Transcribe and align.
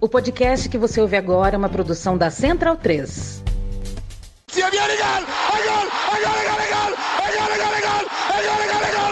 O 0.00 0.08
podcast 0.08 0.68
que 0.68 0.78
você 0.78 1.00
ouve 1.00 1.16
agora 1.16 1.56
é 1.56 1.58
uma 1.58 1.68
produção 1.68 2.16
da 2.16 2.30
Central 2.30 2.76
3. 2.76 3.42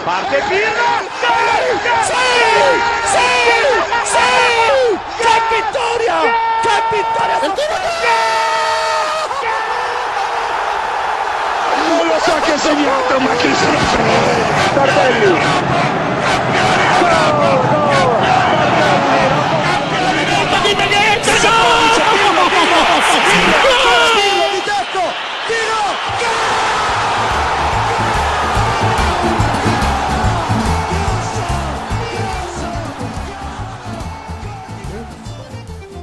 Parte 0.05 0.37
Pirlo! 0.49 0.87
Sì! 2.07 2.15
Sì! 3.11 3.27
Sì! 4.05 4.31
Che 5.19 5.35
vittoria! 5.51 6.19
Che 6.63 6.77
vittoria! 6.93 7.37
Non 7.43 7.51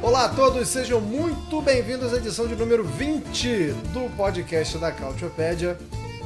Olá 0.01 0.25
a 0.25 0.29
todos, 0.29 0.69
sejam 0.69 1.01
muito 1.01 1.61
bem-vindos 1.61 2.13
à 2.13 2.17
edição 2.17 2.47
de 2.47 2.55
número 2.55 2.85
20 2.85 3.73
do 3.91 4.09
podcast 4.15 4.77
da 4.77 4.89
Cautiopédia, 4.89 5.77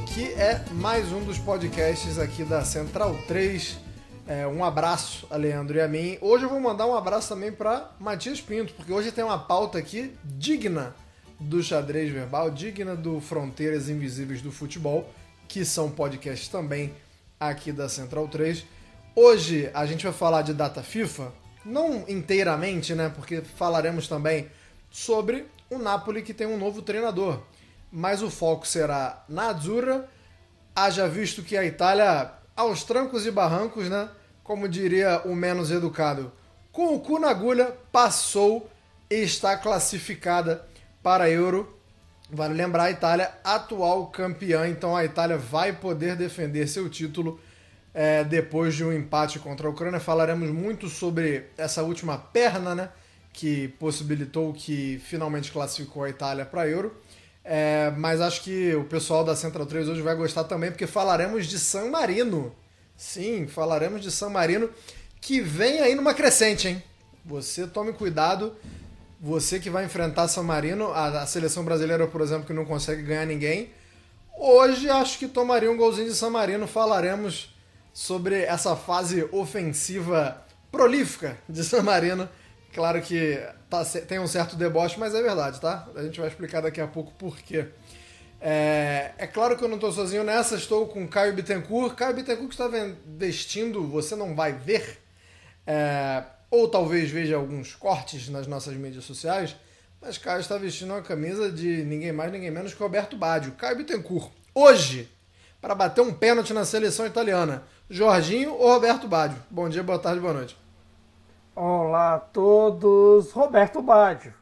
que 0.06 0.32
é 0.34 0.62
mais 0.72 1.10
um 1.10 1.24
dos 1.24 1.38
podcasts 1.38 2.16
aqui 2.18 2.44
da 2.44 2.64
Central 2.64 3.16
3. 3.26 3.87
É, 4.28 4.46
um 4.46 4.62
abraço 4.62 5.26
a 5.30 5.36
Leandro 5.36 5.78
e 5.78 5.80
a 5.80 5.88
mim. 5.88 6.18
Hoje 6.20 6.44
eu 6.44 6.50
vou 6.50 6.60
mandar 6.60 6.86
um 6.86 6.94
abraço 6.94 7.30
também 7.30 7.50
para 7.50 7.90
Matias 7.98 8.42
Pinto, 8.42 8.74
porque 8.74 8.92
hoje 8.92 9.10
tem 9.10 9.24
uma 9.24 9.38
pauta 9.38 9.78
aqui 9.78 10.14
digna 10.22 10.94
do 11.40 11.62
xadrez 11.62 12.12
verbal, 12.12 12.50
digna 12.50 12.94
do 12.94 13.22
Fronteiras 13.22 13.88
Invisíveis 13.88 14.42
do 14.42 14.52
Futebol, 14.52 15.10
que 15.48 15.64
são 15.64 15.90
podcasts 15.90 16.46
também 16.48 16.92
aqui 17.40 17.72
da 17.72 17.88
Central 17.88 18.28
3. 18.28 18.66
Hoje 19.16 19.70
a 19.72 19.86
gente 19.86 20.04
vai 20.04 20.12
falar 20.12 20.42
de 20.42 20.52
data 20.52 20.82
FIFA, 20.82 21.32
não 21.64 22.04
inteiramente, 22.06 22.94
né? 22.94 23.08
Porque 23.08 23.40
falaremos 23.40 24.08
também 24.08 24.50
sobre 24.90 25.46
o 25.70 25.78
Napoli 25.78 26.20
que 26.20 26.34
tem 26.34 26.46
um 26.46 26.58
novo 26.58 26.82
treinador. 26.82 27.40
Mas 27.90 28.22
o 28.22 28.30
foco 28.30 28.68
será 28.68 29.24
na 29.26 29.48
Azzurra, 29.48 30.06
haja 30.76 31.08
visto 31.08 31.42
que 31.42 31.56
a 31.56 31.64
Itália, 31.64 32.30
aos 32.54 32.84
trancos 32.84 33.24
e 33.24 33.30
barrancos, 33.30 33.88
né? 33.88 34.10
Como 34.48 34.66
diria 34.66 35.20
o 35.26 35.34
menos 35.34 35.70
educado, 35.70 36.32
com 36.72 36.94
o 36.94 37.00
cu 37.00 37.18
na 37.18 37.28
agulha, 37.28 37.76
passou 37.92 38.66
e 39.10 39.16
está 39.16 39.58
classificada 39.58 40.66
para 41.02 41.28
Euro. 41.28 41.78
Vale 42.30 42.54
lembrar 42.54 42.84
a 42.84 42.90
Itália, 42.90 43.30
atual 43.44 44.06
campeã, 44.06 44.66
então 44.66 44.96
a 44.96 45.04
Itália 45.04 45.36
vai 45.36 45.74
poder 45.74 46.16
defender 46.16 46.66
seu 46.66 46.88
título 46.88 47.38
é, 47.92 48.24
depois 48.24 48.74
de 48.74 48.82
um 48.82 48.90
empate 48.90 49.38
contra 49.38 49.66
a 49.66 49.70
Ucrânia. 49.70 50.00
Falaremos 50.00 50.48
muito 50.48 50.88
sobre 50.88 51.50
essa 51.58 51.82
última 51.82 52.16
perna, 52.16 52.74
né? 52.74 52.88
Que 53.34 53.68
possibilitou 53.78 54.54
que 54.54 54.98
finalmente 55.04 55.52
classificou 55.52 56.04
a 56.04 56.08
Itália 56.08 56.46
para 56.46 56.66
Euro. 56.66 56.96
É, 57.44 57.92
mas 57.98 58.18
acho 58.22 58.42
que 58.42 58.74
o 58.74 58.84
pessoal 58.84 59.22
da 59.24 59.36
Central 59.36 59.66
3 59.66 59.90
hoje 59.90 60.00
vai 60.00 60.14
gostar 60.14 60.44
também, 60.44 60.70
porque 60.70 60.86
falaremos 60.86 61.46
de 61.46 61.58
San 61.58 61.90
Marino. 61.90 62.50
Sim, 62.98 63.46
falaremos 63.46 64.02
de 64.02 64.10
San 64.10 64.28
Marino, 64.28 64.68
que 65.20 65.40
vem 65.40 65.80
aí 65.80 65.94
numa 65.94 66.12
crescente, 66.12 66.66
hein? 66.66 66.82
Você 67.24 67.64
tome 67.64 67.92
cuidado, 67.92 68.56
você 69.20 69.60
que 69.60 69.70
vai 69.70 69.84
enfrentar 69.84 70.26
San 70.26 70.42
Marino, 70.42 70.90
a, 70.92 71.22
a 71.22 71.26
seleção 71.26 71.64
brasileira, 71.64 72.08
por 72.08 72.20
exemplo, 72.20 72.44
que 72.44 72.52
não 72.52 72.64
consegue 72.64 73.02
ganhar 73.02 73.24
ninguém. 73.24 73.70
Hoje 74.36 74.90
acho 74.90 75.16
que 75.16 75.28
tomaria 75.28 75.70
um 75.70 75.76
golzinho 75.76 76.08
de 76.08 76.14
San 76.16 76.30
Marino, 76.30 76.66
falaremos 76.66 77.54
sobre 77.92 78.42
essa 78.42 78.74
fase 78.74 79.28
ofensiva 79.30 80.44
prolífica 80.72 81.38
de 81.48 81.62
San 81.62 81.82
Marino. 81.84 82.28
Claro 82.74 83.00
que 83.00 83.40
tá, 83.70 83.84
tem 83.84 84.18
um 84.18 84.26
certo 84.26 84.56
deboche, 84.56 84.98
mas 84.98 85.14
é 85.14 85.22
verdade, 85.22 85.60
tá? 85.60 85.86
A 85.94 86.02
gente 86.02 86.18
vai 86.18 86.28
explicar 86.28 86.62
daqui 86.62 86.80
a 86.80 86.88
pouco 86.88 87.12
por 87.12 87.38
quê. 87.38 87.68
É, 88.40 89.12
é 89.18 89.26
claro 89.26 89.56
que 89.56 89.64
eu 89.64 89.68
não 89.68 89.76
estou 89.76 89.90
sozinho 89.92 90.22
nessa, 90.22 90.54
estou 90.54 90.86
com 90.86 91.06
Caio 91.08 91.34
Bittencourt. 91.34 91.94
Caio 91.94 92.14
Bittencourt 92.14 92.48
que 92.48 92.62
está 92.62 92.68
vestindo, 93.06 93.86
você 93.86 94.14
não 94.14 94.34
vai 94.34 94.52
ver, 94.52 94.98
é, 95.66 96.22
ou 96.50 96.68
talvez 96.68 97.10
veja 97.10 97.36
alguns 97.36 97.74
cortes 97.74 98.28
nas 98.28 98.46
nossas 98.46 98.74
mídias 98.74 99.04
sociais, 99.04 99.56
mas 100.00 100.18
Caio 100.18 100.40
está 100.40 100.56
vestindo 100.56 100.92
uma 100.92 101.02
camisa 101.02 101.50
de 101.50 101.82
ninguém 101.84 102.12
mais, 102.12 102.30
ninguém 102.30 102.50
menos 102.50 102.72
que 102.72 102.82
Roberto 102.82 103.16
Baggio. 103.16 103.52
Caio 103.52 103.76
Bittencourt, 103.76 104.30
hoje, 104.54 105.10
para 105.60 105.74
bater 105.74 106.00
um 106.00 106.14
pênalti 106.14 106.52
na 106.52 106.64
seleção 106.64 107.04
italiana. 107.06 107.64
Jorginho 107.90 108.54
ou 108.54 108.72
Roberto 108.72 109.08
Baggio? 109.08 109.42
Bom 109.50 109.68
dia, 109.68 109.82
boa 109.82 109.98
tarde, 109.98 110.20
boa 110.20 110.34
noite. 110.34 110.56
Olá 111.56 112.14
a 112.14 112.18
todos, 112.20 113.32
Roberto 113.32 113.82
Baggio. 113.82 114.32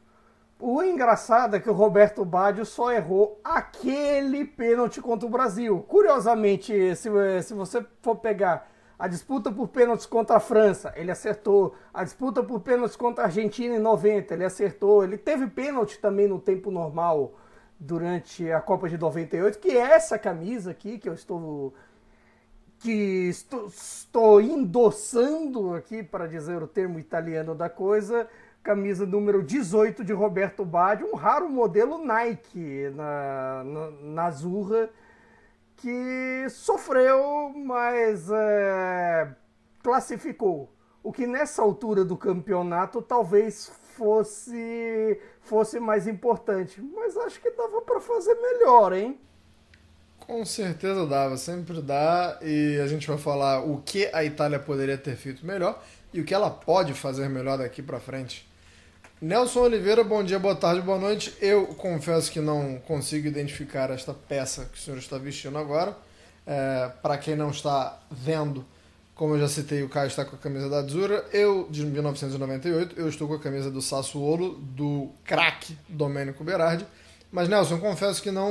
O 0.59 0.83
engraçado 0.83 1.55
é 1.55 1.61
que 1.61 1.69
o 1.69 1.75
Roberto 1.75 2.25
Baggio 2.25 2.65
só 2.65 2.91
errou 2.91 3.39
aquele 3.45 4.45
pênalti 4.45 5.03
contra 5.03 5.27
o 5.27 5.31
Brasil. 5.31 5.85
Curiosamente, 5.87 6.97
se, 6.97 7.11
se 7.43 7.55
você 7.55 7.85
for 8.01 8.17
pegar 8.17 8.71
a 8.99 9.07
disputa 9.07 9.53
por 9.53 9.69
pênaltis 9.69 10.07
contra 10.07 10.37
a 10.37 10.41
França, 10.41 10.93
ele 10.97 11.11
acertou. 11.11 11.75
A 11.93 12.03
disputa 12.03 12.43
por 12.43 12.61
pênaltis 12.61 12.97
contra 12.97 13.25
a 13.25 13.27
Argentina 13.27 13.77
em 13.77 13.79
90, 13.79 14.33
ele 14.33 14.45
acertou. 14.45 15.05
Ele 15.05 15.19
teve 15.19 15.47
pênalti 15.47 15.99
também 15.99 16.27
no 16.27 16.41
tempo 16.41 16.71
normal 16.71 17.35
durante 17.79 18.51
a 18.51 18.61
Copa 18.61 18.89
de 18.89 18.97
98, 18.97 19.59
que 19.59 19.77
é 19.77 19.93
essa 19.93 20.19
camisa 20.19 20.71
aqui 20.71 20.99
que 20.99 21.09
eu 21.09 21.13
estou 21.13 21.75
que 22.79 23.29
estou, 23.29 23.67
estou 23.67 24.41
endossando 24.41 25.75
aqui 25.75 26.03
para 26.03 26.27
dizer 26.27 26.63
o 26.63 26.69
termo 26.69 26.99
italiano 26.99 27.55
da 27.55 27.71
coisa, 27.71 28.29
camisa 28.67 29.07
número 29.07 29.45
18 29.45 30.05
de 30.05 30.13
Roberto 30.13 30.65
Baggio, 30.65 31.09
um 31.13 31.15
raro 31.15 31.49
modelo 31.49 32.05
Nike 32.05 32.91
na, 32.97 33.63
na, 33.63 33.91
na 34.03 34.25
Azurra, 34.25 34.91
que 35.77 36.49
sofreu, 36.51 37.53
mas 37.55 38.29
é, 38.29 39.29
classificou. 39.85 40.69
O 41.01 41.13
que 41.13 41.29
nessa 41.29 41.63
altura 41.63 42.05
do 42.05 42.17
campeonato 42.17 43.01
talvez 43.01 43.71
fosse 43.95 45.21
fosse 45.43 45.79
mais 45.79 46.09
importante, 46.09 46.83
mas 46.83 47.17
acho 47.17 47.41
que 47.41 47.53
dava 47.53 47.81
para 47.83 48.01
fazer 48.01 48.35
melhor, 48.35 48.93
hein? 48.93 49.17
Com 50.19 50.45
certeza 50.45 51.07
dava, 51.07 51.37
sempre 51.37 51.81
dá, 51.81 52.37
e 52.43 52.81
a 52.83 52.89
gente 52.89 53.07
vai 53.07 53.17
falar 53.17 53.61
o 53.61 53.81
que 53.81 54.11
a 54.13 54.25
Itália 54.25 54.59
poderia 54.59 54.99
ter 54.99 55.15
feito 55.15 55.47
melhor 55.47 55.81
e 56.13 56.21
o 56.21 56.25
que 56.25 56.35
ela 56.35 56.51
pode 56.51 56.95
fazer 56.95 57.29
melhor 57.29 57.59
daqui 57.59 57.81
para 57.81 58.01
frente. 58.01 58.46
Nelson 59.21 59.61
Oliveira, 59.61 60.05
bom 60.05 60.23
dia, 60.23 60.39
boa 60.39 60.55
tarde, 60.55 60.83
boa 60.83 60.99
noite. 60.99 61.33
Eu 61.41 61.69
confesso 61.69 62.31
que 62.31 62.39
não 62.39 62.79
consigo 62.87 63.27
identificar 63.27 63.89
esta 63.91 64.13
peça 64.13 64.67
que 64.71 64.79
o 64.79 64.81
senhor 64.81 64.99
está 64.99 65.17
vestindo 65.17 65.57
agora. 65.57 65.97
É, 66.47 66.91
para 67.01 67.17
quem 67.17 67.35
não 67.35 67.49
está 67.49 67.99
vendo, 68.11 68.63
como 69.15 69.35
eu 69.35 69.41
já 69.41 69.49
citei, 69.49 69.83
o 69.83 69.89
Caio 69.89 70.09
está 70.09 70.23
com 70.23 70.37
a 70.37 70.39
camisa 70.39 70.69
da 70.69 70.81
Azzurra. 70.81 71.25
Eu, 71.33 71.67
de 71.71 71.87
1998, 71.87 73.01
eu 73.01 73.09
estou 73.09 73.27
com 73.27 73.33
a 73.33 73.39
camisa 73.39 73.71
do 73.71 73.81
Sassuolo, 73.81 74.59
do 74.59 75.09
craque 75.25 75.79
Domênico 75.89 76.45
Berardi. 76.45 76.85
Mas, 77.33 77.49
Nelson, 77.49 77.79
confesso 77.79 78.23
que 78.23 78.31
não, 78.31 78.51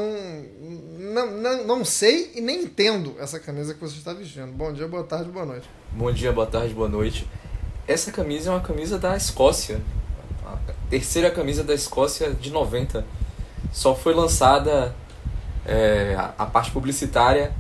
não, 0.98 1.32
não, 1.32 1.64
não 1.68 1.86
sei 1.86 2.32
e 2.34 2.42
nem 2.42 2.64
entendo 2.64 3.16
essa 3.20 3.40
camisa 3.40 3.76
que 3.76 3.80
você 3.80 3.98
está 3.98 4.14
vestindo. 4.14 4.52
Bom 4.52 4.74
dia, 4.74 4.88
boa 4.88 5.04
tarde, 5.04 5.30
boa 5.30 5.46
noite. 5.46 5.70
Bom 5.92 6.12
dia, 6.12 6.32
boa 6.32 6.48
tarde, 6.48 6.74
boa 6.74 6.90
noite. 6.90 7.28
Essa 7.88 8.12
camisa 8.12 8.50
é 8.50 8.54
uma 8.54 8.62
camisa 8.62 8.98
da 8.98 9.16
Escócia. 9.16 9.80
Terceira 10.90 11.32
camisa 11.32 11.64
da 11.64 11.74
Escócia 11.74 12.32
de 12.32 12.52
90. 12.52 13.06
Só 13.72 13.96
foi 13.96 14.14
lançada 14.14 14.96
é, 15.66 16.16
a, 16.18 16.34
a, 16.44 16.46
parte 16.46 16.72
publicitária, 16.72 17.52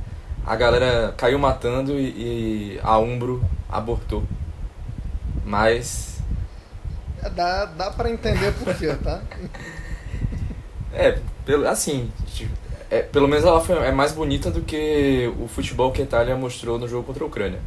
a 0.45 0.55
galera 0.55 1.13
caiu 1.17 1.39
matando 1.39 1.99
e, 1.99 2.75
e 2.75 2.79
a 2.83 2.97
Umbro 2.99 3.43
abortou. 3.69 4.23
Mas. 5.43 6.19
É, 7.21 7.29
dá, 7.29 7.65
dá 7.65 7.91
para 7.91 8.09
entender 8.09 8.53
por 8.53 8.73
quê, 8.75 8.93
tá? 9.03 9.21
É, 10.97 11.19
pelo, 11.43 11.67
assim, 11.67 12.09
é, 12.89 13.01
pelo 13.01 13.27
menos 13.27 13.43
ela 13.43 13.59
foi, 13.59 13.75
é 13.79 13.91
mais 13.91 14.13
bonita 14.13 14.49
do 14.49 14.61
que 14.61 15.29
o 15.41 15.45
futebol 15.45 15.91
que 15.91 16.01
a 16.01 16.05
Itália 16.05 16.37
mostrou 16.37 16.79
no 16.79 16.87
jogo 16.87 17.03
contra 17.03 17.21
a 17.21 17.27
Ucrânia. 17.27 17.59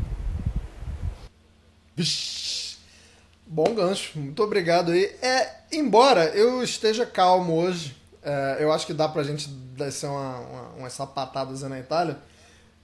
Bom 3.50 3.75
gancho, 3.75 4.19
muito 4.19 4.43
obrigado 4.43 4.93
aí. 4.93 5.05
É, 5.23 5.49
embora 5.73 6.27
eu 6.37 6.62
esteja 6.62 7.06
calmo 7.06 7.55
hoje, 7.55 7.97
é, 8.23 8.59
eu 8.61 8.71
acho 8.71 8.87
que 8.87 8.93
dá 8.93 9.09
pra 9.09 9.23
gente 9.23 9.49
descer 9.49 10.06
uma, 10.06 10.39
uma, 10.39 10.62
umas 10.81 10.93
sapatadas 10.93 11.62
na 11.62 11.81
Itália. 11.81 12.19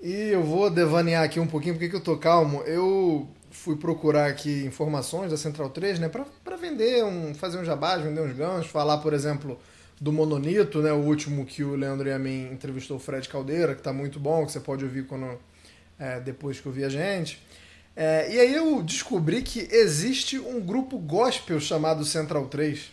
E 0.00 0.10
eu 0.10 0.42
vou 0.42 0.70
devanear 0.70 1.22
aqui 1.22 1.38
um 1.38 1.46
pouquinho, 1.46 1.74
porque 1.74 1.90
que 1.90 1.96
eu 1.96 2.00
tô 2.00 2.16
calmo. 2.16 2.62
Eu 2.62 3.28
fui 3.50 3.76
procurar 3.76 4.26
aqui 4.26 4.64
informações 4.64 5.30
da 5.30 5.36
Central 5.36 5.68
3, 5.68 5.98
né, 5.98 6.08
para 6.08 6.56
vender, 6.56 7.04
um, 7.04 7.34
fazer 7.34 7.58
um 7.58 7.64
jabás, 7.64 8.02
vender 8.02 8.22
uns 8.22 8.34
ganchos, 8.34 8.70
falar, 8.70 8.98
por 8.98 9.12
exemplo, 9.12 9.58
do 10.00 10.10
Mononito, 10.12 10.80
né, 10.80 10.92
o 10.92 11.00
último 11.00 11.44
que 11.44 11.62
o 11.62 11.76
Leandro 11.76 12.08
e 12.08 12.12
a 12.12 12.18
mim 12.18 12.48
entrevistou 12.50 12.96
o 12.96 13.00
Fred 13.00 13.28
Caldeira, 13.28 13.74
que 13.74 13.80
está 13.80 13.92
muito 13.92 14.18
bom, 14.18 14.46
que 14.46 14.52
você 14.52 14.60
pode 14.60 14.82
ouvir 14.82 15.06
quando 15.06 15.38
é, 15.98 16.20
depois 16.20 16.58
que 16.58 16.66
ouvir 16.66 16.84
a 16.84 16.88
gente. 16.88 17.38
É, 17.96 18.32
e 18.32 18.40
aí 18.40 18.54
eu 18.54 18.82
descobri 18.82 19.42
que 19.42 19.68
existe 19.70 20.38
um 20.38 20.60
grupo 20.60 20.98
gospel 20.98 21.60
chamado 21.60 22.04
Central 22.04 22.46
3. 22.46 22.90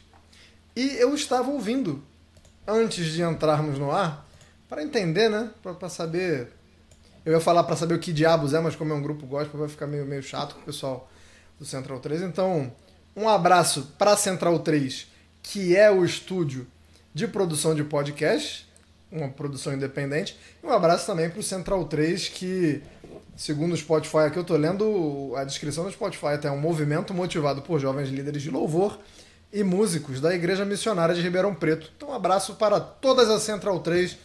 E 0.75 0.95
eu 0.97 1.13
estava 1.15 1.49
ouvindo 1.49 2.03
antes 2.67 3.07
de 3.07 3.21
entrarmos 3.21 3.79
no 3.79 3.91
ar, 3.91 4.27
para 4.69 4.83
entender, 4.83 5.29
né? 5.29 5.51
Para 5.61 5.89
saber. 5.89 6.49
Eu 7.25 7.33
ia 7.33 7.39
falar 7.39 7.63
para 7.63 7.75
saber 7.75 7.95
o 7.95 7.99
que 7.99 8.13
diabos 8.13 8.53
é, 8.53 8.59
mas 8.59 8.75
como 8.75 8.93
é 8.93 8.95
um 8.95 9.01
grupo 9.01 9.25
gospel, 9.25 9.59
vai 9.59 9.69
ficar 9.69 9.85
meio, 9.85 10.05
meio 10.05 10.23
chato 10.23 10.55
com 10.55 10.61
o 10.61 10.63
pessoal 10.63 11.09
do 11.59 11.65
Central 11.65 11.99
3. 11.99 12.21
Então, 12.21 12.71
um 13.15 13.27
abraço 13.27 13.93
para 13.97 14.15
Central 14.15 14.57
3, 14.59 15.07
que 15.43 15.75
é 15.75 15.91
o 15.91 16.05
estúdio 16.05 16.65
de 17.13 17.27
produção 17.27 17.75
de 17.75 17.83
podcast, 17.83 18.67
uma 19.11 19.27
produção 19.27 19.73
independente. 19.73 20.37
E 20.63 20.65
um 20.65 20.71
abraço 20.71 21.05
também 21.05 21.29
para 21.29 21.39
o 21.39 21.43
Central 21.43 21.85
3, 21.85 22.29
que, 22.29 22.81
segundo 23.35 23.73
o 23.73 23.77
Spotify, 23.77 24.17
aqui 24.17 24.37
eu 24.37 24.41
estou 24.41 24.57
lendo 24.57 25.33
a 25.35 25.43
descrição 25.43 25.83
do 25.83 25.91
Spotify, 25.91 26.27
até 26.27 26.51
um 26.51 26.59
movimento 26.59 27.13
motivado 27.13 27.61
por 27.61 27.79
jovens 27.79 28.09
líderes 28.09 28.41
de 28.41 28.49
louvor 28.49 28.99
e 29.51 29.63
músicos 29.63 30.21
da 30.21 30.33
Igreja 30.33 30.65
Missionária 30.65 31.13
de 31.13 31.21
Ribeirão 31.21 31.53
Preto. 31.53 31.91
Então, 31.95 32.09
um 32.09 32.13
abraço 32.13 32.55
para 32.55 32.79
todas 32.79 33.29
as 33.29 33.41
Central 33.41 33.79
3 33.79 34.17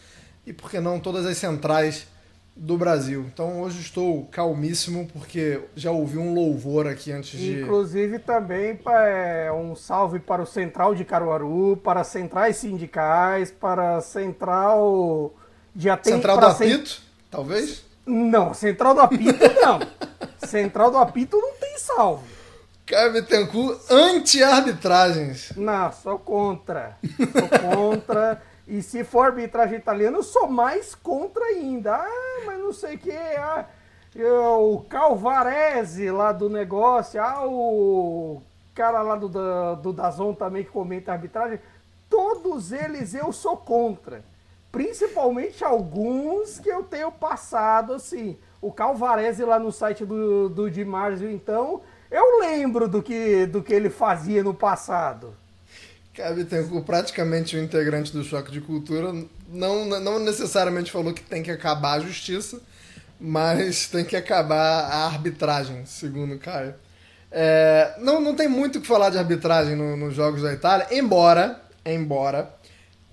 e, 0.45 0.53
por 0.53 0.69
que 0.69 0.79
não, 0.79 0.99
todas 0.99 1.25
as 1.25 1.37
centrais 1.37 2.07
do 2.55 2.77
Brasil. 2.77 3.25
Então, 3.31 3.61
hoje 3.61 3.81
estou 3.81 4.25
calmíssimo 4.25 5.07
porque 5.13 5.61
já 5.75 5.91
ouvi 5.91 6.17
um 6.17 6.33
louvor 6.33 6.87
aqui 6.87 7.11
antes 7.11 7.39
de. 7.39 7.61
Inclusive, 7.61 8.19
também 8.19 8.79
é, 8.87 9.51
um 9.51 9.75
salve 9.75 10.19
para 10.19 10.41
o 10.41 10.45
Central 10.45 10.95
de 10.95 11.05
Caruaru, 11.05 11.77
para 11.83 12.03
centrais 12.03 12.57
sindicais, 12.57 13.51
para 13.51 13.97
a 13.97 14.01
Central 14.01 15.35
de 15.75 15.89
atendimento. 15.89 16.21
Central 16.21 16.39
do 16.39 16.45
Apito, 16.45 17.01
talvez? 17.29 17.86
Não, 18.07 18.53
Central 18.53 18.95
do 18.95 19.01
Apito 19.01 19.43
não. 19.61 19.79
Central 20.47 20.89
do 20.89 20.97
Apito 20.97 21.37
não 21.37 21.53
tem 21.53 21.77
salve. 21.77 22.37
Caio 22.85 23.11
Bittencourt, 23.11 23.81
anti-arbitragens. 23.91 25.51
Não, 25.57 25.91
sou 25.91 26.17
contra. 26.17 26.97
Sou 27.17 27.73
contra. 27.73 28.41
e 28.65 28.81
se 28.81 29.03
for 29.03 29.25
arbitragem 29.25 29.77
italiana, 29.77 30.17
eu 30.17 30.23
sou 30.23 30.47
mais 30.47 30.95
contra 30.95 31.43
ainda. 31.43 31.95
Ah, 31.95 32.43
mas 32.45 32.57
não 32.57 32.71
sei 32.71 32.95
o 32.95 32.97
que. 32.97 33.11
Ah, 33.11 33.65
o 34.15 34.85
Calvarese 34.89 36.09
lá 36.09 36.31
do 36.31 36.49
negócio. 36.49 37.21
Ah, 37.21 37.45
o 37.45 38.41
cara 38.73 39.01
lá 39.01 39.17
do, 39.17 39.27
do, 39.27 39.75
do 39.75 39.91
Dazon 39.91 40.33
também 40.33 40.63
que 40.63 40.71
comenta 40.71 41.11
arbitragem. 41.11 41.59
Todos 42.09 42.71
eles 42.71 43.13
eu 43.13 43.33
sou 43.33 43.57
contra. 43.57 44.23
Principalmente 44.77 45.63
alguns 45.63 46.59
que 46.59 46.69
eu 46.69 46.83
tenho 46.83 47.11
passado 47.11 47.93
assim. 47.93 48.37
O 48.61 48.71
Calvarese 48.71 49.43
lá 49.43 49.57
no 49.57 49.71
site 49.71 50.05
do, 50.05 50.49
do 50.49 50.69
Di 50.69 50.85
Marzio, 50.85 51.31
então 51.31 51.81
eu 52.11 52.39
lembro 52.39 52.87
do 52.87 53.01
que, 53.01 53.47
do 53.47 53.63
que 53.63 53.73
ele 53.73 53.89
fazia 53.89 54.43
no 54.43 54.53
passado. 54.53 55.33
Cara, 56.13 56.35
Bittencourt, 56.35 56.85
praticamente 56.85 57.57
um 57.57 57.63
integrante 57.63 58.13
do 58.13 58.23
Choque 58.23 58.51
de 58.51 58.61
Cultura, 58.61 59.11
não, 59.49 59.83
não 59.85 60.19
necessariamente 60.19 60.91
falou 60.91 61.11
que 61.11 61.23
tem 61.23 61.41
que 61.41 61.49
acabar 61.49 61.93
a 61.93 61.99
justiça, 61.99 62.61
mas 63.19 63.87
tem 63.87 64.05
que 64.05 64.15
acabar 64.15 64.91
a 64.91 65.07
arbitragem, 65.07 65.87
segundo 65.87 66.35
o 66.35 66.39
Caio. 66.39 66.75
É, 67.31 67.95
não, 67.97 68.21
não 68.21 68.35
tem 68.35 68.47
muito 68.47 68.77
o 68.77 68.81
que 68.81 68.87
falar 68.87 69.09
de 69.09 69.17
arbitragem 69.17 69.75
no, 69.75 69.97
nos 69.97 70.13
Jogos 70.13 70.43
da 70.43 70.53
Itália, 70.53 70.85
embora, 70.91 71.63
embora 71.83 72.55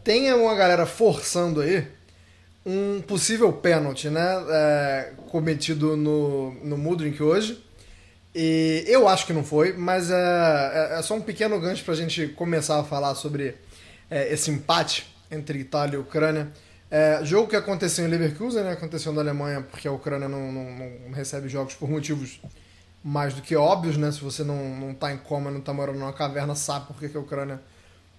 tenha 0.04 0.36
uma 0.36 0.54
galera 0.54 0.84
forçando 0.84 1.62
aí 1.62 1.88
um 2.64 3.00
possível 3.02 3.52
pênalti, 3.52 4.08
né? 4.08 4.44
É, 4.50 5.12
cometido 5.30 5.96
no, 5.96 6.52
no 6.62 6.78
Mudrink 6.78 7.22
hoje. 7.22 7.62
E 8.34 8.84
eu 8.86 9.08
acho 9.08 9.26
que 9.26 9.32
não 9.32 9.44
foi, 9.44 9.72
mas 9.72 10.10
é, 10.10 10.14
é, 10.14 10.98
é 10.98 11.02
só 11.02 11.14
um 11.14 11.20
pequeno 11.20 11.58
gancho 11.60 11.84
para 11.84 11.94
a 11.94 11.96
gente 11.96 12.28
começar 12.28 12.80
a 12.80 12.84
falar 12.84 13.14
sobre 13.14 13.54
é, 14.10 14.32
esse 14.32 14.50
empate 14.50 15.06
entre 15.30 15.58
Itália 15.58 15.96
e 15.96 16.00
Ucrânia. 16.00 16.50
É, 16.90 17.20
jogo 17.24 17.48
que 17.48 17.56
aconteceu 17.56 18.04
em 18.04 18.08
Leverkusen, 18.08 18.62
né? 18.62 18.72
aconteceu 18.72 19.12
na 19.12 19.20
Alemanha, 19.20 19.62
porque 19.62 19.86
a 19.88 19.92
Ucrânia 19.92 20.28
não, 20.28 20.52
não, 20.52 20.64
não, 20.72 21.12
recebe 21.12 21.48
jogos 21.48 21.74
por 21.74 21.88
motivos 21.88 22.40
mais 23.02 23.34
do 23.34 23.42
que 23.42 23.54
óbvios, 23.54 23.96
né? 23.96 24.10
Se 24.10 24.20
você 24.20 24.42
não, 24.42 24.76
não 24.76 24.94
tá 24.94 25.12
em 25.12 25.18
coma, 25.18 25.50
não 25.50 25.60
tá 25.60 25.72
morando 25.72 25.98
numa 25.98 26.12
caverna, 26.12 26.54
sabe 26.54 26.86
por 26.86 26.96
que, 26.98 27.08
que 27.08 27.16
a 27.16 27.20
Ucrânia 27.20 27.60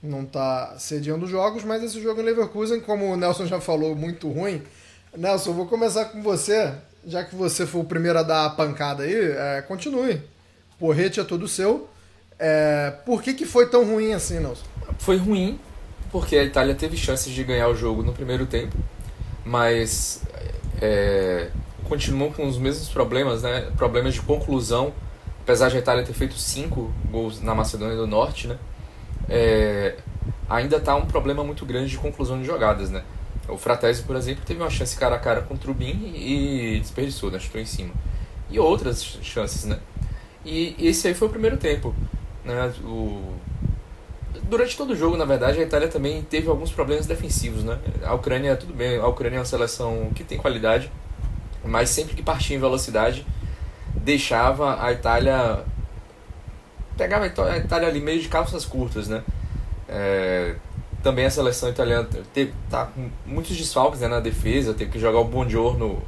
não 0.05 0.25
tá 0.25 0.75
sediando 0.77 1.27
jogos, 1.27 1.63
mas 1.63 1.83
esse 1.83 2.01
jogo 2.01 2.21
em 2.21 2.25
Leverkusen, 2.25 2.79
como 2.79 3.11
o 3.11 3.17
Nelson 3.17 3.45
já 3.45 3.59
falou, 3.59 3.95
muito 3.95 4.29
ruim. 4.29 4.61
Nelson, 5.15 5.53
vou 5.53 5.65
começar 5.65 6.05
com 6.05 6.21
você 6.21 6.73
já 7.05 7.23
que 7.23 7.35
você 7.35 7.65
foi 7.65 7.81
o 7.81 7.85
primeiro 7.85 8.19
a 8.19 8.23
dar 8.23 8.45
a 8.45 8.49
pancada 8.49 9.03
aí, 9.03 9.13
é, 9.13 9.63
continue. 9.67 10.21
Porrete 10.79 11.19
é 11.19 11.23
todo 11.23 11.47
seu. 11.47 11.87
É, 12.37 12.91
por 13.05 13.21
que, 13.21 13.33
que 13.33 13.45
foi 13.45 13.69
tão 13.69 13.85
ruim 13.85 14.13
assim, 14.13 14.39
Nelson? 14.39 14.65
Foi 14.97 15.17
ruim 15.17 15.59
porque 16.11 16.37
a 16.37 16.43
Itália 16.43 16.73
teve 16.73 16.97
chances 16.97 17.31
de 17.31 17.43
ganhar 17.43 17.67
o 17.67 17.75
jogo 17.75 18.01
no 18.01 18.13
primeiro 18.13 18.45
tempo, 18.45 18.75
mas 19.43 20.21
é, 20.81 21.49
continuou 21.87 22.31
com 22.31 22.47
os 22.47 22.57
mesmos 22.57 22.89
problemas, 22.89 23.43
né? 23.43 23.71
Problemas 23.77 24.13
de 24.13 24.21
conclusão, 24.21 24.93
apesar 25.41 25.69
de 25.69 25.77
a 25.77 25.79
Itália 25.79 26.03
ter 26.03 26.13
feito 26.13 26.37
cinco 26.37 26.91
gols 27.09 27.41
na 27.41 27.53
Macedônia 27.53 27.95
do 27.95 28.07
Norte, 28.07 28.47
né? 28.47 28.57
É, 29.27 29.95
ainda 30.49 30.77
está 30.77 30.95
um 30.95 31.05
problema 31.05 31.43
muito 31.43 31.65
grande 31.65 31.89
de 31.89 31.97
conclusão 31.97 32.39
de 32.39 32.45
jogadas, 32.45 32.89
né? 32.89 33.03
O 33.47 33.57
Fratesi, 33.57 34.03
por 34.03 34.15
exemplo, 34.15 34.43
teve 34.45 34.59
uma 34.59 34.69
chance 34.69 34.97
cara 34.97 35.15
a 35.15 35.19
cara 35.19 35.41
com 35.41 35.53
o 35.53 35.57
Trubin 35.57 36.13
e 36.15 36.79
desperdiçou, 36.79 37.29
né? 37.29 37.39
Chutou 37.39 37.61
em 37.61 37.65
cima. 37.65 37.93
E 38.49 38.59
outras 38.59 39.03
chances, 39.21 39.65
né? 39.65 39.79
E 40.43 40.75
esse 40.79 41.07
aí 41.07 41.13
foi 41.13 41.27
o 41.27 41.31
primeiro 41.31 41.57
tempo. 41.57 41.93
Né? 42.43 42.73
O... 42.83 43.35
Durante 44.43 44.77
todo 44.77 44.91
o 44.93 44.95
jogo, 44.95 45.17
na 45.17 45.25
verdade, 45.25 45.59
a 45.59 45.63
Itália 45.63 45.87
também 45.87 46.21
teve 46.23 46.47
alguns 46.47 46.71
problemas 46.71 47.07
defensivos, 47.07 47.63
né? 47.63 47.79
A 48.03 48.13
Ucrânia, 48.13 48.55
tudo 48.55 48.73
bem, 48.73 48.97
a 48.97 49.07
Ucrânia 49.07 49.37
é 49.37 49.39
uma 49.39 49.45
seleção 49.45 50.11
que 50.13 50.23
tem 50.23 50.37
qualidade, 50.37 50.91
mas 51.63 51.89
sempre 51.89 52.15
que 52.15 52.21
partia 52.21 52.55
em 52.55 52.59
velocidade, 52.59 53.25
deixava 53.95 54.83
a 54.83 54.91
Itália... 54.91 55.63
Pegava 56.97 57.25
a 57.25 57.57
Itália 57.57 57.87
ali 57.87 57.99
meio 57.99 58.21
de 58.21 58.27
calças 58.27 58.65
curtas, 58.65 59.07
né? 59.07 59.23
É, 59.87 60.55
também 61.03 61.25
a 61.25 61.29
seleção 61.29 61.69
italiana 61.69 62.07
está 62.35 62.85
com 62.85 63.09
muitos 63.25 63.55
desfalques 63.55 63.99
né, 64.01 64.07
na 64.07 64.19
defesa, 64.19 64.73
teve 64.73 64.91
que 64.91 64.99
jogar 64.99 65.19
o 65.19 65.25
Buongiorno 65.25 66.01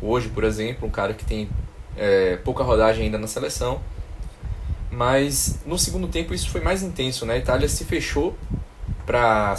hoje, 0.00 0.28
por 0.28 0.44
exemplo, 0.44 0.86
um 0.86 0.90
cara 0.90 1.14
que 1.14 1.24
tem 1.24 1.48
é, 1.96 2.36
pouca 2.36 2.62
rodagem 2.62 3.06
ainda 3.06 3.18
na 3.18 3.26
seleção. 3.26 3.80
Mas 4.90 5.58
no 5.66 5.78
segundo 5.78 6.06
tempo 6.06 6.32
isso 6.32 6.48
foi 6.48 6.60
mais 6.60 6.82
intenso, 6.82 7.26
né? 7.26 7.34
A 7.34 7.38
Itália 7.38 7.68
se 7.68 7.84
fechou 7.84 8.36
para 9.04 9.56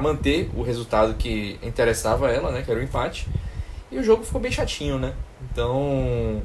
manter 0.00 0.50
o 0.54 0.62
resultado 0.62 1.14
que 1.14 1.58
interessava 1.62 2.30
ela, 2.30 2.52
né? 2.52 2.62
Que 2.62 2.70
era 2.70 2.78
o 2.78 2.82
empate. 2.82 3.28
E 3.90 3.98
o 3.98 4.02
jogo 4.02 4.24
ficou 4.24 4.40
bem 4.40 4.52
chatinho, 4.52 4.98
né? 4.98 5.12
Então, 5.50 6.40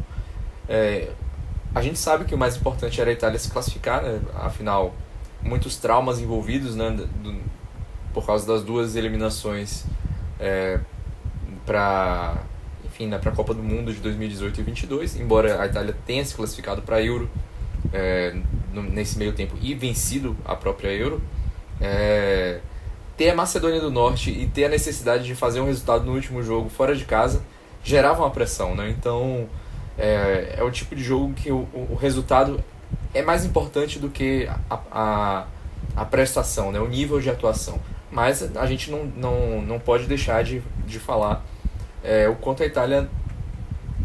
é, 0.67 1.09
a 1.75 1.81
gente 1.81 1.99
sabe 1.99 2.23
que 2.23 2.33
o 2.33 2.37
mais 2.37 2.55
importante 2.55 2.99
era 3.01 3.09
a 3.09 3.13
Itália 3.13 3.37
se 3.37 3.51
classificar, 3.51 4.01
né? 4.01 4.21
Afinal, 4.33 4.95
muitos 5.41 5.75
traumas 5.75 6.19
envolvidos, 6.19 6.75
né? 6.75 6.89
Do, 6.89 7.35
por 8.13 8.25
causa 8.25 8.47
das 8.47 8.63
duas 8.63 8.95
eliminações 8.95 9.83
é, 10.39 10.79
para 11.65 12.37
enfim, 12.85 13.07
né, 13.07 13.19
a 13.23 13.31
Copa 13.31 13.53
do 13.53 13.61
Mundo 13.61 13.93
de 13.93 13.99
2018 13.99 14.53
e 14.61 14.63
2022, 14.63 15.19
embora 15.19 15.61
a 15.61 15.65
Itália 15.65 15.93
tenha 16.05 16.23
se 16.23 16.33
classificado 16.33 16.81
para 16.81 16.95
a 16.95 17.03
Euro 17.03 17.29
é, 17.91 18.33
nesse 18.71 19.17
meio 19.17 19.33
tempo 19.33 19.57
e 19.61 19.73
vencido 19.73 20.37
a 20.45 20.55
própria 20.55 20.87
Euro, 20.93 21.21
é, 21.81 22.61
ter 23.17 23.31
a 23.31 23.35
Macedônia 23.35 23.81
do 23.81 23.91
Norte 23.91 24.31
e 24.31 24.47
ter 24.47 24.65
a 24.65 24.69
necessidade 24.69 25.25
de 25.25 25.35
fazer 25.35 25.59
um 25.59 25.65
resultado 25.65 26.05
no 26.05 26.13
último 26.13 26.41
jogo 26.41 26.69
fora 26.69 26.95
de 26.95 27.03
casa 27.03 27.43
gerava 27.83 28.23
uma 28.23 28.31
pressão, 28.31 28.75
né? 28.75 28.89
Então 28.89 29.49
é, 29.97 30.55
é 30.57 30.63
o 30.63 30.71
tipo 30.71 30.95
de 30.95 31.03
jogo 31.03 31.33
que 31.33 31.51
o, 31.51 31.67
o 31.73 31.97
resultado 31.99 32.63
é 33.13 33.21
mais 33.21 33.45
importante 33.45 33.99
do 33.99 34.09
que 34.09 34.47
a, 34.69 34.79
a, 34.91 35.45
a 35.95 36.05
prestação, 36.05 36.71
né? 36.71 36.79
o 36.79 36.87
nível 36.87 37.19
de 37.19 37.29
atuação 37.29 37.79
mas 38.15 38.55
a 38.55 38.65
gente 38.65 38.89
não, 38.89 39.05
não, 39.05 39.61
não 39.61 39.77
pode 39.77 40.05
deixar 40.05 40.41
de, 40.41 40.63
de 40.87 40.99
falar 40.99 41.45
é, 42.01 42.29
o 42.29 42.35
quanto 42.35 42.63
a 42.63 42.65
Itália 42.65 43.09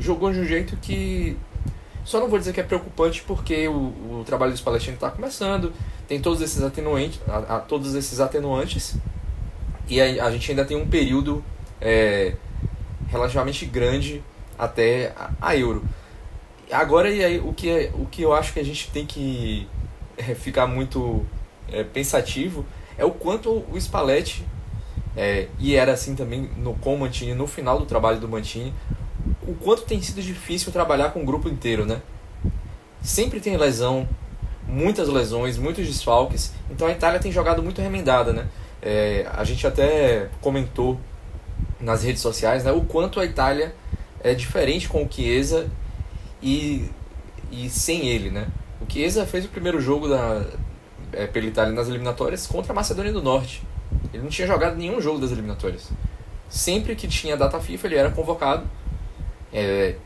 jogou 0.00 0.32
de 0.32 0.40
um 0.40 0.44
jeito 0.44 0.76
que 0.78 1.36
só 2.04 2.18
não 2.18 2.28
vou 2.28 2.36
dizer 2.36 2.52
que 2.52 2.58
é 2.58 2.64
preocupante 2.64 3.22
porque 3.22 3.68
o, 3.68 3.72
o 3.72 4.24
trabalho 4.26 4.50
dos 4.50 4.60
palestinos 4.60 4.96
está 4.96 5.12
começando, 5.12 5.72
tem 6.08 6.20
todos 6.20 6.40
esses 6.40 6.60
atenuantes, 6.60 7.20
a, 7.28 7.56
a, 7.56 7.60
todos 7.60 7.94
esses 7.94 8.18
atenuantes 8.18 8.96
e 9.88 10.00
a, 10.00 10.26
a, 10.26 10.30
gente 10.32 10.50
ainda 10.50 10.64
tem 10.64 10.76
um 10.76 10.88
período 10.88 11.44
é, 11.80 12.34
relativamente 13.08 13.64
grande 13.64 14.24
até 14.60 15.14
a, 15.40 15.56
Euro. 15.56 15.82
Agora, 16.70 17.10
e 17.10 17.24
aí, 17.24 17.40
o 17.40 17.54
que, 17.54 17.70
é, 17.70 17.90
o 17.94 18.04
que 18.04 18.20
eu 18.20 18.34
acho 18.34 18.52
que 18.52 18.60
a 18.60 18.64
gente 18.64 18.90
tem 18.90 19.06
que 19.06 19.66
é, 20.18 20.34
ficar 20.34 20.66
muito 20.66 21.24
é, 21.72 21.82
pensativo 21.82 22.66
é 22.98 23.04
o 23.04 23.10
quanto 23.10 23.64
o 23.72 23.80
Spalletti, 23.80 24.44
é, 25.16 25.48
e 25.58 25.74
era 25.74 25.92
assim 25.92 26.14
também 26.14 26.50
no, 26.58 26.74
com 26.74 26.94
o 26.94 26.98
Mantini, 26.98 27.34
no 27.34 27.46
final 27.46 27.78
do 27.78 27.86
trabalho 27.86 28.20
do 28.20 28.28
Mantini, 28.28 28.74
o 29.42 29.54
quanto 29.54 29.82
tem 29.82 30.00
sido 30.02 30.22
difícil 30.22 30.70
trabalhar 30.70 31.10
com 31.10 31.22
o 31.22 31.24
grupo 31.24 31.48
inteiro, 31.48 31.86
né? 31.86 32.02
Sempre 33.02 33.40
tem 33.40 33.56
lesão, 33.56 34.06
muitas 34.68 35.08
lesões, 35.08 35.56
muitos 35.56 35.86
desfalques, 35.86 36.52
então 36.70 36.86
a 36.86 36.92
Itália 36.92 37.18
tem 37.18 37.32
jogado 37.32 37.62
muito 37.62 37.80
remendada, 37.80 38.32
né? 38.32 38.46
É, 38.82 39.26
a 39.32 39.42
gente 39.42 39.66
até 39.66 40.28
comentou 40.40 41.00
nas 41.80 42.04
redes 42.04 42.20
sociais 42.20 42.64
né, 42.64 42.72
o 42.72 42.82
quanto 42.82 43.18
a 43.18 43.24
Itália 43.24 43.74
é 44.22 44.34
diferente 44.34 44.88
com 44.88 45.04
o 45.04 45.08
Chiesa 45.10 45.68
e, 46.42 46.90
e 47.50 47.68
sem 47.68 48.08
ele, 48.08 48.30
né? 48.30 48.48
O 48.80 48.90
Chiesa 48.90 49.26
fez 49.26 49.44
o 49.44 49.48
primeiro 49.48 49.80
jogo 49.80 50.08
da, 50.08 50.44
é, 51.12 51.26
pela 51.26 51.46
Itália 51.46 51.72
nas 51.72 51.88
eliminatórias 51.88 52.46
contra 52.46 52.72
a 52.72 52.74
Macedônia 52.74 53.12
do 53.12 53.22
Norte. 53.22 53.62
Ele 54.12 54.22
não 54.22 54.30
tinha 54.30 54.46
jogado 54.46 54.76
nenhum 54.76 55.00
jogo 55.00 55.18
das 55.18 55.32
eliminatórias. 55.32 55.90
Sempre 56.48 56.94
que 56.94 57.06
tinha 57.06 57.36
data 57.36 57.60
FIFA, 57.60 57.86
ele 57.86 57.96
era 57.96 58.10
convocado. 58.10 58.64
É, 59.52 59.96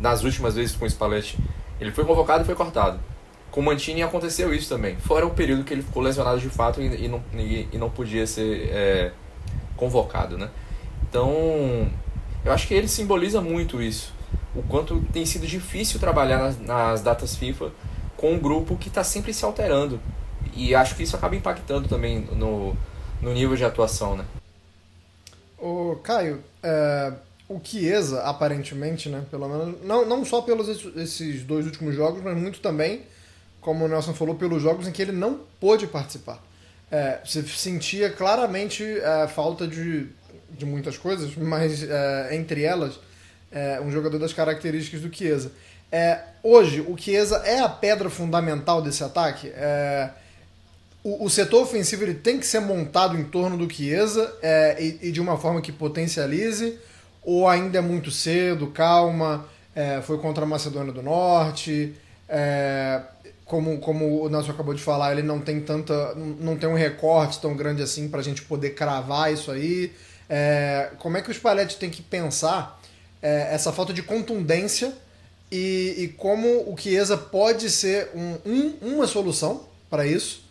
nas 0.00 0.24
últimas 0.24 0.54
vezes 0.54 0.74
com 0.74 0.84
o 0.84 0.90
Spalletti, 0.90 1.38
ele 1.80 1.92
foi 1.92 2.04
convocado 2.04 2.42
e 2.42 2.46
foi 2.46 2.54
cortado. 2.54 2.98
Com 3.50 3.60
o 3.60 3.64
Mantini 3.64 4.02
aconteceu 4.02 4.52
isso 4.52 4.68
também. 4.68 4.96
Fora 4.96 5.26
o 5.26 5.30
período 5.30 5.64
que 5.64 5.72
ele 5.72 5.82
ficou 5.82 6.02
lesionado 6.02 6.38
de 6.38 6.48
fato 6.48 6.80
e, 6.80 7.04
e 7.04 7.08
não, 7.08 7.22
e, 7.34 7.68
e, 7.72 7.78
não 7.78 7.88
podia 7.88 8.26
ser 8.26 8.68
é, 8.70 9.12
convocado, 9.76 10.36
né? 10.36 10.50
Então, 11.08 11.90
eu 12.44 12.52
acho 12.52 12.66
que 12.66 12.74
ele 12.74 12.88
simboliza 12.88 13.40
muito 13.40 13.82
isso. 13.82 14.12
O 14.54 14.62
quanto 14.62 15.00
tem 15.12 15.24
sido 15.26 15.46
difícil 15.46 16.00
trabalhar 16.00 16.38
nas, 16.38 16.60
nas 16.60 17.02
datas 17.02 17.36
FIFA 17.36 17.70
com 18.16 18.32
um 18.32 18.38
grupo 18.38 18.76
que 18.76 18.88
está 18.88 19.04
sempre 19.04 19.32
se 19.32 19.44
alterando. 19.44 20.00
E 20.54 20.74
acho 20.74 20.96
que 20.96 21.02
isso 21.02 21.14
acaba 21.14 21.36
impactando 21.36 21.88
também 21.88 22.20
no, 22.32 22.76
no 23.20 23.32
nível 23.32 23.56
de 23.56 23.64
atuação, 23.64 24.16
né? 24.16 24.24
O 25.58 25.96
Caio, 26.02 26.42
é, 26.62 27.12
o 27.48 27.60
Chiesa, 27.62 28.22
aparentemente, 28.22 29.08
né, 29.08 29.24
pelo 29.30 29.48
menos, 29.48 29.82
não, 29.84 30.06
não 30.06 30.24
só 30.24 30.42
pelos 30.42 30.68
esses 30.96 31.42
dois 31.42 31.66
últimos 31.66 31.94
jogos, 31.94 32.22
mas 32.22 32.36
muito 32.36 32.60
também, 32.60 33.02
como 33.60 33.84
o 33.84 33.88
Nelson 33.88 34.14
falou, 34.14 34.34
pelos 34.34 34.62
jogos 34.62 34.86
em 34.86 34.92
que 34.92 35.02
ele 35.02 35.12
não 35.12 35.40
pôde 35.60 35.86
participar. 35.86 36.42
É, 36.90 37.20
você 37.24 37.42
sentia 37.42 38.10
claramente 38.10 38.82
a 38.82 39.24
é, 39.24 39.28
falta 39.28 39.66
de, 39.66 40.06
de 40.50 40.64
muitas 40.64 40.96
coisas, 40.96 41.34
mas 41.36 41.82
é, 41.82 42.34
entre 42.34 42.62
elas, 42.62 42.98
é, 43.50 43.80
um 43.80 43.90
jogador 43.90 44.18
das 44.18 44.32
características 44.32 45.00
do 45.00 45.14
Chiesa. 45.14 45.52
É, 45.90 46.20
hoje, 46.42 46.80
o 46.80 46.96
Chiesa 46.96 47.38
é 47.44 47.60
a 47.60 47.68
pedra 47.68 48.10
fundamental 48.10 48.82
desse 48.82 49.02
ataque. 49.02 49.48
É, 49.48 50.10
o, 51.02 51.24
o, 51.24 51.30
setor 51.30 51.62
ofensivo 51.62 52.02
ele 52.02 52.14
tem 52.14 52.38
que 52.38 52.46
ser 52.46 52.60
montado 52.60 53.16
em 53.16 53.24
torno 53.24 53.56
do 53.56 53.72
Chiesa 53.72 54.34
é, 54.42 54.76
e, 54.82 55.08
e, 55.08 55.12
de 55.12 55.20
uma 55.20 55.38
forma 55.38 55.60
que 55.60 55.72
potencialize, 55.72 56.78
ou 57.22 57.48
ainda 57.48 57.78
é 57.78 57.80
muito 57.80 58.10
cedo, 58.10 58.68
calma, 58.68 59.46
foi 60.02 60.18
contra 60.18 60.44
a 60.44 60.46
Macedônia 60.46 60.92
do 60.92 61.02
Norte, 61.02 61.94
como, 63.48 63.78
como 63.78 64.22
o 64.22 64.28
Nelson 64.28 64.52
acabou 64.52 64.74
de 64.74 64.82
falar, 64.82 65.12
ele 65.12 65.22
não 65.22 65.40
tem 65.40 65.60
tanta. 65.60 66.14
não 66.14 66.56
tem 66.56 66.68
um 66.68 66.74
recorte 66.74 67.40
tão 67.40 67.56
grande 67.56 67.82
assim 67.82 68.08
para 68.08 68.20
a 68.20 68.22
gente 68.22 68.42
poder 68.42 68.70
cravar 68.70 69.32
isso 69.32 69.50
aí. 69.50 69.92
É, 70.28 70.90
como 70.98 71.16
é 71.16 71.22
que 71.22 71.30
o 71.30 71.34
Spalletti 71.34 71.76
tem 71.76 71.90
que 71.90 72.02
pensar 72.02 72.80
é, 73.22 73.54
essa 73.54 73.72
falta 73.72 73.92
de 73.92 74.02
contundência 74.02 74.92
e, 75.50 75.94
e 75.98 76.08
como 76.08 76.70
o 76.70 76.76
Chiesa 76.76 77.16
pode 77.16 77.70
ser 77.70 78.10
um, 78.14 78.38
um, 78.44 78.94
uma 78.94 79.06
solução 79.06 79.64
para 79.88 80.06
isso, 80.06 80.44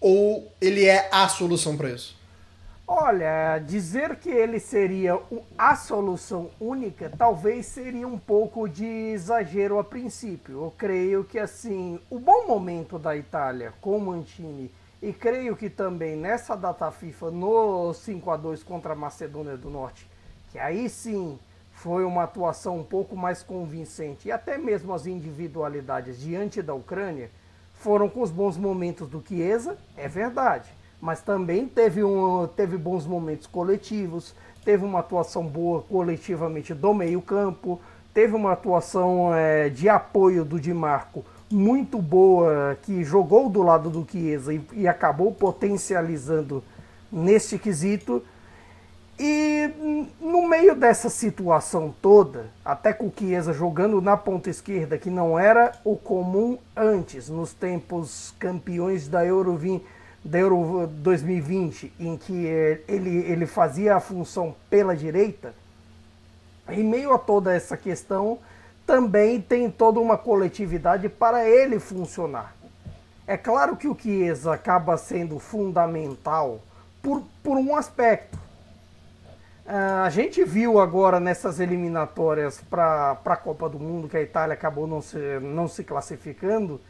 ou 0.00 0.50
ele 0.60 0.84
é 0.84 1.08
a 1.12 1.28
solução 1.28 1.76
para 1.76 1.90
isso? 1.90 2.18
Olha, 2.90 3.58
dizer 3.58 4.16
que 4.16 4.30
ele 4.30 4.58
seria 4.58 5.20
a 5.58 5.76
solução 5.76 6.50
única 6.58 7.12
talvez 7.18 7.66
seria 7.66 8.08
um 8.08 8.18
pouco 8.18 8.66
de 8.66 8.86
exagero 8.86 9.78
a 9.78 9.84
princípio. 9.84 10.64
Eu 10.64 10.74
creio 10.76 11.22
que 11.22 11.38
assim, 11.38 12.00
o 12.08 12.18
bom 12.18 12.46
momento 12.46 12.98
da 12.98 13.14
Itália 13.14 13.74
com 13.78 13.98
o 13.98 14.00
Mantini 14.00 14.70
e 15.00 15.12
creio 15.12 15.56
que 15.56 15.70
também 15.70 16.16
nessa 16.16 16.56
data 16.56 16.90
FIFA 16.90 17.30
no 17.30 17.94
5 17.94 18.30
a 18.30 18.36
2 18.36 18.62
contra 18.62 18.92
a 18.92 18.96
Macedônia 18.96 19.56
do 19.56 19.70
Norte, 19.70 20.08
que 20.50 20.58
aí 20.58 20.88
sim 20.88 21.38
foi 21.70 22.04
uma 22.04 22.24
atuação 22.24 22.78
um 22.78 22.84
pouco 22.84 23.16
mais 23.16 23.42
convincente 23.42 24.28
e 24.28 24.32
até 24.32 24.58
mesmo 24.58 24.92
as 24.92 25.06
individualidades 25.06 26.20
diante 26.20 26.60
da 26.60 26.74
Ucrânia 26.74 27.30
foram 27.74 28.08
com 28.08 28.22
os 28.22 28.30
bons 28.30 28.56
momentos 28.56 29.08
do 29.08 29.22
Chiesa, 29.26 29.78
é 29.96 30.08
verdade, 30.08 30.68
mas 31.00 31.22
também 31.22 31.68
teve, 31.68 32.02
um, 32.02 32.48
teve 32.48 32.76
bons 32.76 33.06
momentos 33.06 33.46
coletivos, 33.46 34.34
teve 34.64 34.84
uma 34.84 34.98
atuação 34.98 35.46
boa 35.46 35.82
coletivamente 35.82 36.74
do 36.74 36.92
meio-campo, 36.92 37.80
teve 38.12 38.34
uma 38.34 38.52
atuação 38.52 39.32
é, 39.32 39.68
de 39.68 39.88
apoio 39.88 40.44
do 40.44 40.58
Di 40.58 40.74
Marco 40.74 41.24
muito 41.50 41.98
boa, 41.98 42.76
que 42.82 43.02
jogou 43.02 43.48
do 43.48 43.62
lado 43.62 43.88
do 43.88 44.06
Chiesa 44.10 44.52
e, 44.52 44.60
e 44.72 44.88
acabou 44.88 45.32
potencializando 45.32 46.62
neste 47.10 47.58
quesito. 47.58 48.22
E 49.18 49.70
no 50.20 50.46
meio 50.46 50.76
dessa 50.76 51.10
situação 51.10 51.92
toda, 52.00 52.46
até 52.64 52.92
com 52.92 53.06
o 53.06 53.12
Chiesa 53.16 53.52
jogando 53.52 54.00
na 54.00 54.16
ponta 54.16 54.48
esquerda, 54.48 54.96
que 54.96 55.10
não 55.10 55.36
era 55.36 55.72
o 55.84 55.96
comum 55.96 56.56
antes, 56.76 57.28
nos 57.28 57.52
tempos 57.52 58.32
campeões 58.38 59.08
da 59.08 59.24
Euro, 59.24 59.58
da 60.24 60.38
Euro 60.38 60.86
2020, 60.86 61.92
em 61.98 62.16
que 62.16 62.46
ele, 62.86 63.24
ele 63.24 63.46
fazia 63.46 63.96
a 63.96 64.00
função 64.00 64.54
pela 64.70 64.94
direita, 64.94 65.52
em 66.68 66.84
meio 66.84 67.12
a 67.12 67.18
toda 67.18 67.52
essa 67.52 67.76
questão, 67.76 68.38
também 68.88 69.40
tem 69.40 69.70
toda 69.70 70.00
uma 70.00 70.18
coletividade 70.18 71.08
para 71.08 71.48
ele 71.48 71.78
funcionar. 71.78 72.56
É 73.28 73.36
claro 73.36 73.76
que 73.76 73.86
o 73.86 73.94
Chiesa 73.94 74.54
acaba 74.54 74.96
sendo 74.96 75.38
fundamental 75.38 76.60
por, 77.00 77.22
por 77.42 77.56
um 77.56 77.76
aspecto 77.76 78.48
Uh, 79.68 80.00
a 80.02 80.08
gente 80.08 80.42
viu 80.44 80.80
agora 80.80 81.20
nessas 81.20 81.60
eliminatórias 81.60 82.58
para 82.70 83.20
a 83.22 83.36
Copa 83.36 83.68
do 83.68 83.78
Mundo, 83.78 84.08
que 84.08 84.16
a 84.16 84.22
Itália 84.22 84.54
acabou 84.54 84.86
não 84.86 85.02
se, 85.02 85.18
não 85.40 85.68
se 85.68 85.84
classificando, 85.84 86.80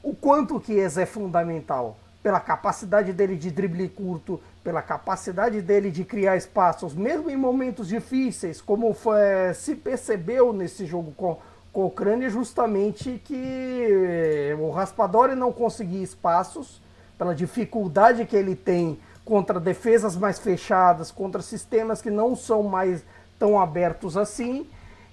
o 0.00 0.14
quanto 0.14 0.56
o 0.56 0.62
Chiesa 0.62 1.02
é 1.02 1.06
fundamental. 1.06 1.96
Pela 2.22 2.38
capacidade 2.38 3.12
dele 3.12 3.34
de 3.34 3.50
drible 3.50 3.88
curto, 3.88 4.40
pela 4.62 4.82
capacidade 4.82 5.60
dele 5.62 5.90
de 5.90 6.04
criar 6.04 6.36
espaços, 6.36 6.94
mesmo 6.94 7.30
em 7.30 7.36
momentos 7.36 7.88
difíceis, 7.88 8.60
como 8.60 8.92
foi, 8.92 9.18
se 9.54 9.74
percebeu 9.74 10.52
nesse 10.52 10.84
jogo 10.84 11.12
com, 11.16 11.38
com 11.72 11.82
a 11.82 11.86
Ucrânia, 11.86 12.28
justamente 12.28 13.20
que 13.24 14.54
o 14.58 14.70
Raspadori 14.70 15.34
não 15.34 15.52
conseguia 15.52 16.02
espaços, 16.02 16.80
pela 17.16 17.34
dificuldade 17.34 18.24
que 18.24 18.36
ele 18.36 18.54
tem 18.54 18.98
contra 19.24 19.60
defesas 19.60 20.16
mais 20.16 20.38
fechadas, 20.38 21.10
contra 21.10 21.42
sistemas 21.42 22.00
que 22.00 22.10
não 22.10 22.34
são 22.34 22.62
mais 22.62 23.02
tão 23.38 23.60
abertos 23.60 24.16
assim. 24.16 24.66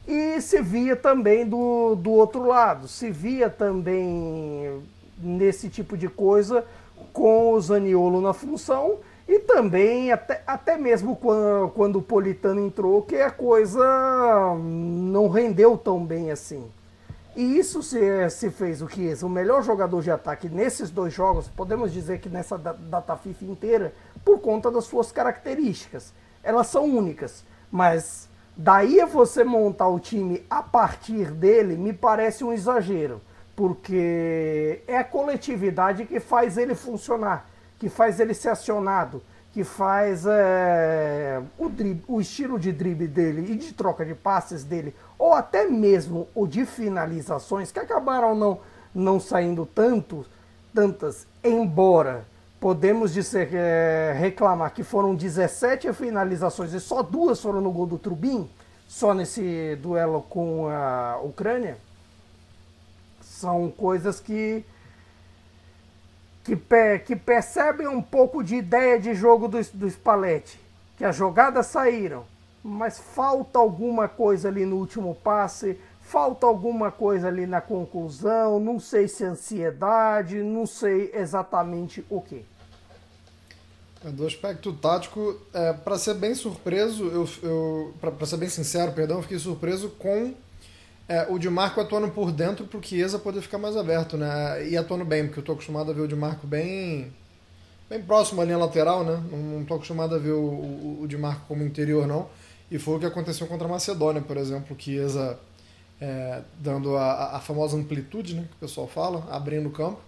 E 0.08 0.40
se 0.42 0.62
via 0.62 0.96
também 0.96 1.46
do, 1.46 1.96
do 1.96 2.12
outro 2.12 2.46
lado, 2.46 2.88
se 2.88 3.12
via 3.12 3.50
também 3.50 4.82
nesse 5.18 5.70
tipo 5.70 5.98
de 5.98 6.08
coisa 6.08 6.64
com 7.12 7.54
o 7.54 7.62
Zaniolo 7.62 8.22
na 8.22 8.34
função 8.34 9.00
e 9.28 9.40
também 9.40 10.12
até, 10.12 10.42
até 10.48 10.78
mesmo 10.78 11.16
quando, 11.16 11.70
quando 11.70 12.00
o 12.00 12.02
Politano 12.02 12.66
entrou, 12.66 13.02
que 13.02 13.18
a 13.18 13.30
coisa 13.30 13.84
não 14.56 15.28
rendeu 15.28 15.78
tão 15.78 16.06
bem 16.06 16.32
assim. 16.32 16.70
E 17.36 17.60
isso 17.60 17.84
se, 17.84 18.30
se 18.32 18.50
fez 18.50 18.82
o 18.82 18.88
que? 18.88 19.14
O 19.22 19.30
melhor 19.30 19.62
jogador 19.62 20.02
de 20.02 20.10
ataque 20.10 20.50
nesses 20.50 20.90
dois 20.90 21.14
jogos, 21.14 21.48
podemos 21.48 21.94
dizer 21.94 22.20
que 22.20 22.30
nessa 22.30 22.58
data 22.58 23.16
FIFA 23.16 23.46
inteira, 23.46 23.94
por 24.26 24.40
conta 24.40 24.72
das 24.72 24.86
suas 24.86 25.12
características. 25.12 26.14
Elas 26.42 26.68
são 26.68 26.86
únicas, 26.86 27.44
mas 27.70 28.28
daí 28.56 29.06
você 29.06 29.44
montar 29.44 29.88
o 29.88 30.00
time 30.00 30.46
a 30.50 30.64
partir 30.64 31.30
dele 31.30 31.78
me 31.78 31.94
parece 31.94 32.44
um 32.44 32.52
exagero, 32.52 33.22
porque 33.56 34.82
é 34.88 34.98
a 34.98 35.04
coletividade 35.04 36.06
que 36.06 36.20
faz 36.20 36.58
ele 36.58 36.74
funcionar, 36.74 37.48
que 37.80 37.90
faz 37.90 38.20
ele 38.20 38.34
ser 38.34 38.50
acionado, 38.50 39.22
que 39.54 39.64
faz 39.64 40.26
é, 40.26 41.42
o, 41.58 41.72
o 42.16 42.22
estilo 42.22 42.60
de 42.60 42.72
drible 42.72 43.08
dele 43.08 43.54
e 43.54 43.56
de 43.56 43.74
troca 43.74 44.06
de 44.06 44.14
passes 44.14 44.64
dele, 44.64 44.96
ou 45.18 45.34
até 45.34 45.66
mesmo 45.68 46.28
o 46.36 46.46
de 46.46 46.66
finalizações, 46.66 47.72
que 47.72 47.80
acabaram 47.80 48.36
não, 48.36 48.60
não 48.94 49.20
saindo 49.20 49.66
tanto, 49.66 50.26
tantas, 50.74 51.26
embora 51.44 52.26
podemos 52.60 53.14
dizer, 53.14 53.50
é, 53.54 54.16
reclamar 54.18 54.74
que 54.74 54.84
foram 54.84 55.16
17 55.16 55.94
finalizações 55.94 56.74
e 56.74 56.80
só 56.80 57.04
duas 57.04 57.42
foram 57.42 57.62
no 57.62 57.72
gol 57.72 57.86
do 57.86 57.98
Trubin, 57.98 58.50
só 58.88 59.14
nesse 59.14 59.78
duelo 59.82 60.24
com 60.30 60.68
a 60.68 61.20
Ucrânia. 61.24 61.78
São 63.22 63.70
coisas 63.70 64.20
que 64.20 64.66
que, 66.48 66.56
pe, 66.56 67.00
que 67.00 67.14
percebem 67.14 67.90
um 67.90 68.02
pouco 68.02 68.42
de 68.42 68.56
ideia 68.56 68.98
de 68.98 69.14
jogo 69.14 69.50
do, 69.50 69.62
do 69.74 69.86
Spalletti. 69.86 70.58
Que 70.98 71.04
as 71.04 71.14
jogadas 71.14 71.66
saíram, 71.66 72.24
mas 72.64 72.98
falta 72.98 73.60
alguma 73.60 74.08
coisa 74.08 74.48
ali 74.48 74.66
no 74.66 74.78
último 74.78 75.14
passe, 75.14 75.78
falta 76.02 76.48
alguma 76.48 76.90
coisa 76.90 77.28
ali 77.28 77.46
na 77.46 77.60
conclusão, 77.60 78.62
não 78.62 78.80
sei 78.80 79.10
se 79.10 79.26
é 79.26 79.28
ansiedade, 79.28 80.42
não 80.42 80.66
sei 80.66 81.12
exatamente 81.14 82.06
o 82.10 82.22
que. 82.22 82.46
É, 84.06 84.10
do 84.10 84.26
aspecto 84.26 84.72
tático, 84.72 85.36
é, 85.54 85.74
para 85.74 86.00
ser 86.00 86.14
bem 86.14 86.34
surpreso, 86.34 87.08
eu, 87.08 87.28
eu 87.44 87.94
para 88.00 88.26
ser 88.26 88.38
bem 88.38 88.48
sincero, 88.48 88.94
perdão, 88.94 89.22
fiquei 89.22 89.38
surpreso 89.38 89.90
com 90.00 90.34
é, 91.08 91.26
o 91.30 91.38
de 91.40 91.50
Marco 91.50 91.80
atuando 91.80 92.10
por 92.10 92.32
dentro 92.32 92.66
para 92.66 92.80
o 92.80 92.84
Chiesa 92.84 93.18
poder 93.18 93.42
ficar 93.42 93.58
mais 93.58 93.78
aberto, 93.78 94.18
né? 94.18 94.68
E 94.68 94.76
atuando 94.76 95.06
bem, 95.06 95.26
porque 95.26 95.40
eu 95.40 95.42
estou 95.42 95.54
acostumado 95.54 95.90
a 95.90 95.94
ver 95.94 96.02
o 96.02 96.08
de 96.08 96.16
Marco 96.16 96.46
bem 96.46 97.14
bem 97.90 98.02
próximo 98.02 98.42
à 98.42 98.46
linha 98.46 98.58
lateral, 98.58 99.06
né? 99.06 99.24
Não 99.32 99.62
estou 99.62 99.78
acostumado 99.78 100.14
a 100.14 100.18
ver 100.18 100.32
o, 100.32 100.44
o, 100.44 101.00
o 101.04 101.08
de 101.08 101.18
Marco 101.18 101.46
como 101.48 101.64
interior, 101.64 102.06
não. 102.06 102.28
E 102.70 102.78
foi 102.78 102.98
o 102.98 103.00
que 103.00 103.06
aconteceu 103.06 103.48
contra 103.48 103.66
a 103.66 103.70
Macedônia, 103.70 104.22
por 104.22 104.36
exemplo, 104.36 104.76
o 104.76 104.82
Chiesa 104.82 105.40
é, 106.02 106.42
dando 106.60 106.98
a, 106.98 107.38
a 107.38 107.40
famosa 107.40 107.78
amplitude, 107.78 108.36
né? 108.36 108.42
Que 108.50 108.56
o 108.58 108.60
pessoal 108.60 108.88
fala, 108.88 109.26
abrindo 109.32 109.70
o 109.70 109.72
campo. 109.72 110.02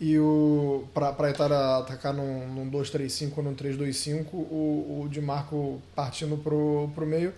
E 0.00 0.18
o 0.18 0.84
para 0.94 1.26
a 1.26 1.30
Itália 1.30 1.76
atacar 1.78 2.14
num, 2.14 2.46
num 2.54 2.70
2-3-5 2.70 3.32
ou 3.36 3.42
num 3.44 3.54
3-2-5, 3.54 4.26
o, 4.32 5.02
o 5.02 5.08
de 5.10 5.20
Marco 5.20 5.82
partindo 5.94 6.38
pro, 6.38 6.90
pro 6.94 7.04
meio 7.04 7.34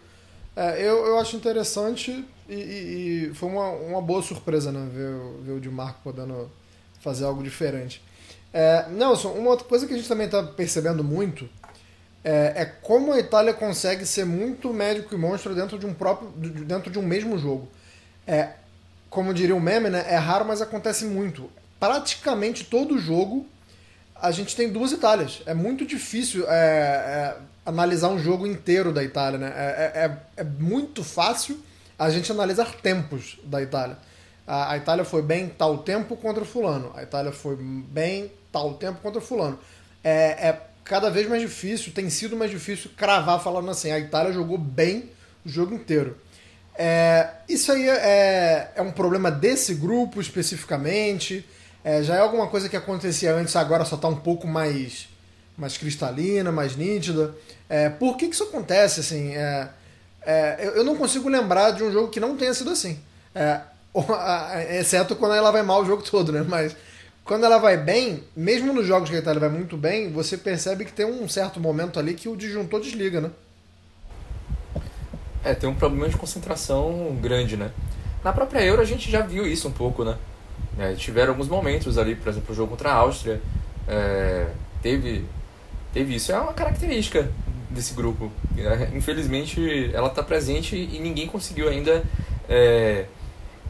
é, 0.57 0.81
eu, 0.81 1.07
eu 1.07 1.19
acho 1.19 1.37
interessante 1.37 2.25
e, 2.49 2.55
e, 2.55 3.31
e, 3.31 3.35
foi 3.35 3.49
uma, 3.49 3.69
uma 3.71 4.03
boa 4.03 4.23
surpresa, 4.23 4.73
né? 4.73 4.89
Ver, 4.93 5.45
ver 5.45 5.53
o 5.53 5.61
Di 5.61 5.69
Marco 5.69 6.01
podendo 6.03 6.51
fazer 7.01 7.25
algo 7.25 7.43
diferente. 7.43 8.03
É, 8.53 8.87
Nelson, 8.89 9.31
uma 9.31 9.51
outra 9.51 9.67
coisa 9.67 9.87
que 9.87 9.95
a 9.95 9.97
gente 9.97 10.09
também 10.09 10.27
está 10.27 10.43
percebendo 10.43 11.05
muito 11.05 11.49
é, 12.23 12.53
é, 12.57 12.65
como 12.65 13.13
a 13.13 13.19
Itália 13.19 13.55
consegue 13.55 14.05
ser 14.05 14.27
muito 14.27 14.73
médico 14.73 15.15
e 15.15 15.19
monstro 15.19 15.55
dentro 15.55 15.79
de 15.79 15.87
um 15.87 15.95
próprio 15.95 16.29
dentro 16.31 16.91
de 16.91 16.99
um 16.99 17.03
mesmo 17.03 17.39
jogo. 17.39 17.69
É, 18.27 18.51
como 19.09 19.33
diria 19.33 19.57
o 19.57 19.61
meme, 19.61 19.89
né? 19.89 20.05
É 20.07 20.17
raro, 20.17 20.45
mas 20.45 20.61
acontece 20.61 21.05
muito. 21.07 21.51
Praticamente 21.79 22.65
todo 22.65 22.99
jogo 22.99 23.47
a 24.15 24.31
gente 24.31 24.55
tem 24.55 24.71
duas 24.71 24.93
Itálias. 24.93 25.43
É 25.47 25.55
muito 25.55 25.87
difícil 25.87 26.45
é, 26.47 26.55
é 26.55 27.37
analisar 27.65 28.09
um 28.09 28.19
jogo 28.19 28.47
inteiro 28.47 28.93
da 28.93 29.03
Itália, 29.03 29.39
né? 29.39 29.53
É, 29.55 29.61
é, 29.63 30.05
é, 30.05 30.17
é 30.39 30.45
muito 30.45 31.05
fácil 31.05 31.59
a 31.99 32.09
gente 32.11 32.33
analisar 32.33 32.75
tempos 32.77 33.39
da 33.45 33.63
Itália. 33.63 33.99
A, 34.47 34.73
a, 34.73 34.77
Itália 34.77 35.05
foi 35.05 35.23
bem 35.23 35.49
tal 35.49 35.79
tempo 35.79 36.17
contra 36.17 36.45
fulano. 36.45 36.93
A 36.95 37.03
Itália 37.03 37.31
foi 37.33 37.57
bem 37.57 38.33
tal 38.51 38.75
tempo 38.75 39.01
contra 39.01 39.21
fulano. 39.21 39.59
É, 40.03 40.49
é 40.49 40.61
cada 40.85 41.11
vez 41.11 41.29
mais 41.29 41.43
difícil, 41.43 41.93
tem 41.93 42.11
sido 42.11 42.37
mais 42.37 42.51
difícil 42.51 42.91
cravar 42.97 43.41
falando 43.41 43.71
assim, 43.71 43.93
a 43.93 43.99
Itália 43.99 44.33
jogou 44.33 44.59
bem 44.59 45.11
o 45.45 45.49
jogo 45.49 45.75
inteiro. 45.75 46.17
É, 46.75 47.29
isso 47.49 47.71
aí 47.71 47.89
é, 47.89 48.73
é 48.75 48.83
um 48.83 48.91
problema 48.91 49.31
desse 49.31 49.75
grupo 49.75 50.21
especificamente. 50.21 51.47
É, 51.85 52.03
já 52.03 52.17
é 52.17 52.19
alguma 52.19 52.49
coisa 52.49 52.69
que 52.69 52.77
acontecia 52.77 53.35
antes, 53.35 53.55
agora 53.55 53.85
só 53.85 53.97
está 53.97 54.09
um 54.09 54.17
pouco 54.17 54.47
mais 54.47 55.09
mais 55.61 55.77
cristalina, 55.77 56.51
mais 56.51 56.75
nítida. 56.75 57.35
É, 57.69 57.91
por 57.91 58.17
que, 58.17 58.29
que 58.29 58.35
isso 58.35 58.45
acontece? 58.45 59.01
Assim, 59.01 59.35
é, 59.35 59.69
é, 60.23 60.57
eu, 60.61 60.71
eu, 60.77 60.85
não 60.85 60.97
consigo 60.97 61.29
lembrar 61.29 61.73
de 61.73 61.85
um 61.85 61.93
jogo 61.93 62.09
que 62.09 62.19
não 62.19 62.37
tenha 62.37 62.55
sido 62.55 62.71
assim. 62.71 62.99
É, 63.35 63.61
exceto 64.81 65.15
quando 65.15 65.35
ela 65.35 65.51
vai 65.51 65.63
mal 65.63 65.83
o 65.83 65.85
jogo 65.85 66.03
todo, 66.09 66.33
né? 66.33 66.45
Mas 66.49 66.75
quando 67.25 67.45
ela 67.45 67.59
vai 67.59 67.77
bem, 67.77 68.25
mesmo 68.35 68.73
nos 68.73 68.87
jogos 68.87 69.11
que 69.11 69.17
a 69.17 69.19
Itália 69.19 69.39
vai 69.39 69.51
muito 69.51 69.77
bem, 69.77 70.11
você 70.11 70.37
percebe 70.37 70.85
que 70.85 70.93
tem 70.93 71.05
um 71.05 71.29
certo 71.29 71.61
momento 71.61 71.99
ali 71.99 72.15
que 72.15 72.29
o 72.29 72.37
disjuntor 72.37 72.81
desliga, 72.81 73.21
né? 73.21 73.31
É, 75.45 75.55
tem 75.55 75.69
um 75.69 75.75
problema 75.75 76.09
de 76.09 76.17
concentração 76.17 77.17
grande, 77.21 77.57
né? 77.57 77.71
Na 78.25 78.33
própria 78.33 78.63
Euro 78.65 78.83
a 78.83 78.85
gente 78.85 79.11
já 79.11 79.21
viu 79.21 79.47
isso 79.47 79.69
um 79.69 79.73
pouco, 79.73 80.05
né? 80.05 80.17
É, 80.79 80.95
tiveram 80.95 81.33
alguns 81.33 81.49
momentos 81.49 81.99
ali, 81.99 82.15
por 82.15 82.29
exemplo, 82.29 82.53
o 82.53 82.55
jogo 82.55 82.71
contra 82.71 82.91
a 82.91 82.95
Áustria, 82.95 83.41
é, 83.89 84.47
teve 84.83 85.25
teve 85.93 86.15
isso. 86.15 86.33
É 86.33 86.39
uma 86.39 86.53
característica 86.53 87.31
desse 87.71 87.95
grupo. 87.95 88.31
Infelizmente, 88.95 89.91
ela 89.95 90.09
está 90.09 90.23
presente 90.23 90.77
e 90.77 90.99
ninguém 90.99 91.27
conseguiu 91.27 91.69
ainda 91.69 92.03
é, 92.49 93.07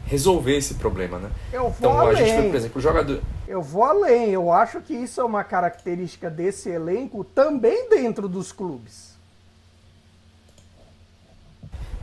resolver 0.05 0.57
esse 0.57 0.75
problema, 0.75 1.19
né? 1.19 1.29
Eu 1.53 1.63
vou 1.63 1.75
então, 1.77 1.99
além. 1.99 2.21
a 2.21 2.25
gente, 2.25 2.49
por 2.49 2.55
exemplo, 2.55 2.79
o 2.79 2.81
jogador... 2.81 3.21
Eu 3.47 3.61
vou 3.61 3.83
além. 3.83 4.31
Eu 4.31 4.51
acho 4.51 4.81
que 4.81 4.93
isso 4.93 5.21
é 5.21 5.23
uma 5.23 5.43
característica 5.43 6.29
desse 6.29 6.69
elenco 6.69 7.23
também 7.23 7.89
dentro 7.89 8.27
dos 8.27 8.51
clubes. 8.51 9.11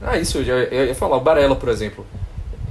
Ah, 0.00 0.16
isso, 0.16 0.38
eu 0.38 0.44
ia, 0.44 0.84
ia 0.86 0.94
falar. 0.94 1.16
O 1.16 1.20
Barella, 1.20 1.56
por 1.56 1.68
exemplo, 1.68 2.06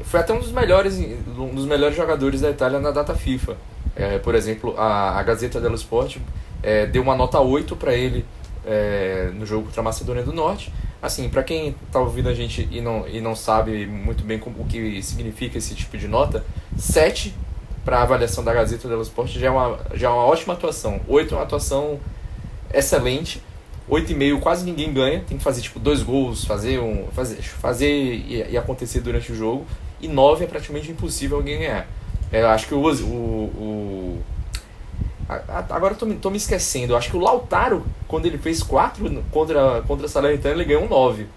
foi 0.04 0.20
até 0.20 0.32
um 0.32 0.40
dos 0.40 0.52
melhores, 0.52 0.98
um 0.98 1.54
dos 1.54 1.66
melhores 1.66 1.96
jogadores 1.96 2.42
da 2.42 2.50
Itália 2.50 2.80
na 2.80 2.92
data 2.92 3.14
FIFA. 3.16 3.58
É, 3.96 4.20
por 4.20 4.36
exemplo, 4.36 4.76
a, 4.78 5.20
a 5.20 5.24
Gazeta 5.24 5.60
dello 5.60 5.76
Sport 5.76 6.18
é, 6.64 6.86
deu 6.86 7.02
uma 7.02 7.16
nota 7.16 7.40
8 7.40 7.76
para 7.76 7.94
ele 7.94 8.26
é, 8.66 9.32
no 9.34 9.46
jogo 9.46 9.66
contra 9.66 9.82
a 9.82 9.84
Macedônia 9.84 10.24
do 10.24 10.34
Norte. 10.34 10.72
Assim, 11.02 11.30
para 11.30 11.44
quem 11.44 11.76
está 11.86 12.00
ouvindo 12.00 12.28
a 12.28 12.34
gente 12.34 12.68
e 12.72 12.82
não, 12.82 13.08
e 13.08 13.22
não 13.22 13.36
sabe 13.36 13.86
muito 13.86 14.24
bem 14.24 14.40
como, 14.40 14.62
o 14.62 14.66
que 14.66 15.02
significa 15.02 15.58
esse 15.58 15.76
tipo 15.76 15.98
de 15.98 16.08
nota, 16.08 16.44
7 16.76 17.34
para 17.86 18.00
a 18.00 18.02
avaliação 18.02 18.44
da 18.44 18.54
Gazeta 18.54 18.88
dello 18.90 19.02
Sport 19.04 19.30
já 19.30 19.48
é 19.48 19.50
uma, 19.50 19.80
já 19.94 20.08
é 20.08 20.12
uma 20.12 20.26
ótima 20.26 20.54
atuação. 20.54 21.00
8 21.08 21.34
é 21.34 21.38
uma 21.38 21.44
atuação 21.44 22.00
excelente. 22.74 23.42
8,5 23.90 24.42
quase 24.42 24.66
ninguém 24.66 24.92
ganha, 24.92 25.22
tem 25.22 25.38
que 25.38 25.44
fazer 25.44 25.62
tipo 25.62 25.80
dois 25.80 26.04
gols, 26.04 26.44
fazer 26.44 26.80
um 26.80 27.08
fazer, 27.14 27.42
fazer 27.42 27.90
e, 27.90 28.46
e 28.50 28.58
acontecer 28.58 29.00
durante 29.00 29.32
o 29.32 29.36
jogo. 29.36 29.66
E 30.02 30.08
9 30.08 30.44
é 30.44 30.48
praticamente 30.48 30.92
impossível 30.92 31.38
alguém 31.38 31.60
ganhar. 31.60 31.88
É, 32.32 32.44
acho 32.44 32.68
que 32.68 32.74
o, 32.74 32.80
o, 32.80 33.06
o 33.06 34.22
Agora 35.28 35.94
eu 35.94 35.98
tô, 35.98 36.06
tô, 36.16 36.30
me 36.30 36.38
esquecendo. 36.38 36.94
Eu 36.94 36.98
acho 36.98 37.10
que 37.10 37.18
o 37.18 37.20
Lautaro, 37.20 37.86
quando 38.08 38.26
ele 38.26 38.38
fez 38.38 38.64
4 38.64 39.24
contra, 39.30 39.82
contra 39.82 40.06
a 40.06 40.10
Salernitana, 40.10 40.56
ele 40.56 40.66
ganhou 40.66 40.84
um 40.84 40.88
9. 40.88 41.28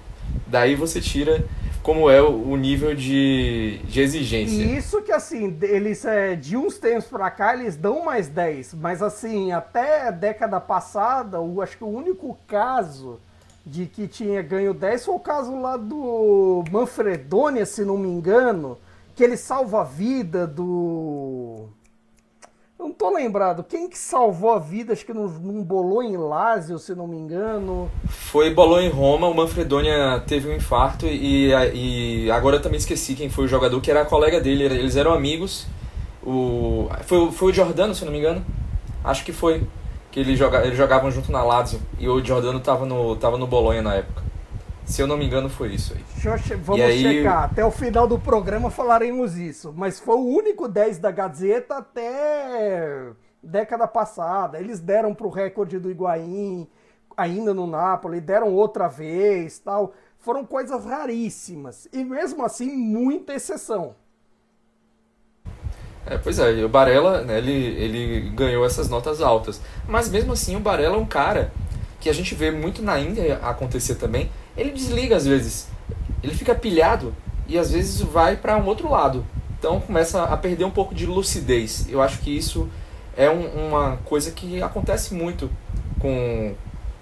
Daí 0.47 0.77
você 0.77 1.01
tira 1.01 1.45
como 1.83 2.11
é 2.11 2.23
o 2.23 2.57
nível 2.57 2.95
de, 2.95 3.81
de 3.85 4.01
exigência. 4.01 4.63
E 4.63 4.77
isso 4.77 5.03
que, 5.03 5.11
assim, 5.11 5.57
eles 5.63 6.05
é, 6.05 6.37
de 6.37 6.57
uns 6.57 6.79
tempos 6.79 7.07
pra 7.07 7.31
cá, 7.31 7.55
eles 7.55 7.77
dão 7.77 8.05
mais 8.05 8.29
10. 8.29 8.75
Mas, 8.75 9.03
assim, 9.03 9.51
até 9.51 10.07
a 10.09 10.11
década 10.11 10.61
passada, 10.61 11.41
o, 11.41 11.61
acho 11.63 11.77
que 11.77 11.85
o 11.85 11.89
único 11.89 12.39
caso 12.47 13.19
de 13.65 13.87
que 13.87 14.07
tinha 14.07 14.43
ganho 14.43 14.75
10 14.75 15.05
foi 15.05 15.15
o 15.15 15.21
caso 15.21 15.59
lá 15.61 15.77
do 15.77 16.65
Manfredonia, 16.71 17.67
se 17.67 17.85
não 17.85 17.97
me 17.97 18.09
engano, 18.09 18.79
que 19.17 19.25
ele 19.25 19.37
salva 19.37 19.81
a 19.81 19.85
vida 19.85 20.47
do 20.47 21.69
não 22.81 22.93
tô 22.93 23.15
lembrado. 23.15 23.63
Quem 23.63 23.89
que 23.89 23.99
salvou 23.99 24.51
a 24.51 24.59
vida, 24.59 24.93
acho 24.93 25.05
que 25.05 25.13
num, 25.13 25.29
num 25.29 25.63
bolou 25.63 26.03
em 26.03 26.17
Lázio, 26.17 26.79
se 26.79 26.95
não 26.95 27.07
me 27.07 27.17
engano. 27.17 27.91
Foi 28.09 28.53
bolou 28.53 28.81
em 28.81 28.89
Roma, 28.89 29.29
o 29.29 29.35
Manfredonia 29.35 30.23
teve 30.27 30.49
um 30.49 30.55
infarto 30.55 31.07
e, 31.07 31.51
e 31.75 32.31
agora 32.31 32.57
eu 32.57 32.63
também 32.63 32.79
esqueci 32.79 33.15
quem 33.15 33.29
foi 33.29 33.45
o 33.45 33.49
jogador, 33.49 33.81
que 33.81 33.91
era 33.91 34.05
colega 34.05 34.41
dele, 34.41 34.65
eles 34.65 34.97
eram 34.97 35.13
amigos. 35.13 35.67
O, 36.23 36.89
foi, 37.05 37.31
foi 37.31 37.51
o 37.51 37.55
Giordano, 37.55 37.95
se 37.95 38.05
não 38.05 38.13
me 38.13 38.19
engano? 38.19 38.45
Acho 39.05 39.25
que 39.25 39.33
foi. 39.33 39.63
Que 40.11 40.21
eles, 40.21 40.39
joga, 40.39 40.65
eles 40.65 40.77
jogavam 40.77 41.11
junto 41.11 41.31
na 41.31 41.43
Lazio 41.43 41.81
e 41.99 42.09
o 42.09 42.25
Giordano 42.25 42.59
tava 42.59 42.85
no, 42.85 43.15
tava 43.15 43.39
no 43.39 43.47
Bolonha 43.47 43.81
na 43.81 43.95
época. 43.95 44.30
Se 44.85 45.01
eu 45.01 45.07
não 45.07 45.17
me 45.17 45.27
engano, 45.27 45.49
foi 45.49 45.75
isso 45.75 45.95
aí. 45.95 46.05
Deixa 46.15 46.55
eu, 46.55 46.59
vamos 46.59 46.83
aí... 46.83 47.03
checar. 47.03 47.45
Até 47.45 47.65
o 47.65 47.71
final 47.71 48.07
do 48.07 48.19
programa 48.19 48.71
falaremos 48.71 49.37
isso. 49.37 49.73
Mas 49.77 50.01
foi 50.01 50.17
o 50.17 50.27
único 50.27 50.67
10 50.67 50.99
da 50.99 51.11
Gazeta 51.11 51.77
até 51.77 53.13
década 53.43 53.87
passada. 53.87 54.59
Eles 54.59 54.81
deram 54.81 55.15
para 55.15 55.27
o 55.27 55.31
recorde 55.31 55.79
do 55.79 55.91
Higuaín, 55.91 56.67
ainda 57.17 57.55
no 57.55 57.67
Napoli, 57.67 58.21
deram 58.21 58.53
outra 58.53 58.89
vez 58.89 59.59
tal. 59.59 59.95
Foram 60.19 60.45
coisas 60.45 60.85
raríssimas. 60.85 61.89
E 61.93 62.05
mesmo 62.05 62.45
assim, 62.45 62.71
muita 62.77 63.33
exceção. 63.33 63.95
É, 66.07 66.19
pois 66.19 66.39
é, 66.39 66.65
o 66.65 66.69
Barella, 66.69 67.23
né, 67.23 67.39
ele, 67.39 67.53
ele 67.53 68.31
ganhou 68.31 68.65
essas 68.65 68.89
notas 68.89 69.21
altas. 69.21 69.61
Mas 69.89 70.09
mesmo 70.11 70.33
assim, 70.33 70.57
o 70.57 70.61
Barella 70.61 70.97
é 70.97 70.99
um 70.99 71.07
cara 71.07 71.53
que 72.01 72.09
a 72.09 72.13
gente 72.13 72.35
vê 72.35 72.51
muito 72.51 72.83
na 72.83 72.99
Índia 72.99 73.39
acontecer 73.43 73.97
também, 73.97 74.31
ele 74.57 74.71
desliga 74.71 75.17
às 75.17 75.27
vezes. 75.27 75.69
Ele 76.23 76.35
fica 76.35 76.55
pilhado 76.55 77.15
e 77.47 77.59
às 77.59 77.71
vezes 77.71 78.01
vai 78.01 78.37
para 78.37 78.57
um 78.57 78.67
outro 78.67 78.91
lado. 78.91 79.25
Então 79.59 79.81
começa 79.81 80.25
a 80.25 80.37
perder 80.37 80.65
um 80.65 80.71
pouco 80.71 80.95
de 80.95 81.07
lucidez. 81.07 81.87
Eu 81.89 82.01
acho 82.01 82.19
que 82.21 82.35
isso 82.35 82.69
é 83.17 83.29
um, 83.31 83.69
uma 83.69 83.99
coisa 84.05 84.31
que 84.31 84.63
acontece 84.63 85.15
muito 85.15 85.51
com, 85.99 86.55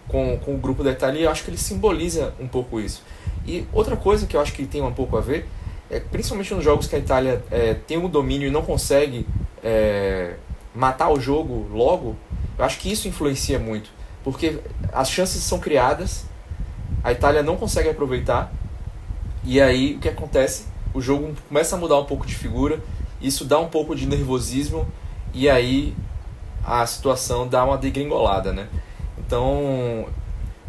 com, 0.09 0.39
com 0.39 0.55
o 0.55 0.59
grupo 0.59 0.83
da 0.83 0.91
Itália 0.91 1.21
e 1.21 1.23
eu 1.25 1.31
acho 1.31 1.45
que 1.45 1.51
ele 1.51 1.59
simboliza 1.59 2.35
um 2.41 2.49
pouco 2.49 2.81
isso. 2.81 3.03
E 3.47 3.65
outra 3.73 3.97
coisa 3.97 4.27
que 4.27 4.37
eu 4.37 4.41
acho 4.41 4.53
que 4.53 4.67
tem 4.67 4.83
um 4.83 4.93
pouco 4.93 5.17
a 5.17 5.21
ver 5.21 5.47
é, 5.91 6.01
principalmente 6.01 6.53
nos 6.55 6.63
jogos 6.63 6.87
que 6.87 6.97
a 6.97 6.99
Itália 6.99 7.43
é, 7.51 7.75
tem 7.75 7.97
o 7.97 8.05
um 8.05 8.09
domínio 8.09 8.49
e 8.49 8.51
não 8.51 8.63
consegue 8.63 9.27
é, 9.63 10.35
matar 10.75 11.11
o 11.11 11.21
jogo 11.21 11.67
logo, 11.73 12.15
eu 12.59 12.65
acho 12.65 12.79
que 12.79 12.91
isso 12.91 13.09
influencia 13.09 13.59
muito. 13.59 13.91
Porque 14.31 14.59
as 14.93 15.11
chances 15.11 15.43
são 15.43 15.59
criadas, 15.59 16.27
a 17.03 17.13
Itália 17.13 17.43
não 17.43 17.57
consegue 17.57 17.89
aproveitar, 17.89 18.53
e 19.43 19.59
aí 19.59 19.95
o 19.95 19.99
que 19.99 20.09
acontece? 20.09 20.67
O 20.93 21.01
jogo 21.01 21.35
começa 21.49 21.77
a 21.77 21.79
mudar 21.79 21.99
um 21.99 22.05
pouco 22.05 22.27
de 22.27 22.35
figura, 22.35 22.79
isso 23.23 23.47
dá 23.47 23.59
um 23.59 23.69
pouco 23.69 23.97
de 23.97 24.07
nervosismo, 24.07 24.87
e 25.33 25.49
aí 25.49 25.95
a 26.63 26.85
situação 26.85 27.49
dá 27.49 27.65
uma 27.65 27.79
degringolada, 27.79 28.53
né? 28.53 28.69
Então, 29.17 30.07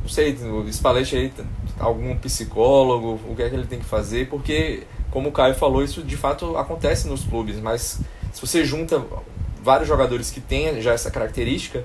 não 0.01 0.07
sei, 0.07 0.33
o 0.33 0.71
Spalletti 0.71 1.17
aí, 1.17 1.33
algum 1.77 2.15
psicólogo, 2.17 3.19
o 3.27 3.35
que 3.35 3.43
é 3.43 3.49
que 3.49 3.55
ele 3.55 3.67
tem 3.67 3.79
que 3.79 3.85
fazer, 3.85 4.29
porque, 4.29 4.83
como 5.11 5.27
o 5.27 5.31
Caio 5.33 5.55
falou, 5.55 5.83
isso 5.83 6.01
de 6.01 6.15
fato 6.15 6.55
acontece 6.57 7.09
nos 7.09 7.25
clubes, 7.25 7.59
mas 7.59 7.99
se 8.31 8.39
você 8.39 8.63
junta 8.63 9.03
vários 9.61 9.89
jogadores 9.89 10.31
que 10.31 10.39
têm 10.39 10.81
já 10.81 10.93
essa 10.93 11.11
característica 11.11 11.83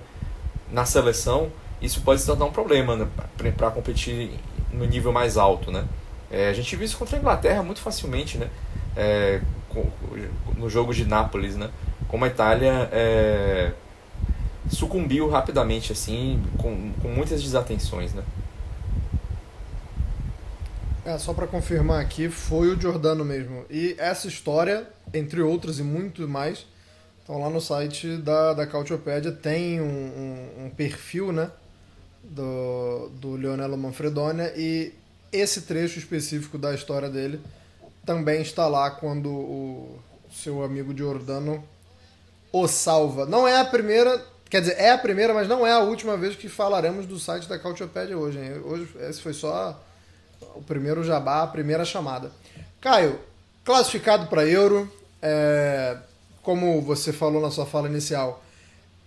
na 0.71 0.85
seleção, 0.85 1.51
isso 1.81 2.01
pode 2.03 2.21
se 2.21 2.27
tornar 2.27 2.47
um 2.47 2.53
problema 2.53 2.97
né, 2.97 3.09
para 3.57 3.71
competir 3.71 4.31
no 4.73 4.85
nível 4.85 5.13
mais 5.13 5.37
alto, 5.37 5.71
né? 5.71 5.85
É, 6.31 6.49
a 6.49 6.53
gente 6.53 6.75
viu 6.75 6.85
isso 6.85 6.97
contra 6.97 7.17
a 7.17 7.21
Inglaterra 7.21 7.63
muito 7.63 7.81
facilmente, 7.81 8.39
né? 8.39 8.49
É, 8.97 9.41
no 10.57 10.69
jogo 10.71 10.95
de 10.95 11.05
Nápoles, 11.05 11.57
né? 11.57 11.71
Como 12.09 12.25
a 12.25 12.29
Itália 12.29 12.89
é, 12.93 13.73
sucumbiu 14.71 15.29
rapidamente, 15.29 15.93
assim, 15.93 16.43
com, 16.59 16.93
com 17.01 17.09
muitas 17.09 17.43
desatenções, 17.43 18.13
né? 18.13 18.23
É, 21.05 21.19
só 21.19 21.35
para 21.35 21.47
confirmar 21.47 22.01
aqui, 22.01 22.31
foi 22.31 22.75
o 22.75 22.81
Giordano 22.81 23.25
mesmo. 23.25 23.65
E 23.69 23.95
essa 23.99 24.27
história, 24.27 24.89
entre 25.13 25.43
outras 25.43 25.79
e 25.79 25.83
muito 25.83 26.27
mais, 26.27 26.67
estão 27.21 27.39
lá 27.39 27.51
no 27.51 27.61
site 27.61 28.17
da, 28.17 28.55
da 28.55 28.67
Cautiopédia, 28.67 29.31
tem 29.31 29.81
um, 29.81 29.85
um, 29.85 30.65
um, 30.65 30.71
perfil, 30.71 31.31
né, 31.31 31.51
do, 32.25 33.11
do 33.15 33.37
Leonello 33.37 33.77
Manfredonia, 33.77 34.53
e 34.57 34.93
esse 35.33 35.63
trecho 35.63 35.99
específico 35.99 36.59
da 36.59 36.75
história 36.75 37.09
dele 37.09 37.41
também 38.05 38.43
está 38.43 38.67
lá 38.67 38.91
quando 38.91 39.31
o 39.31 39.99
seu 40.33 40.63
amigo 40.63 40.97
Giordano 40.97 41.65
o 42.53 42.69
salva. 42.69 43.27
Não 43.27 43.49
é 43.49 43.59
a 43.59 43.65
primeira 43.65 44.23
Quer 44.55 44.61
dizer, 44.61 44.77
é 44.79 44.93
a 44.93 44.99
primeira, 44.99 45.35
mas 45.35 45.49
não 45.49 45.67
é 45.67 45.73
a 45.73 45.81
última 45.81 46.17
vez 46.17 46.37
que 46.37 46.49
falaremos 46.49 47.07
do 47.07 47.19
site 47.19 47.49
da 47.49 47.59
Cautiopédia 47.59 48.17
hoje. 48.17 48.39
Hein? 48.39 48.61
Hoje 48.65 48.89
esse 49.01 49.21
foi 49.21 49.33
só 49.33 49.83
o 50.55 50.63
primeiro 50.63 51.03
jabá, 51.03 51.43
a 51.43 51.47
primeira 51.49 51.85
chamada. 51.85 52.31
Caio, 52.81 53.19
classificado 53.65 54.29
para 54.29 54.47
Euro, 54.47 54.89
é, 55.21 55.97
como 56.41 56.81
você 56.83 57.13
falou 57.13 57.43
na 57.43 57.51
sua 57.51 57.67
fala 57.67 57.89
inicial, 57.89 58.44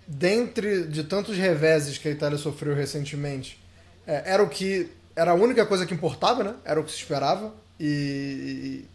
dentre 0.07 0.87
de 0.87 1.03
tantos 1.03 1.37
reveses 1.37 1.97
que 1.97 2.07
a 2.07 2.11
Itália 2.11 2.37
sofreu 2.37 2.73
recentemente, 2.73 3.61
é, 4.05 4.23
era 4.25 4.41
o 4.41 4.47
que 4.47 4.89
era 5.15 5.31
a 5.31 5.33
única 5.33 5.65
coisa 5.65 5.85
que 5.85 5.93
importava, 5.93 6.43
né? 6.43 6.55
Era 6.63 6.79
o 6.79 6.83
que 6.83 6.91
se 6.91 6.97
esperava 6.97 7.53
e, 7.79 7.85
e 7.85 8.87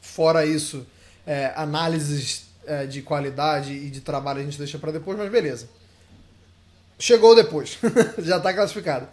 fora 0.00 0.46
isso, 0.46 0.86
é, 1.26 1.52
análises 1.54 2.46
é, 2.64 2.86
de 2.86 3.02
qualidade 3.02 3.72
e 3.72 3.90
de 3.90 4.00
trabalho 4.00 4.40
a 4.40 4.44
gente 4.44 4.56
deixa 4.56 4.78
para 4.78 4.92
depois, 4.92 5.18
mas 5.18 5.30
beleza. 5.30 5.68
Chegou 6.98 7.34
depois, 7.34 7.78
já 8.18 8.38
está 8.38 8.54
classificado. 8.54 9.08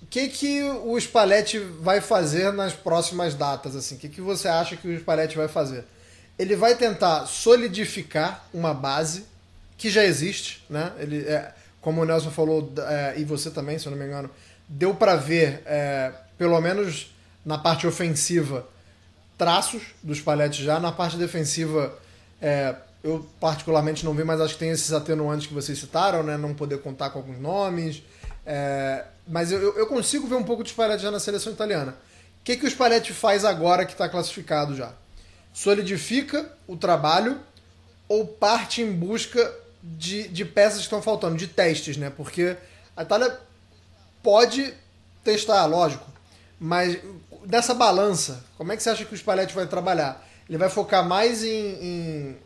O 0.00 0.06
que, 0.06 0.28
que 0.28 0.62
o 0.62 0.98
Spalletti 0.98 1.58
vai 1.58 2.00
fazer 2.00 2.52
nas 2.52 2.72
próximas 2.74 3.34
datas? 3.34 3.74
assim? 3.74 3.94
O 3.94 3.98
que, 3.98 4.08
que 4.08 4.20
você 4.20 4.48
acha 4.48 4.76
que 4.76 4.86
o 4.86 4.98
Spalletti 4.98 5.36
vai 5.36 5.48
fazer? 5.48 5.84
Ele 6.38 6.56
vai 6.56 6.74
tentar 6.74 7.26
solidificar 7.26 8.46
uma 8.52 8.74
base 8.74 9.24
que 9.82 9.90
já 9.90 10.04
existe, 10.04 10.64
né? 10.70 10.92
Ele, 10.96 11.26
é, 11.26 11.52
como 11.80 12.02
o 12.02 12.04
Nelson 12.04 12.30
falou, 12.30 12.72
é, 12.86 13.14
e 13.16 13.24
você 13.24 13.50
também, 13.50 13.80
se 13.80 13.86
eu 13.86 13.90
não 13.90 13.98
me 13.98 14.06
engano, 14.06 14.30
deu 14.68 14.94
para 14.94 15.16
ver, 15.16 15.60
é, 15.66 16.12
pelo 16.38 16.60
menos 16.60 17.12
na 17.44 17.58
parte 17.58 17.84
ofensiva, 17.84 18.64
traços 19.36 19.82
do 20.00 20.14
Spalletti 20.14 20.62
já. 20.62 20.78
Na 20.78 20.92
parte 20.92 21.16
defensiva, 21.16 21.98
é, 22.40 22.76
eu 23.02 23.28
particularmente 23.40 24.04
não 24.04 24.14
vi, 24.14 24.22
mas 24.22 24.40
acho 24.40 24.54
que 24.54 24.60
tem 24.60 24.70
esses 24.70 24.92
atenuantes 24.92 25.48
que 25.48 25.52
vocês 25.52 25.76
citaram, 25.76 26.22
né? 26.22 26.36
Não 26.36 26.54
poder 26.54 26.78
contar 26.78 27.10
com 27.10 27.18
alguns 27.18 27.40
nomes. 27.40 28.04
É, 28.46 29.04
mas 29.26 29.50
eu, 29.50 29.76
eu 29.76 29.88
consigo 29.88 30.28
ver 30.28 30.36
um 30.36 30.44
pouco 30.44 30.62
de 30.62 30.70
Spalletti 30.70 31.02
já 31.02 31.10
na 31.10 31.18
seleção 31.18 31.52
italiana. 31.52 31.96
O 32.40 32.44
que, 32.44 32.56
que 32.56 32.64
o 32.64 32.70
Spalletti 32.70 33.12
faz 33.12 33.44
agora 33.44 33.84
que 33.84 33.92
está 33.94 34.08
classificado 34.08 34.76
já? 34.76 34.92
Solidifica 35.52 36.52
o 36.68 36.76
trabalho 36.76 37.40
ou 38.08 38.24
parte 38.28 38.80
em 38.80 38.92
busca 38.92 39.61
de, 39.82 40.28
de 40.28 40.44
peças 40.44 40.78
que 40.78 40.84
estão 40.84 41.02
faltando, 41.02 41.36
de 41.36 41.48
testes, 41.48 41.96
né? 41.96 42.10
Porque 42.10 42.56
a 42.96 43.02
Itália 43.02 43.38
pode 44.22 44.72
testar, 45.24 45.66
lógico, 45.66 46.06
mas 46.58 46.98
nessa 47.46 47.74
balança, 47.74 48.44
como 48.56 48.72
é 48.72 48.76
que 48.76 48.82
você 48.82 48.90
acha 48.90 49.04
que 49.04 49.14
o 49.14 49.16
Spalletti 49.16 49.54
vai 49.54 49.66
trabalhar? 49.66 50.24
Ele 50.48 50.58
vai 50.58 50.68
focar 50.68 51.06
mais 51.06 51.42
em, 51.42 51.48
em, 51.50 52.36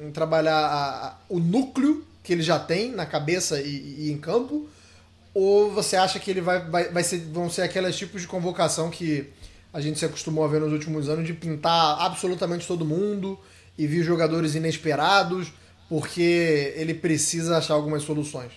em 0.00 0.10
trabalhar 0.10 0.58
a, 0.58 1.06
a, 1.06 1.14
o 1.28 1.38
núcleo 1.38 2.04
que 2.22 2.32
ele 2.32 2.42
já 2.42 2.58
tem 2.58 2.90
na 2.90 3.06
cabeça 3.06 3.60
e, 3.60 4.06
e, 4.06 4.12
em 4.12 4.18
campo? 4.18 4.68
Ou 5.32 5.70
você 5.70 5.96
acha 5.96 6.18
que 6.18 6.30
ele 6.30 6.40
vai, 6.40 6.68
vai, 6.68 6.88
vai 6.88 7.02
ser, 7.04 7.18
vão 7.26 7.48
ser 7.48 7.62
aqueles 7.62 7.96
tipos 7.96 8.22
de 8.22 8.26
convocação 8.26 8.90
que 8.90 9.30
a 9.72 9.80
gente 9.80 9.98
se 9.98 10.04
acostumou 10.04 10.44
a 10.44 10.48
ver 10.48 10.60
nos 10.60 10.72
últimos 10.72 11.08
anos 11.08 11.24
de 11.24 11.32
pintar 11.32 12.00
absolutamente 12.00 12.66
todo 12.66 12.84
mundo 12.84 13.38
e 13.78 13.86
vir 13.86 14.02
jogadores 14.02 14.54
inesperados 14.56 15.52
porque 15.90 16.72
ele 16.76 16.94
precisa 16.94 17.58
achar 17.58 17.74
algumas 17.74 18.04
soluções? 18.04 18.52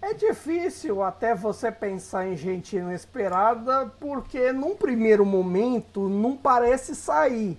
É 0.00 0.14
difícil 0.14 1.02
até 1.02 1.34
você 1.34 1.70
pensar 1.72 2.28
em 2.28 2.36
gente 2.36 2.76
inesperada, 2.76 3.92
porque 3.98 4.52
num 4.52 4.76
primeiro 4.76 5.26
momento 5.26 6.08
não 6.08 6.36
parece 6.36 6.94
sair. 6.94 7.58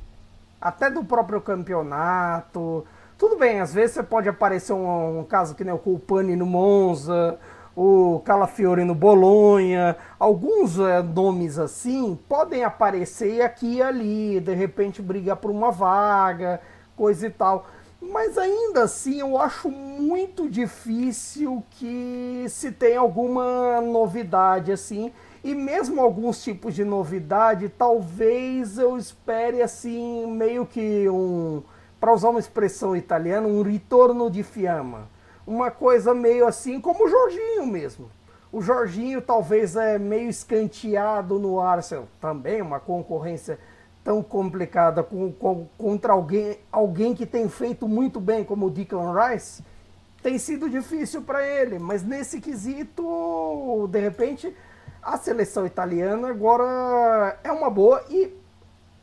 Até 0.62 0.89
do 0.89 1.04
próprio 1.04 1.41
campeonato. 1.41 2.88
Tudo 3.17 3.38
bem, 3.38 3.60
às 3.60 3.74
vezes 3.74 3.96
você 3.96 4.04
pode 4.04 4.30
aparecer 4.30 4.72
um, 4.72 5.20
um 5.20 5.24
caso 5.26 5.54
que 5.54 5.65
nem 5.65 5.74
o 5.74 5.78
Colpani 5.78 6.36
no 6.36 6.46
Monza, 6.46 7.38
o 7.76 8.22
Calafiore 8.24 8.86
no 8.86 8.96
Bolonha, 8.96 9.98
alguns 10.17 10.80
é, 10.80 11.02
nomes 11.02 11.60
assim 11.60 12.17
podem 12.30 12.63
aparecer 12.63 13.41
aqui 13.41 13.76
e 13.76 13.82
ali, 13.82 14.39
de 14.39 14.54
repente 14.54 15.02
brigar 15.02 15.36
por 15.36 15.52
uma 15.52 15.70
vaga, 15.70 16.62
coisa 16.96 17.28
e 17.28 17.30
tal. 17.30 17.67
Mas 18.02 18.36
ainda 18.36 18.84
assim 18.84 19.20
eu 19.20 19.38
acho 19.38 19.70
muito 19.70 20.50
difícil 20.50 21.64
que 21.70 22.46
se 22.50 22.72
tenha 22.72 23.00
alguma 23.00 23.80
novidade 23.80 24.72
assim. 24.72 25.14
E 25.44 25.54
mesmo 25.54 26.02
alguns 26.02 26.44
tipos 26.44 26.74
de 26.74 26.84
novidade, 26.84 27.70
talvez 27.70 28.80
eu 28.80 28.98
espere 28.98 29.62
assim, 29.62 30.26
meio 30.28 30.66
que 30.66 31.08
um, 31.10 31.62
para 32.00 32.14
usar 32.14 32.30
uma 32.30 32.40
expressão 32.40 32.96
italiana, 32.96 33.48
um 33.48 33.62
ritorno 33.62 34.30
de 34.30 34.42
fiamma. 34.42 35.08
Uma 35.46 35.70
coisa 35.70 36.14
meio 36.14 36.48
assim 36.48 36.82
como 36.82 37.06
o 37.06 37.10
Jorginho 37.10 37.68
mesmo. 37.68 38.10
O 38.52 38.62
Jorginho 38.62 39.22
talvez 39.22 39.76
é 39.76 39.98
meio 39.98 40.30
escanteado 40.30 41.40
no 41.40 41.60
Arsenal, 41.60 42.08
também 42.20 42.62
uma 42.62 42.80
concorrência 42.80 43.60
tão 44.04 44.24
complicada 44.24 45.04
com, 45.04 45.32
com, 45.32 45.68
contra 45.78 46.14
alguém, 46.14 46.60
alguém 46.72 47.14
que 47.14 47.26
tem 47.26 47.48
feito 47.48 47.88
muito 47.88 48.20
bem, 48.20 48.44
como 48.44 48.66
o 48.66 48.70
Declan 48.70 49.14
Rice, 49.14 49.64
tem 50.24 50.38
sido 50.38 50.70
difícil 50.70 51.22
para 51.22 51.46
ele. 51.46 51.78
Mas 51.80 52.04
nesse 52.04 52.42
quesito, 52.42 53.88
de 53.90 54.00
repente, 54.00 54.56
a 55.02 55.18
seleção 55.18 55.66
italiana 55.66 56.30
agora 56.30 57.40
é 57.44 57.52
uma 57.52 57.70
boa. 57.70 58.04
E 58.10 58.34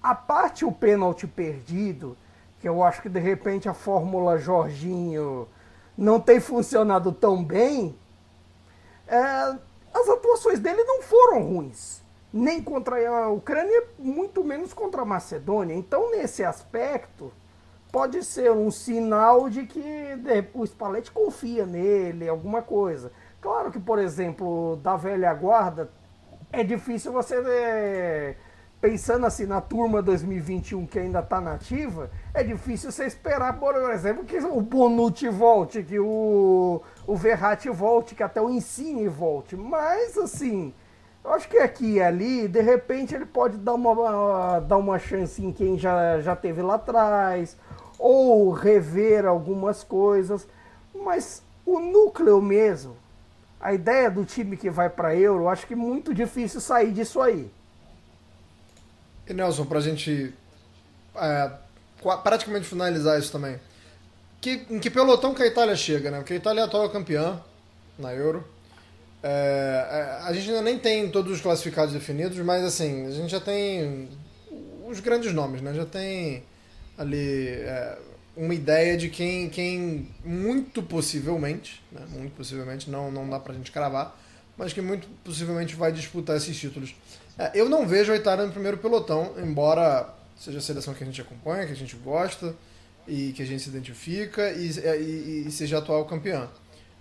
a 0.02 0.14
parte 0.14 0.64
o 0.64 0.72
pênalti 0.72 1.26
perdido, 1.26 2.16
que 2.60 2.68
eu 2.68 2.82
acho 2.82 3.02
que 3.02 3.08
de 3.08 3.20
repente 3.20 3.68
a 3.68 3.74
fórmula 3.74 4.38
Jorginho 4.38 5.48
não 5.96 6.20
tem 6.20 6.40
funcionado 6.40 7.12
tão 7.12 7.42
bem, 7.42 7.96
é, 9.06 9.18
as 9.94 10.08
atuações 10.08 10.58
dele 10.58 10.82
não 10.84 11.02
foram 11.02 11.42
ruins 11.42 12.07
nem 12.32 12.62
contra 12.62 12.96
a 13.08 13.28
Ucrânia, 13.30 13.84
muito 13.98 14.44
menos 14.44 14.72
contra 14.72 15.02
a 15.02 15.04
Macedônia. 15.04 15.74
Então, 15.74 16.10
nesse 16.10 16.44
aspecto, 16.44 17.32
pode 17.90 18.22
ser 18.22 18.52
um 18.52 18.70
sinal 18.70 19.48
de 19.48 19.66
que 19.66 19.82
o 20.54 20.64
Spalletti 20.66 21.10
confia 21.10 21.64
nele, 21.64 22.28
alguma 22.28 22.62
coisa. 22.62 23.12
Claro 23.40 23.70
que, 23.70 23.78
por 23.78 23.98
exemplo, 23.98 24.76
da 24.82 24.96
velha 24.96 25.32
guarda, 25.32 25.90
é 26.52 26.62
difícil 26.62 27.12
você, 27.12 27.36
é, 27.46 28.36
pensando 28.80 29.26
assim 29.26 29.46
na 29.46 29.60
turma 29.60 30.02
2021 30.02 30.86
que 30.86 30.98
ainda 30.98 31.20
está 31.20 31.40
nativa, 31.40 32.10
é 32.34 32.42
difícil 32.42 32.90
você 32.90 33.06
esperar, 33.06 33.58
por 33.58 33.74
exemplo, 33.90 34.24
que 34.24 34.38
o 34.38 34.60
Bonucci 34.60 35.28
volte, 35.28 35.82
que 35.82 35.98
o, 35.98 36.82
o 37.06 37.16
Verratti 37.16 37.68
volte, 37.70 38.14
que 38.14 38.22
até 38.22 38.40
o 38.40 38.50
Insigne 38.50 39.08
volte. 39.08 39.56
Mas, 39.56 40.16
assim, 40.18 40.74
acho 41.32 41.48
que 41.48 41.58
aqui 41.58 41.94
e 41.94 42.02
ali, 42.02 42.48
de 42.48 42.60
repente, 42.60 43.14
ele 43.14 43.26
pode 43.26 43.56
dar 43.56 43.74
uma, 43.74 44.60
dar 44.60 44.76
uma 44.76 44.98
chance 44.98 45.44
em 45.44 45.52
quem 45.52 45.78
já, 45.78 46.20
já 46.20 46.36
teve 46.36 46.62
lá 46.62 46.74
atrás, 46.74 47.56
ou 47.98 48.50
rever 48.50 49.26
algumas 49.26 49.82
coisas, 49.82 50.46
mas 50.94 51.42
o 51.66 51.80
núcleo 51.80 52.40
mesmo, 52.40 52.96
a 53.60 53.72
ideia 53.74 54.10
do 54.10 54.24
time 54.24 54.56
que 54.56 54.70
vai 54.70 54.88
para 54.88 55.14
Euro, 55.14 55.44
eu 55.44 55.48
acho 55.48 55.66
que 55.66 55.74
é 55.74 55.76
muito 55.76 56.14
difícil 56.14 56.60
sair 56.60 56.92
disso 56.92 57.20
aí. 57.20 57.50
E 59.26 59.34
Nelson, 59.34 59.66
para 59.66 59.78
a 59.78 59.82
gente 59.82 60.32
é, 61.14 61.50
praticamente 62.22 62.66
finalizar 62.66 63.18
isso 63.18 63.32
também, 63.32 63.58
que, 64.40 64.66
em 64.70 64.78
que 64.78 64.88
pelotão 64.88 65.34
que 65.34 65.42
a 65.42 65.46
Itália 65.46 65.74
chega, 65.74 66.10
né? 66.10 66.18
Porque 66.18 66.32
a 66.32 66.36
Itália 66.36 66.60
é 66.60 66.62
a 66.62 66.66
atual 66.66 66.88
campeã 66.90 67.40
na 67.98 68.14
Euro. 68.14 68.46
É, 69.22 69.28
é, 69.90 70.28
a 70.28 70.32
gente 70.32 70.48
ainda 70.48 70.62
nem 70.62 70.78
tem 70.78 71.10
todos 71.10 71.32
os 71.32 71.40
classificados 71.40 71.92
definidos, 71.92 72.38
mas 72.38 72.64
assim, 72.64 73.06
a 73.06 73.10
gente 73.10 73.30
já 73.30 73.40
tem 73.40 74.08
os 74.86 75.00
grandes 75.00 75.32
nomes, 75.32 75.60
né? 75.60 75.74
Já 75.74 75.84
tem 75.84 76.42
ali 76.96 77.48
é, 77.48 77.98
uma 78.36 78.54
ideia 78.54 78.96
de 78.96 79.08
quem, 79.08 79.48
quem 79.50 80.08
muito 80.24 80.82
possivelmente, 80.82 81.82
né? 81.90 82.02
muito 82.10 82.34
possivelmente, 82.36 82.88
não, 82.88 83.10
não 83.10 83.28
dá 83.28 83.40
pra 83.40 83.54
gente 83.54 83.72
cravar, 83.72 84.18
mas 84.56 84.72
que 84.72 84.80
muito 84.80 85.08
possivelmente 85.24 85.74
vai 85.74 85.92
disputar 85.92 86.36
esses 86.36 86.56
títulos. 86.56 86.94
É, 87.36 87.52
eu 87.54 87.68
não 87.68 87.86
vejo 87.86 88.12
a 88.12 88.16
Itália 88.16 88.46
no 88.46 88.52
primeiro 88.52 88.78
pelotão, 88.78 89.34
embora 89.38 90.14
seja 90.36 90.58
a 90.58 90.60
seleção 90.60 90.94
que 90.94 91.02
a 91.02 91.06
gente 91.06 91.20
acompanha, 91.20 91.66
que 91.66 91.72
a 91.72 91.76
gente 91.76 91.96
gosta 91.96 92.54
e 93.06 93.32
que 93.32 93.42
a 93.42 93.46
gente 93.46 93.62
se 93.62 93.68
identifica 93.68 94.50
e, 94.52 94.68
e, 94.68 95.44
e 95.46 95.50
seja 95.50 95.78
atual 95.78 96.04
campeã. 96.04 96.48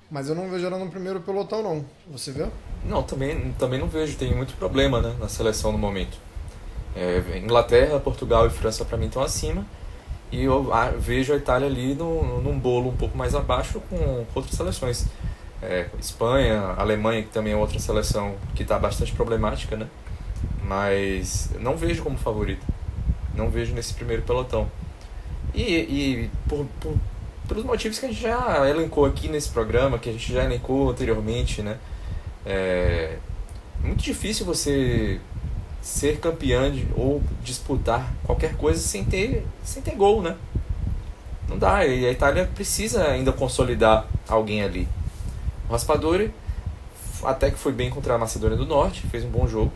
Mas 0.09 0.29
eu 0.29 0.35
não 0.35 0.49
vejo 0.49 0.65
ela 0.65 0.77
no 0.77 0.89
primeiro 0.89 1.19
pelotão, 1.19 1.61
não. 1.61 1.85
Você 2.11 2.31
vê? 2.31 2.47
Não, 2.85 3.03
também, 3.03 3.53
também 3.59 3.79
não 3.79 3.87
vejo. 3.87 4.17
Tem 4.17 4.33
muito 4.33 4.55
problema 4.55 5.01
né, 5.01 5.15
na 5.19 5.27
seleção 5.27 5.71
no 5.71 5.77
momento. 5.77 6.17
É, 6.95 7.37
Inglaterra, 7.37 7.99
Portugal 7.99 8.47
e 8.47 8.49
França 8.49 8.85
para 8.85 8.97
mim 8.97 9.07
estão 9.07 9.21
acima. 9.21 9.65
E 10.31 10.43
eu 10.43 10.69
vejo 10.97 11.33
a 11.33 11.37
Itália 11.37 11.67
ali 11.67 11.93
no, 11.93 12.41
num 12.41 12.57
bolo 12.57 12.89
um 12.89 12.97
pouco 12.97 13.17
mais 13.17 13.35
abaixo 13.35 13.81
com, 13.89 14.25
outras 14.33 14.55
seleções. 14.55 15.05
É, 15.61 15.89
Espanha, 15.99 16.75
Alemanha, 16.77 17.23
que 17.23 17.29
também 17.29 17.53
é 17.53 17.55
outra 17.55 17.79
seleção 17.79 18.35
que 18.55 18.63
está 18.63 18.79
bastante 18.79 19.11
problemática, 19.13 19.75
né? 19.75 19.87
Mas 20.63 21.49
não 21.59 21.75
vejo 21.75 22.03
como 22.03 22.17
favorita. 22.17 22.65
Não 23.35 23.49
vejo 23.49 23.73
nesse 23.73 23.93
primeiro 23.93 24.23
pelotão. 24.23 24.69
E, 25.53 25.63
e 25.63 26.29
por, 26.47 26.65
por 26.79 26.95
pelos 27.47 27.63
motivos 27.63 27.99
que 27.99 28.05
a 28.05 28.09
gente 28.09 28.21
já 28.21 28.69
elencou 28.69 29.05
aqui 29.05 29.27
nesse 29.27 29.49
programa, 29.49 29.97
que 29.97 30.09
a 30.09 30.11
gente 30.11 30.31
já 30.31 30.43
elencou 30.43 30.89
anteriormente, 30.89 31.61
né? 31.61 31.77
É 32.45 33.17
muito 33.81 34.03
difícil 34.03 34.45
você 34.45 35.19
ser 35.81 36.19
campeão 36.19 36.69
de, 36.71 36.87
ou 36.95 37.21
disputar 37.43 38.13
qualquer 38.23 38.55
coisa 38.57 38.79
sem 38.79 39.05
ter, 39.05 39.45
sem 39.63 39.81
ter 39.81 39.95
gol, 39.95 40.21
né? 40.21 40.35
Não 41.47 41.57
dá, 41.57 41.85
e 41.85 42.05
a 42.05 42.11
Itália 42.11 42.49
precisa 42.53 43.05
ainda 43.05 43.31
consolidar 43.31 44.05
alguém 44.27 44.61
ali. 44.61 44.87
O 45.69 45.71
Raspadori 45.71 46.33
até 47.23 47.49
que 47.49 47.57
foi 47.57 47.71
bem 47.71 47.89
contra 47.89 48.15
a 48.15 48.17
Macedônia 48.17 48.57
do 48.57 48.65
Norte, 48.65 49.01
fez 49.07 49.23
um 49.23 49.29
bom 49.29 49.47
jogo. 49.47 49.71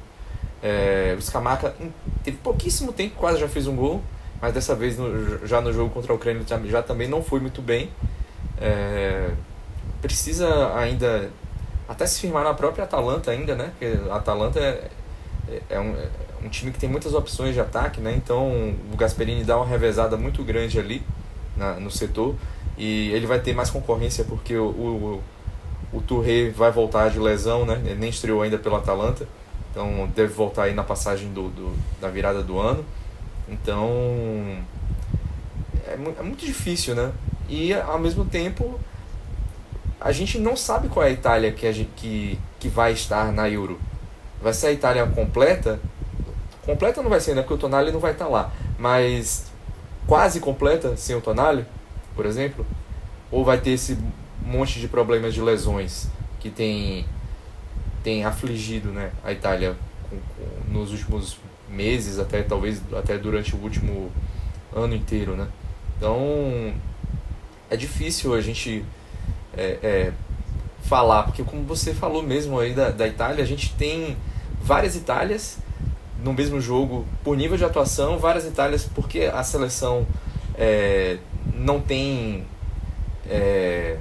É, 0.61 1.15
o 1.17 1.21
Scamacca 1.21 1.75
teve 2.23 2.37
pouquíssimo 2.37 2.93
tempo, 2.93 3.15
quase 3.15 3.39
já 3.39 3.47
fez 3.47 3.67
um 3.67 3.75
gol 3.75 4.01
mas 4.41 4.53
dessa 4.53 4.73
vez 4.73 4.97
no, 4.97 5.45
já 5.45 5.61
no 5.61 5.71
jogo 5.71 5.91
contra 5.91 6.11
a 6.11 6.15
Ucrânia 6.15 6.43
já, 6.47 6.59
já 6.59 6.81
também 6.81 7.07
não 7.07 7.23
foi 7.23 7.39
muito 7.39 7.61
bem. 7.61 7.89
É, 8.59 9.29
precisa 10.01 10.75
ainda 10.75 11.29
até 11.87 12.05
se 12.05 12.21
firmar 12.21 12.43
na 12.43 12.53
própria 12.53 12.85
Atalanta 12.85 13.31
ainda, 13.31 13.55
né? 13.55 13.71
Porque 13.77 14.09
a 14.09 14.15
Atalanta 14.15 14.59
é, 14.59 14.89
é, 15.47 15.61
é, 15.69 15.79
um, 15.79 15.93
é 15.93 16.09
um 16.43 16.49
time 16.49 16.71
que 16.71 16.79
tem 16.79 16.89
muitas 16.89 17.13
opções 17.13 17.53
de 17.53 17.59
ataque, 17.59 18.01
né? 18.01 18.13
Então 18.15 18.73
o 18.91 18.97
Gasperini 18.97 19.43
dá 19.43 19.57
uma 19.57 19.65
revezada 19.65 20.17
muito 20.17 20.43
grande 20.43 20.79
ali 20.79 21.03
na, 21.55 21.73
no 21.73 21.91
setor 21.91 22.35
e 22.77 23.11
ele 23.11 23.27
vai 23.27 23.39
ter 23.39 23.53
mais 23.53 23.69
concorrência 23.69 24.23
porque 24.23 24.55
o, 24.55 24.65
o, 24.65 25.23
o 25.93 26.01
Touré 26.01 26.49
vai 26.49 26.71
voltar 26.71 27.09
de 27.09 27.19
lesão, 27.19 27.65
né? 27.65 27.79
Ele 27.85 27.99
nem 27.99 28.09
estreou 28.09 28.41
ainda 28.41 28.57
pela 28.57 28.77
Atalanta, 28.77 29.27
então 29.69 30.09
deve 30.15 30.33
voltar 30.33 30.63
aí 30.63 30.73
na 30.73 30.83
passagem 30.83 31.31
do, 31.31 31.49
do 31.49 31.75
da 31.99 32.09
virada 32.09 32.41
do 32.41 32.57
ano. 32.59 32.83
Então 33.51 33.89
é, 35.85 35.93
é 35.93 36.23
muito 36.23 36.45
difícil, 36.45 36.95
né? 36.95 37.11
E 37.49 37.73
ao 37.73 37.99
mesmo 37.99 38.23
tempo 38.25 38.79
a 39.99 40.11
gente 40.11 40.39
não 40.39 40.55
sabe 40.55 40.87
qual 40.87 41.05
é 41.05 41.09
a 41.09 41.11
Itália 41.11 41.51
que, 41.51 41.67
a 41.67 41.71
gente, 41.71 41.89
que, 41.95 42.39
que 42.59 42.69
vai 42.69 42.93
estar 42.93 43.31
na 43.31 43.47
Euro. 43.49 43.79
Vai 44.41 44.53
ser 44.53 44.67
a 44.67 44.71
Itália 44.71 45.05
completa? 45.05 45.79
Completa 46.65 47.03
não 47.03 47.09
vai 47.09 47.19
ser, 47.19 47.35
né? 47.35 47.41
Porque 47.41 47.53
o 47.53 47.57
Tonali 47.57 47.91
não 47.91 47.99
vai 47.99 48.13
estar 48.13 48.27
lá. 48.27 48.51
Mas 48.79 49.51
quase 50.07 50.39
completa 50.39 50.95
sem 50.97 51.15
o 51.15 51.21
Tonali, 51.21 51.65
por 52.15 52.25
exemplo? 52.25 52.65
Ou 53.29 53.45
vai 53.45 53.59
ter 53.59 53.71
esse 53.71 53.97
monte 54.43 54.79
de 54.79 54.87
problemas 54.87 55.33
de 55.33 55.41
lesões 55.41 56.07
que 56.39 56.49
tem, 56.49 57.05
tem 58.03 58.25
afligido 58.25 58.89
né, 58.89 59.11
a 59.23 59.31
Itália 59.31 59.75
com, 60.09 60.17
com, 60.17 60.73
nos 60.73 60.91
últimos 60.91 61.37
meses, 61.71 62.19
até 62.19 62.43
talvez 62.43 62.81
até 62.93 63.17
durante 63.17 63.55
o 63.55 63.59
último 63.59 64.11
ano 64.75 64.95
inteiro, 64.95 65.35
né? 65.35 65.47
Então 65.97 66.73
é 67.69 67.77
difícil 67.77 68.33
a 68.33 68.41
gente 68.41 68.83
é, 69.55 69.77
é, 69.81 70.13
falar, 70.83 71.23
porque 71.23 71.43
como 71.43 71.63
você 71.63 71.93
falou 71.93 72.21
mesmo 72.21 72.59
aí 72.59 72.73
da, 72.73 72.89
da 72.89 73.07
Itália, 73.07 73.43
a 73.43 73.47
gente 73.47 73.73
tem 73.75 74.17
várias 74.61 74.95
Itálias 74.95 75.57
no 76.23 76.33
mesmo 76.33 76.61
jogo 76.61 77.05
por 77.23 77.35
nível 77.35 77.57
de 77.57 77.65
atuação, 77.65 78.17
várias 78.17 78.45
Itálias 78.45 78.87
porque 78.93 79.21
a 79.21 79.43
seleção 79.43 80.05
é, 80.55 81.17
não 81.55 81.79
tem 81.79 82.45
é, 83.29 83.97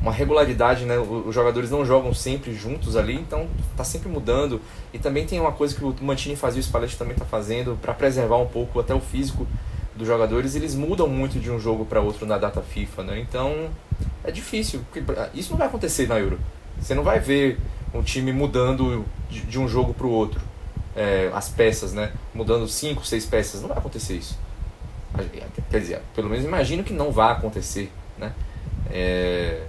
uma 0.00 0.12
regularidade, 0.12 0.84
né? 0.84 0.96
Os 0.98 1.34
jogadores 1.34 1.70
não 1.70 1.84
jogam 1.84 2.14
sempre 2.14 2.54
juntos 2.54 2.96
ali, 2.96 3.14
então 3.14 3.48
tá 3.76 3.84
sempre 3.84 4.08
mudando. 4.08 4.60
E 4.92 4.98
também 4.98 5.26
tem 5.26 5.40
uma 5.40 5.52
coisa 5.52 5.74
que 5.74 5.84
o 5.84 5.94
Mantini 6.00 6.36
fazia, 6.36 6.60
o 6.60 6.62
Spalletti 6.62 6.96
também 6.96 7.16
tá 7.16 7.24
fazendo, 7.24 7.78
para 7.80 7.92
preservar 7.92 8.36
um 8.36 8.46
pouco 8.46 8.78
até 8.78 8.94
o 8.94 9.00
físico 9.00 9.46
dos 9.96 10.06
jogadores, 10.06 10.54
eles 10.54 10.76
mudam 10.76 11.08
muito 11.08 11.40
de 11.40 11.50
um 11.50 11.58
jogo 11.58 11.84
para 11.84 12.00
outro 12.00 12.24
na 12.24 12.38
data 12.38 12.62
FIFA, 12.62 13.02
né? 13.02 13.18
Então 13.18 13.68
é 14.22 14.30
difícil, 14.30 14.80
isso 15.34 15.50
não 15.50 15.58
vai 15.58 15.66
acontecer 15.66 16.06
na 16.06 16.18
Euro. 16.18 16.38
Você 16.80 16.94
não 16.94 17.02
vai 17.02 17.18
ver 17.18 17.58
um 17.92 18.00
time 18.00 18.32
mudando 18.32 19.04
de, 19.28 19.40
de 19.40 19.58
um 19.58 19.66
jogo 19.66 19.92
para 19.92 20.06
o 20.06 20.10
outro, 20.10 20.40
é, 20.94 21.30
as 21.34 21.48
peças, 21.48 21.92
né? 21.92 22.12
Mudando 22.32 22.68
cinco, 22.68 23.04
seis 23.04 23.26
peças, 23.26 23.60
não 23.60 23.68
vai 23.68 23.78
acontecer 23.78 24.14
isso. 24.14 24.38
Quer 25.68 25.80
dizer, 25.80 26.02
pelo 26.14 26.30
menos 26.30 26.44
imagino 26.44 26.84
que 26.84 26.92
não 26.92 27.10
vai 27.10 27.32
acontecer, 27.32 27.90
né? 28.16 28.32
É, 28.90 29.62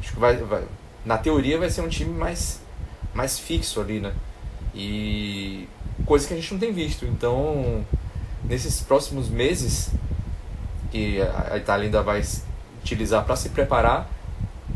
Acho 0.00 0.12
que 0.12 0.18
vai, 0.18 0.36
vai, 0.38 0.64
na 1.04 1.18
teoria 1.18 1.58
vai 1.58 1.70
ser 1.70 1.82
um 1.82 1.88
time 1.88 2.12
mais, 2.12 2.60
mais 3.14 3.38
fixo 3.38 3.80
ali, 3.80 4.00
né? 4.00 4.12
E 4.74 5.68
coisa 6.04 6.26
que 6.26 6.34
a 6.34 6.36
gente 6.36 6.52
não 6.52 6.58
tem 6.60 6.72
visto. 6.72 7.04
Então, 7.06 7.84
nesses 8.44 8.80
próximos 8.80 9.28
meses 9.28 9.90
que 10.90 11.20
a 11.20 11.56
Itália 11.56 11.86
ainda 11.86 12.02
vai 12.02 12.22
utilizar 12.82 13.24
para 13.24 13.36
se 13.36 13.50
preparar, 13.50 14.10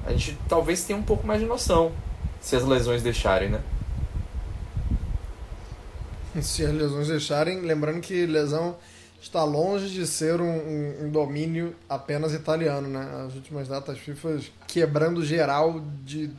a 0.06 0.12
gente 0.12 0.38
talvez 0.48 0.84
tenha 0.84 0.98
um 0.98 1.02
pouco 1.02 1.26
mais 1.26 1.40
de 1.40 1.46
noção 1.46 1.92
se 2.40 2.54
as 2.54 2.64
lesões 2.64 3.02
deixarem, 3.02 3.48
né? 3.48 3.60
Se 6.42 6.64
as 6.64 6.72
lesões 6.72 7.08
deixarem, 7.08 7.60
lembrando 7.60 8.00
que 8.00 8.26
lesão 8.26 8.76
está 9.24 9.42
longe 9.42 9.88
de 9.88 10.06
ser 10.06 10.40
um, 10.40 10.44
um, 10.44 11.04
um, 11.04 11.10
domínio 11.10 11.74
apenas 11.88 12.34
italiano, 12.34 12.88
né? 12.88 13.24
As 13.26 13.34
últimas 13.34 13.66
datas 13.66 13.98
FIFA 13.98 14.38
quebrando 14.66 15.24
geral 15.24 15.80
de 16.04 16.30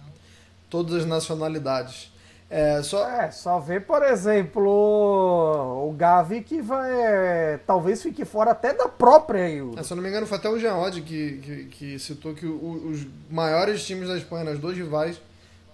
todas 0.70 0.94
as 0.94 1.06
nacionalidades. 1.06 2.14
É, 2.48 2.84
só... 2.84 3.10
É, 3.10 3.32
só 3.32 3.60
ver, 3.60 3.88
por 3.88 4.04
exemplo, 4.04 4.70
o 5.90 5.92
Gavi 5.94 6.42
que 6.42 6.62
vai. 6.62 7.60
Talvez 7.66 8.04
fique 8.04 8.24
fora 8.24 8.52
até 8.52 8.72
da 8.72 8.88
própria 8.88 9.50
Euro. 9.50 9.80
É, 9.80 9.84
se 9.84 9.92
eu 9.92 9.96
não 9.96 10.04
me 10.04 10.10
engano, 10.10 10.28
foi 10.28 10.38
até 10.38 10.48
o 10.48 10.60
Jean 10.60 10.76
Odd 10.76 11.02
que, 11.02 11.38
que, 11.40 11.66
que, 11.66 12.00
citou 12.00 12.36
que 12.36 12.46
o, 12.46 12.92
os 12.92 13.08
maiores 13.32 13.84
times 13.84 14.08
da 14.08 14.16
Espanha, 14.16 14.52
as 14.52 14.60
dois 14.60 14.78
rivais, 14.78 15.20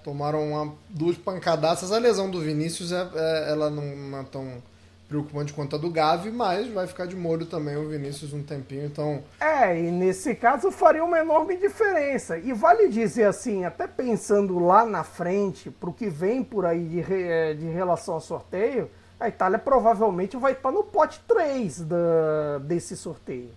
tomaram 0.02 0.50
uma, 0.50 0.74
duas 0.90 1.18
pancadaças. 1.18 1.92
A 1.92 2.00
lesão 2.00 2.32
do 2.32 2.40
Vinícius 2.40 2.94
é, 2.94 3.06
é 3.14 3.52
ela 3.52 3.70
não, 3.70 3.84
não 3.84 4.20
é 4.20 4.24
tão 4.24 4.64
preocupante 5.12 5.52
quanto 5.52 5.76
a 5.76 5.80
do 5.80 5.90
Gavi, 5.90 6.32
mas 6.32 6.70
vai 6.70 6.88
ficar 6.88 7.06
de 7.06 7.18
molho 7.18 7.46
também 7.46 7.76
o 7.76 7.90
Vinícius 7.90 8.32
um 8.32 8.42
tempinho, 8.42 8.86
então... 8.86 9.22
É, 9.42 9.78
e 9.78 9.92
nesse 9.92 10.34
caso 10.34 10.72
faria 10.72 11.04
uma 11.04 11.20
enorme 11.20 11.58
diferença. 11.58 12.38
E 12.38 12.54
vale 12.54 12.88
dizer 12.88 13.26
assim, 13.26 13.66
até 13.66 13.88
pensando 13.88 14.58
lá 14.58 14.86
na 14.86 15.04
frente, 15.04 15.70
para 15.70 15.90
o 15.90 15.94
que 15.94 16.10
vem 16.10 16.42
por 16.42 16.66
aí 16.66 16.86
de, 16.86 17.02
re, 17.02 17.24
é, 17.24 17.54
de 17.54 17.66
relação 17.68 18.14
ao 18.14 18.22
sorteio, 18.22 18.90
a 19.20 19.28
Itália 19.28 19.60
provavelmente 19.60 20.38
vai 20.38 20.54
estar 20.54 20.72
no 20.72 20.82
pote 20.82 21.22
3 21.28 21.82
da, 21.82 22.58
desse 22.64 22.96
sorteio. 22.96 23.50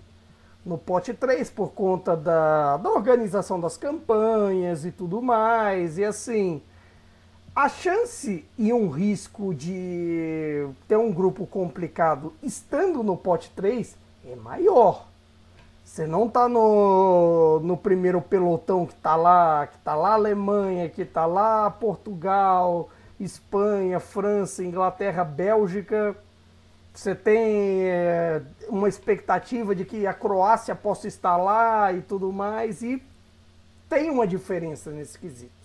No 0.66 0.76
pote 0.76 1.14
3, 1.14 1.50
por 1.50 1.70
conta 1.70 2.16
da, 2.16 2.78
da 2.78 2.90
organização 2.90 3.60
das 3.60 3.76
campanhas 3.76 4.84
e 4.84 4.90
tudo 4.90 5.22
mais, 5.22 5.98
e 5.98 6.04
assim 6.04 6.60
a 7.54 7.68
chance 7.68 8.44
e 8.58 8.72
um 8.72 8.88
risco 8.88 9.54
de 9.54 10.66
ter 10.88 10.96
um 10.96 11.12
grupo 11.12 11.46
complicado 11.46 12.32
estando 12.42 13.02
no 13.02 13.16
pote 13.16 13.50
3 13.54 13.96
é 14.26 14.34
maior. 14.34 15.06
Você 15.84 16.06
não 16.06 16.28
tá 16.28 16.48
no, 16.48 17.60
no 17.60 17.76
primeiro 17.76 18.20
pelotão 18.20 18.84
que 18.84 18.94
tá 18.96 19.14
lá, 19.14 19.68
que 19.68 19.78
tá 19.78 19.94
lá 19.94 20.14
Alemanha, 20.14 20.88
que 20.88 21.04
tá 21.04 21.26
lá 21.26 21.70
Portugal, 21.70 22.90
Espanha, 23.20 24.00
França, 24.00 24.64
Inglaterra, 24.64 25.22
Bélgica. 25.22 26.16
Você 26.92 27.14
tem 27.14 27.84
é, 27.84 28.42
uma 28.68 28.88
expectativa 28.88 29.74
de 29.74 29.84
que 29.84 30.06
a 30.06 30.14
Croácia 30.14 30.74
possa 30.74 31.06
estar 31.06 31.36
lá 31.36 31.92
e 31.92 32.02
tudo 32.02 32.32
mais, 32.32 32.82
e 32.82 33.00
tem 33.88 34.10
uma 34.10 34.26
diferença 34.26 34.90
nesse 34.90 35.16
quesito. 35.18 35.63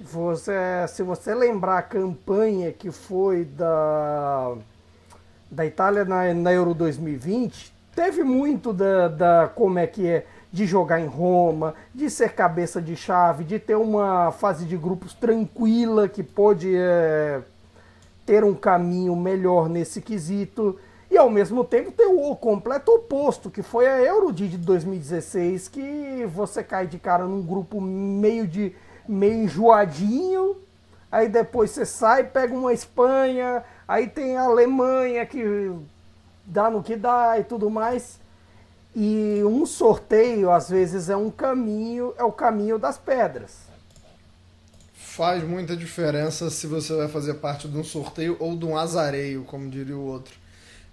Você, 0.00 0.52
se 0.88 1.02
você 1.02 1.34
lembrar 1.34 1.76
a 1.78 1.82
campanha 1.82 2.72
que 2.72 2.90
foi 2.90 3.44
da, 3.44 4.54
da 5.50 5.66
Itália 5.66 6.06
na, 6.06 6.32
na 6.32 6.52
Euro 6.52 6.72
2020, 6.72 7.70
teve 7.94 8.24
muito 8.24 8.72
da, 8.72 9.08
da 9.08 9.50
como 9.54 9.78
é 9.78 9.86
que 9.86 10.08
é 10.08 10.24
de 10.50 10.64
jogar 10.64 11.00
em 11.00 11.06
Roma, 11.06 11.74
de 11.94 12.08
ser 12.08 12.32
cabeça 12.32 12.80
de 12.80 12.96
chave, 12.96 13.44
de 13.44 13.58
ter 13.58 13.76
uma 13.76 14.32
fase 14.32 14.64
de 14.64 14.74
grupos 14.74 15.12
tranquila 15.12 16.08
que 16.08 16.22
pode 16.22 16.74
é, 16.74 17.42
ter 18.24 18.42
um 18.42 18.54
caminho 18.54 19.14
melhor 19.14 19.68
nesse 19.68 20.00
quesito 20.00 20.78
e 21.10 21.18
ao 21.18 21.28
mesmo 21.28 21.62
tempo 21.62 21.92
ter 21.92 22.06
o 22.06 22.34
completo 22.34 22.90
oposto, 22.90 23.50
que 23.50 23.62
foi 23.62 23.86
a 23.86 24.00
Euro 24.00 24.32
de 24.32 24.48
2016, 24.56 25.68
que 25.68 26.26
você 26.32 26.64
cai 26.64 26.86
de 26.86 26.98
cara 26.98 27.24
num 27.24 27.42
grupo 27.42 27.80
meio 27.82 28.46
de 28.46 28.74
meio 29.08 29.44
enjoadinho, 29.44 30.56
aí 31.10 31.28
depois 31.28 31.70
você 31.70 31.84
sai, 31.84 32.24
pega 32.24 32.54
uma 32.54 32.72
Espanha, 32.72 33.64
aí 33.86 34.08
tem 34.08 34.36
a 34.36 34.42
Alemanha 34.42 35.24
que 35.26 35.70
dá 36.44 36.70
no 36.70 36.82
que 36.82 36.96
dá 36.96 37.38
e 37.38 37.44
tudo 37.44 37.70
mais. 37.70 38.18
E 38.94 39.40
um 39.44 39.64
sorteio, 39.64 40.50
às 40.50 40.68
vezes, 40.68 41.08
é 41.08 41.16
um 41.16 41.30
caminho, 41.30 42.12
é 42.18 42.24
o 42.24 42.32
caminho 42.32 42.78
das 42.78 42.98
pedras. 42.98 43.70
Faz 44.92 45.44
muita 45.44 45.76
diferença 45.76 46.50
se 46.50 46.66
você 46.66 46.94
vai 46.94 47.08
fazer 47.08 47.34
parte 47.34 47.68
de 47.68 47.76
um 47.76 47.84
sorteio 47.84 48.36
ou 48.40 48.56
de 48.56 48.64
um 48.64 48.76
azareio, 48.76 49.44
como 49.44 49.70
diria 49.70 49.96
o 49.96 50.04
outro. 50.04 50.34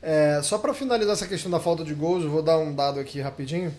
É, 0.01 0.39
só 0.43 0.57
para 0.57 0.73
finalizar 0.73 1.13
essa 1.13 1.27
questão 1.27 1.49
da 1.49 1.59
falta 1.59 1.83
de 1.83 1.93
gols, 1.93 2.23
eu 2.23 2.29
vou 2.29 2.43
dar 2.43 2.57
um 2.57 2.73
dado 2.73 2.99
aqui 2.99 3.19
rapidinho. 3.19 3.73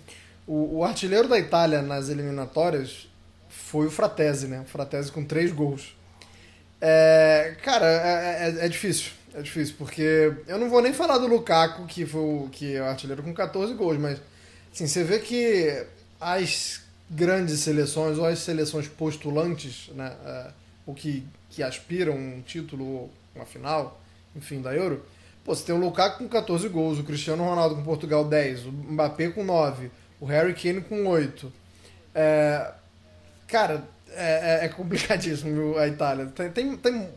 O, 0.46 0.78
o 0.78 0.84
artilheiro 0.84 1.28
da 1.28 1.38
Itália 1.38 1.80
nas 1.80 2.08
eliminatórias 2.08 3.07
foi 3.68 3.86
o 3.86 3.90
Fratese, 3.90 4.46
né? 4.46 4.60
O 4.60 4.64
Fratese 4.64 5.12
com 5.12 5.22
três 5.22 5.52
gols. 5.52 5.94
É, 6.80 7.54
cara, 7.62 7.86
é, 7.86 8.48
é, 8.48 8.64
é, 8.64 8.68
difícil. 8.68 9.12
É 9.34 9.42
difícil, 9.42 9.74
porque 9.76 10.32
eu 10.46 10.58
não 10.58 10.70
vou 10.70 10.80
nem 10.80 10.94
falar 10.94 11.18
do 11.18 11.26
Lukaku, 11.26 11.86
que 11.86 12.06
foi 12.06 12.20
o, 12.20 12.48
que 12.50 12.74
é 12.74 12.80
o 12.80 12.86
artilheiro 12.86 13.22
com 13.22 13.32
14 13.34 13.74
gols, 13.74 13.98
mas 13.98 14.18
assim, 14.72 14.86
você 14.86 15.04
vê 15.04 15.18
que 15.18 15.84
as 16.18 16.80
grandes 17.10 17.60
seleções, 17.60 18.16
ou 18.16 18.24
as 18.24 18.38
seleções 18.38 18.88
postulantes, 18.88 19.90
né? 19.94 20.16
É, 20.24 20.50
ou 20.86 20.94
que, 20.94 21.26
que 21.50 21.62
aspiram 21.62 22.14
um 22.14 22.40
título 22.40 23.10
uma 23.34 23.44
final, 23.44 24.00
enfim, 24.34 24.62
da 24.62 24.74
Euro, 24.74 25.04
pô, 25.44 25.54
você 25.54 25.62
tem 25.62 25.74
o 25.74 25.78
Lukaku 25.78 26.24
com 26.24 26.28
14 26.28 26.66
gols, 26.70 26.98
o 26.98 27.04
Cristiano 27.04 27.44
Ronaldo 27.44 27.74
com 27.74 27.82
Portugal 27.82 28.24
10, 28.24 28.64
o 28.64 28.72
Mbappé 28.72 29.28
com 29.28 29.44
9, 29.44 29.90
o 30.18 30.24
Harry 30.24 30.54
Kane 30.54 30.80
com 30.80 31.06
8. 31.06 31.52
É, 32.14 32.72
Cara, 33.48 33.82
é, 34.10 34.60
é, 34.62 34.64
é 34.66 34.68
complicadíssimo 34.68 35.76
a 35.76 35.88
Itália. 35.88 36.26
Tem, 36.26 36.50
tem, 36.50 36.76
tem, 36.76 37.08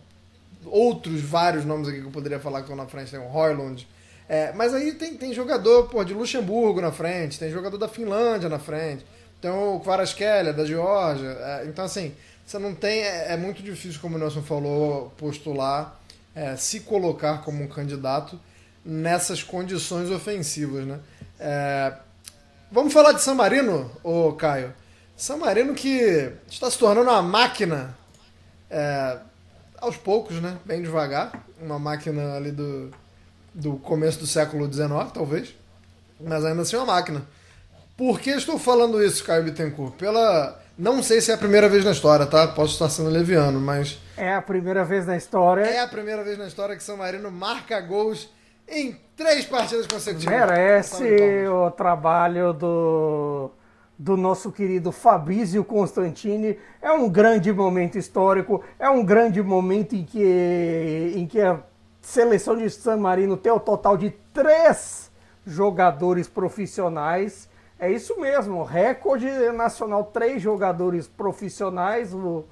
outros 0.65 1.22
vários 1.22 1.65
nomes 1.65 1.88
aqui 1.88 2.00
que 2.00 2.08
eu 2.08 2.12
poderia 2.12 2.39
falar 2.39 2.60
que 2.60 2.63
estão 2.63 2.76
na 2.76 2.88
frente. 2.88 3.12
Tem 3.12 3.20
o 3.20 3.32
Hoyland. 3.32 3.88
É, 4.30 4.54
mas 4.54 4.74
aí 4.74 4.94
tem, 4.94 5.15
tem 5.15 5.34
jogador 5.34 5.89
pô, 5.89 6.04
de 6.04 6.13
Luxemburgo 6.13 6.80
na 6.80 6.91
frente, 6.91 7.38
tem 7.38 7.52
jogador 7.52 7.78
da 7.78 7.89
Finlândia 7.89 8.48
na 8.48 8.60
frente, 8.60 9.06
tem 9.41 9.52
o 9.52 9.80
Kvaratskhelia 9.82 10.54
da 10.54 10.65
Geórgia. 10.65 11.28
É, 11.28 11.65
então, 11.65 11.84
assim, 11.84 12.13
você 12.46 12.58
não 12.58 12.74
tem. 12.74 13.02
É, 13.02 13.34
é, 13.34 13.38
muito 13.38 13.62
difícil, 13.62 14.00
como 14.00 14.15
o 14.15 14.20
Nelson 14.20 14.41
falou, 14.41 15.12
postular, 15.17 16.00
é, 16.34 16.56
se 16.56 16.82
colocar 16.82 17.39
como 17.39 17.63
um 17.63 17.67
candidato 17.67 18.39
nessas 18.86 19.44
condições 19.44 20.10
ofensivas, 20.10 20.86
né? 20.86 21.00
É, 21.39 21.94
vamos 22.72 22.94
falar 22.94 23.12
de 23.12 23.22
San 23.22 23.36
Marino, 23.36 23.91
ô 24.02 24.32
Caio? 24.34 24.74
San 25.21 25.38
Marino 25.38 25.75
que 25.75 26.31
está 26.49 26.71
se 26.71 26.79
tornando 26.79 27.12
uma 27.12 27.21
máquina 27.21 27.95
é, 28.71 29.17
aos 29.77 29.95
poucos, 29.95 30.41
né? 30.41 30.57
Bem 30.65 30.81
devagar. 30.81 31.31
Uma 31.62 31.77
máquina 31.77 32.36
ali 32.36 32.51
do, 32.51 32.89
do 33.53 33.75
começo 33.75 34.17
do 34.17 34.25
século 34.25 34.65
XIX, 34.65 34.89
talvez. 35.13 35.55
Mas 36.19 36.43
ainda 36.43 36.63
assim 36.63 36.75
é 36.75 36.79
uma 36.79 36.88
máquina. 36.95 37.21
Por 37.95 38.19
que 38.19 38.31
estou 38.31 38.57
falando 38.57 38.99
isso, 38.99 39.23
Caio 39.23 39.43
Bittencourt? 39.43 39.93
Pela. 39.93 40.60
Não 40.75 41.03
sei 41.03 41.21
se 41.21 41.29
é 41.29 41.36
a 41.36 41.38
primeira 41.38 41.69
vez 41.69 41.86
na 41.86 41.91
história, 41.91 42.25
tá? 42.25 42.47
Posso 42.47 42.73
estar 42.73 42.89
sendo 42.89 43.12
leviano, 43.12 43.60
mas. 43.62 43.99
É 44.17 44.34
a 44.34 44.41
primeira 44.41 44.84
vez 44.84 45.05
na 45.05 45.15
história. 45.15 45.62
É 45.62 45.81
a 45.81 45.88
primeira 45.88 46.23
vez 46.23 46.36
na 46.36 46.47
história 46.47 46.75
que 46.75 46.81
São 46.81 46.97
Marino 46.97 47.29
marca 47.29 47.79
gols 47.79 48.27
em 48.67 48.99
três 49.15 49.45
partidas 49.45 49.86
consecutivas. 49.86 50.34
Merece 50.34 51.47
o 51.47 51.69
trabalho 51.69 52.53
do 52.53 53.51
do 54.02 54.18
nosso 54.18 54.52
querido 54.52 54.92
Fabrício 54.92 55.64
Constantini. 55.64 56.58
É 56.82 56.92
um 56.92 57.08
grande 57.08 57.54
momento 57.54 58.00
histórico, 58.00 58.64
é 58.80 58.90
um 58.90 59.06
grande 59.06 59.44
momento 59.44 59.96
em 59.96 60.04
que, 60.04 61.14
em 61.16 61.28
que 61.28 61.40
a 61.40 61.60
seleção 62.02 62.58
de 62.58 62.68
San 62.72 62.98
Marino 62.98 63.38
tem 63.38 63.52
o 63.52 63.60
total 63.60 63.96
de 63.96 64.10
três 64.34 65.12
jogadores 65.46 66.28
profissionais. 66.28 67.48
É 67.78 67.92
isso 67.92 68.20
mesmo, 68.20 68.64
recorde 68.64 69.30
nacional, 69.52 70.06
três 70.06 70.42
jogadores 70.42 71.08
profissionais. 71.08 72.12
O, 72.12 72.46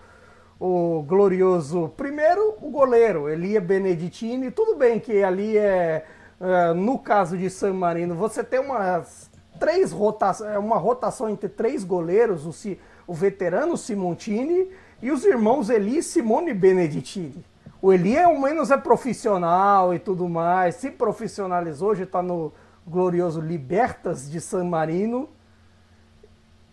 o 0.59 1.01
glorioso, 1.01 1.91
primeiro, 1.97 2.57
o 2.61 2.69
goleiro, 2.69 3.27
Elia 3.27 3.59
Beneditini. 3.59 4.51
Tudo 4.51 4.75
bem 4.75 4.99
que 4.99 5.23
ali 5.23 5.57
é, 5.57 6.05
é 6.39 6.73
no 6.75 6.99
caso 6.99 7.35
de 7.35 7.49
San 7.49 7.73
Marino, 7.73 8.13
você 8.13 8.43
tem 8.43 8.59
umas 8.59 9.28
três 9.59 9.91
rotações, 9.91 10.51
é 10.51 10.59
uma 10.59 10.77
rotação 10.77 11.29
entre 11.29 11.49
três 11.49 11.83
goleiros, 11.83 12.45
o, 12.45 12.77
o 13.05 13.13
veterano 13.13 13.77
Simontini 13.77 14.69
e 15.01 15.11
os 15.11 15.23
irmãos 15.25 15.69
Eli 15.69 15.97
e 15.97 16.03
Simone 16.03 16.53
Beneditini. 16.53 17.43
O 17.81 17.93
Eli 17.93 18.15
é 18.17 18.27
o 18.27 18.41
menos 18.41 18.71
é 18.71 18.77
profissional 18.77 19.93
e 19.93 19.99
tudo 19.99 20.27
mais, 20.27 20.75
se 20.75 20.91
profissionalizou, 20.91 21.95
já 21.95 22.03
está 22.03 22.21
no 22.21 22.51
glorioso 22.85 23.39
Libertas 23.39 24.29
de 24.29 24.41
San 24.41 24.65
Marino. 24.65 25.29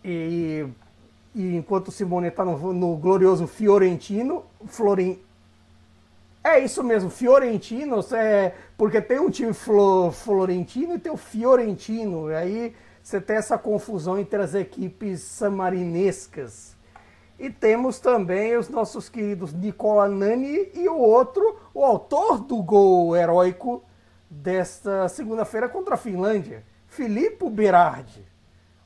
E, 0.03 0.65
e 1.33 1.55
enquanto 1.55 1.89
o 1.89 1.91
Simone 1.91 2.27
está 2.27 2.43
no, 2.43 2.73
no, 2.73 2.97
glorioso 2.97 3.47
Fiorentino, 3.47 4.43
Floren, 4.65 5.19
é 6.47 6.59
isso 6.59 6.83
mesmo, 6.83 7.09
Fiorentino, 7.09 7.99
é, 8.13 8.53
porque 8.77 9.01
tem 9.01 9.19
um 9.19 9.29
time 9.29 9.53
flo, 9.53 10.11
florentino 10.11 10.95
e 10.95 10.99
tem 10.99 11.11
o 11.11 11.17
Fiorentino. 11.17 12.31
E 12.31 12.35
aí 12.35 12.75
você 13.03 13.19
tem 13.19 13.35
essa 13.35 13.57
confusão 13.57 14.17
entre 14.17 14.41
as 14.41 14.53
equipes 14.53 15.21
samarinescas. 15.21 16.75
E 17.39 17.49
temos 17.49 17.99
também 17.99 18.57
os 18.57 18.67
nossos 18.67 19.09
queridos 19.09 19.53
Nicola 19.53 20.07
Nani 20.07 20.69
e 20.73 20.89
o 20.89 20.97
outro, 20.97 21.59
o 21.73 21.85
autor 21.85 22.39
do 22.39 22.61
gol 22.63 23.15
heróico 23.15 23.83
desta 24.29 25.07
segunda-feira 25.07 25.69
contra 25.69 25.93
a 25.93 25.97
Finlândia, 25.97 26.63
Filippo 26.87 27.49
Berardi. 27.49 28.25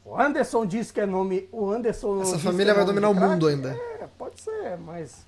O 0.03 0.19
Anderson 0.19 0.65
diz 0.65 0.91
que 0.91 0.99
é 0.99 1.05
nome. 1.05 1.47
O 1.51 1.69
Anderson. 1.69 2.21
Essa 2.21 2.39
família 2.39 2.71
é 2.71 2.73
vai 2.73 2.85
dominar 2.85 3.09
o 3.09 3.13
mundo 3.13 3.47
ainda. 3.47 3.69
É, 3.99 4.07
pode 4.17 4.41
ser, 4.41 4.77
mas 4.77 5.25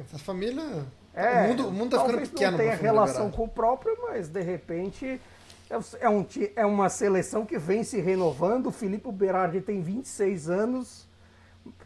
essa 0.00 0.18
família. 0.18 0.84
É, 1.14 1.44
o 1.44 1.48
mundo, 1.48 1.68
o 1.68 1.72
mundo 1.72 1.96
tá 1.96 2.04
ficando 2.04 2.20
pequeno. 2.20 2.50
Não 2.52 2.58
tem 2.58 2.76
relação 2.76 3.30
com 3.30 3.44
o 3.44 3.48
próprio, 3.48 3.96
mas 4.02 4.28
de 4.28 4.40
repente 4.40 5.20
é, 5.70 6.04
é, 6.06 6.08
um, 6.08 6.26
é 6.56 6.66
uma 6.66 6.88
seleção 6.88 7.46
que 7.46 7.58
vem 7.58 7.82
se 7.82 8.00
renovando. 8.00 8.66
O 8.66 8.72
Filipe 8.72 9.10
Berardi 9.10 9.60
tem 9.60 9.80
26 9.80 10.50
anos. 10.50 11.08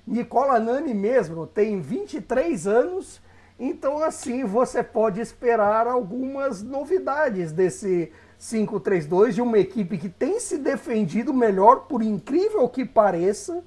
Nicola 0.07 0.59
Nani 0.59 0.95
mesmo 0.95 1.47
tem 1.47 1.81
23 1.81 2.67
anos. 2.67 3.21
Então, 3.59 4.03
assim, 4.03 4.45
você 4.45 4.83
pode 4.83 5.21
esperar 5.21 5.87
algumas 5.87 6.63
novidades 6.63 7.53
desse 7.53 8.13
5-3-2 8.41 9.33
de 9.33 9.41
uma 9.41 9.59
equipe 9.59 9.97
que 9.97 10.09
tem 10.09 10.39
se 10.39 10.59
defendido 10.59 11.33
melhor, 11.33 11.87
por 11.87 12.03
incrível 12.03 12.69
que 12.69 12.85
pareça 12.85 13.65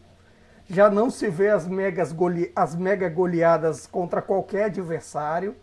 já 0.69 0.87
não 0.89 1.09
se 1.09 1.27
vê 1.29 1.49
as, 1.49 1.67
megas 1.67 2.13
gole... 2.13 2.51
as 2.55 2.75
mega 2.75 3.09
goleadas 3.09 3.87
contra 3.87 4.21
qualquer 4.21 4.65
adversário, 4.65 5.55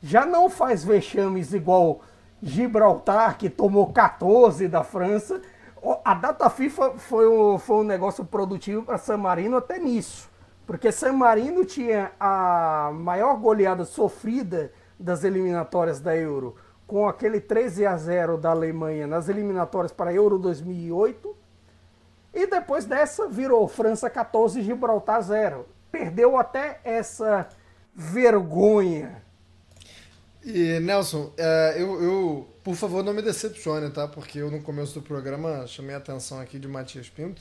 já 0.00 0.24
não 0.24 0.48
faz 0.48 0.84
vexames 0.84 1.52
igual 1.52 2.02
Gibraltar, 2.40 3.36
que 3.36 3.50
tomou 3.50 3.92
14 3.92 4.68
da 4.68 4.84
França. 4.84 5.40
A 6.04 6.14
data 6.14 6.48
FIFA 6.48 6.92
foi, 6.98 7.28
um, 7.28 7.58
foi 7.58 7.76
um 7.76 7.82
negócio 7.82 8.24
produtivo 8.24 8.82
para 8.82 8.96
San 8.96 9.16
Marino 9.16 9.56
até 9.56 9.78
nisso, 9.78 10.30
Porque 10.66 10.92
San 10.92 11.12
Marino 11.12 11.64
tinha 11.64 12.12
a 12.18 12.90
maior 12.94 13.36
goleada 13.38 13.84
sofrida 13.84 14.72
das 14.98 15.24
eliminatórias 15.24 16.00
da 16.00 16.16
Euro, 16.16 16.54
com 16.86 17.08
aquele 17.08 17.40
13 17.40 17.86
a 17.86 17.96
0 17.96 18.38
da 18.38 18.50
Alemanha 18.50 19.06
nas 19.06 19.28
eliminatórias 19.28 19.92
para 19.92 20.12
Euro 20.12 20.38
2008. 20.38 21.43
E 22.34 22.46
depois 22.46 22.84
dessa 22.84 23.28
virou 23.28 23.68
França 23.68 24.10
14 24.10 24.62
Gibraltar 24.62 25.22
0. 25.22 25.66
Perdeu 25.92 26.36
até 26.36 26.80
essa 26.82 27.48
vergonha. 27.94 29.22
E 30.44 30.80
Nelson, 30.80 31.32
é, 31.38 31.76
eu, 31.78 32.02
eu, 32.02 32.48
por 32.62 32.74
favor, 32.74 33.02
não 33.02 33.14
me 33.14 33.22
decepcione, 33.22 33.90
tá? 33.90 34.08
Porque 34.08 34.40
eu 34.40 34.50
no 34.50 34.60
começo 34.60 34.94
do 34.94 35.00
programa 35.00 35.66
chamei 35.66 35.94
a 35.94 35.98
atenção 35.98 36.40
aqui 36.40 36.58
de 36.58 36.66
Matias 36.68 37.08
Pinto 37.08 37.40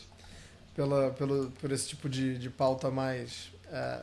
pela, 0.76 1.10
pelo, 1.12 1.52
por 1.60 1.72
esse 1.72 1.90
tipo 1.90 2.08
de, 2.08 2.38
de 2.38 2.50
pauta 2.50 2.92
mais. 2.92 3.52
É, 3.72 4.02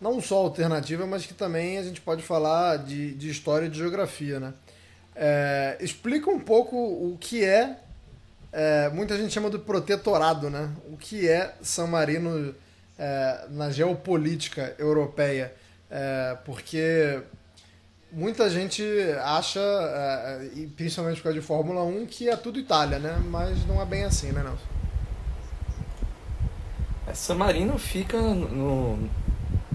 não 0.00 0.20
só 0.20 0.36
alternativa, 0.36 1.06
mas 1.06 1.26
que 1.26 1.34
também 1.34 1.76
a 1.76 1.82
gente 1.82 2.00
pode 2.00 2.22
falar 2.22 2.78
de, 2.78 3.14
de 3.14 3.28
história 3.28 3.66
e 3.66 3.68
de 3.68 3.78
geografia, 3.78 4.40
né? 4.40 4.54
É, 5.14 5.76
explica 5.80 6.30
um 6.30 6.40
pouco 6.40 6.76
o 6.76 7.18
que 7.20 7.44
é, 7.44 7.78
é, 8.52 8.88
muita 8.90 9.16
gente 9.16 9.32
chama 9.32 9.50
de 9.50 9.58
protetorado, 9.58 10.50
né? 10.50 10.70
O 10.90 10.96
que 10.96 11.28
é 11.28 11.54
San 11.62 11.86
Marino 11.86 12.54
é, 12.98 13.46
na 13.50 13.70
geopolítica 13.70 14.74
europeia, 14.78 15.54
é, 15.90 16.36
porque 16.44 17.20
muita 18.12 18.50
gente 18.50 18.82
acha, 19.22 19.60
é, 19.60 20.50
e 20.54 20.66
principalmente 20.66 21.16
por 21.18 21.24
causa 21.24 21.40
de 21.40 21.46
Fórmula 21.46 21.82
1, 21.84 22.06
que 22.06 22.28
é 22.28 22.36
tudo 22.36 22.58
Itália, 22.58 22.98
né? 22.98 23.22
Mas 23.28 23.66
não 23.66 23.80
é 23.80 23.84
bem 23.84 24.04
assim, 24.04 24.32
né, 24.32 24.42
Nelson? 24.42 24.80
San 27.14 27.34
Marino 27.34 27.76
fica 27.78 28.20
no, 28.20 29.08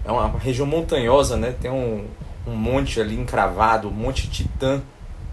é 0.06 0.12
uma 0.12 0.38
região 0.38 0.68
montanhosa, 0.68 1.36
né? 1.36 1.54
Tem 1.60 1.72
um, 1.72 2.08
um 2.46 2.56
monte 2.56 3.02
ali 3.02 3.20
encravado, 3.20 3.88
um 3.90 3.92
monte 3.92 4.30
titã, 4.30 4.82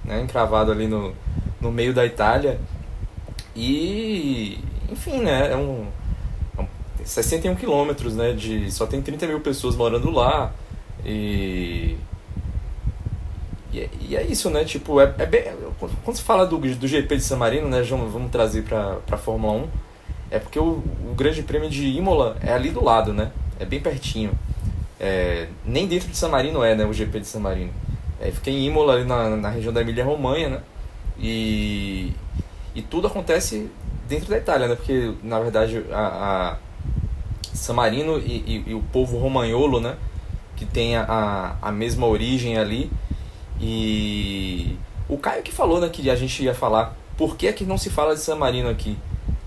né? 0.04 0.20
Encravado 0.20 0.72
ali 0.72 0.88
no, 0.88 1.14
no 1.60 1.70
meio 1.70 1.92
da 1.92 2.04
Itália. 2.04 2.58
E, 3.54 4.58
enfim, 4.90 5.18
né? 5.18 5.52
É 5.52 5.56
um, 5.56 5.86
é 6.58 6.62
um 6.62 6.66
61 7.04 7.54
quilômetros, 7.54 8.14
né? 8.14 8.32
De, 8.32 8.70
só 8.70 8.86
tem 8.86 9.02
30 9.02 9.26
mil 9.26 9.40
pessoas 9.40 9.76
morando 9.76 10.10
lá. 10.10 10.52
E 11.04 11.96
e 13.72 13.80
é, 13.80 13.88
e 14.00 14.16
é, 14.16 14.22
isso, 14.24 14.50
né? 14.50 14.64
Tipo, 14.64 15.00
é, 15.00 15.14
é 15.18 15.26
bem, 15.26 15.44
quando 16.04 16.16
se 16.16 16.22
fala 16.22 16.46
do, 16.46 16.58
do 16.58 16.86
GP 16.86 17.16
de 17.16 17.22
San 17.22 17.36
Marino, 17.36 17.68
né? 17.68 17.82
Vamos, 17.82 18.12
vamos 18.12 18.30
trazer 18.30 18.62
para 18.62 18.98
a 19.10 19.16
Fórmula 19.16 19.64
1. 19.64 19.68
É 20.30 20.38
porque 20.38 20.58
o, 20.58 20.82
o 21.10 21.14
Grande 21.16 21.42
Prêmio 21.42 21.70
de 21.70 21.86
Imola 21.86 22.36
é 22.42 22.52
ali 22.52 22.70
do 22.70 22.84
lado, 22.84 23.12
né? 23.12 23.32
É 23.58 23.64
bem 23.64 23.80
pertinho. 23.80 24.32
É, 25.00 25.48
nem 25.64 25.86
dentro 25.86 26.08
de 26.08 26.16
San 26.16 26.28
Marino 26.28 26.62
é, 26.62 26.74
né, 26.74 26.84
o 26.84 26.92
GP 26.92 27.20
de 27.20 27.26
San 27.26 27.40
Marino. 27.40 27.72
É, 28.20 28.30
fica 28.30 28.50
em 28.50 28.66
Imola, 28.66 28.94
ali 28.94 29.04
na, 29.04 29.30
na 29.36 29.48
região 29.48 29.72
da 29.72 29.80
Emília-Romanha, 29.80 30.48
né? 30.48 30.60
E, 31.18 32.12
e 32.74 32.82
tudo 32.82 33.06
acontece 33.06 33.70
dentro 34.08 34.28
da 34.28 34.38
Itália, 34.38 34.68
né? 34.68 34.74
Porque, 34.74 35.12
na 35.22 35.40
verdade, 35.40 35.84
a, 35.92 36.56
a 36.56 36.56
San 37.54 37.74
Marino 37.74 38.18
e, 38.18 38.44
e, 38.46 38.64
e, 38.68 38.74
o 38.74 38.82
povo 38.82 39.18
romagnolo, 39.18 39.80
né? 39.80 39.96
Que 40.56 40.64
tem 40.64 40.96
a, 40.96 41.56
a 41.60 41.72
mesma 41.72 42.06
origem 42.06 42.58
ali. 42.58 42.90
E 43.60 44.76
o 45.08 45.16
Caio 45.18 45.42
que 45.42 45.52
falou, 45.52 45.80
né? 45.80 45.88
Que 45.88 46.10
a 46.10 46.16
gente 46.16 46.42
ia 46.42 46.54
falar 46.54 46.96
por 47.16 47.36
que 47.36 47.46
é 47.46 47.52
que 47.52 47.64
não 47.64 47.78
se 47.78 47.90
fala 47.90 48.14
de 48.14 48.20
San 48.20 48.36
Marino 48.36 48.68
aqui. 48.68 48.96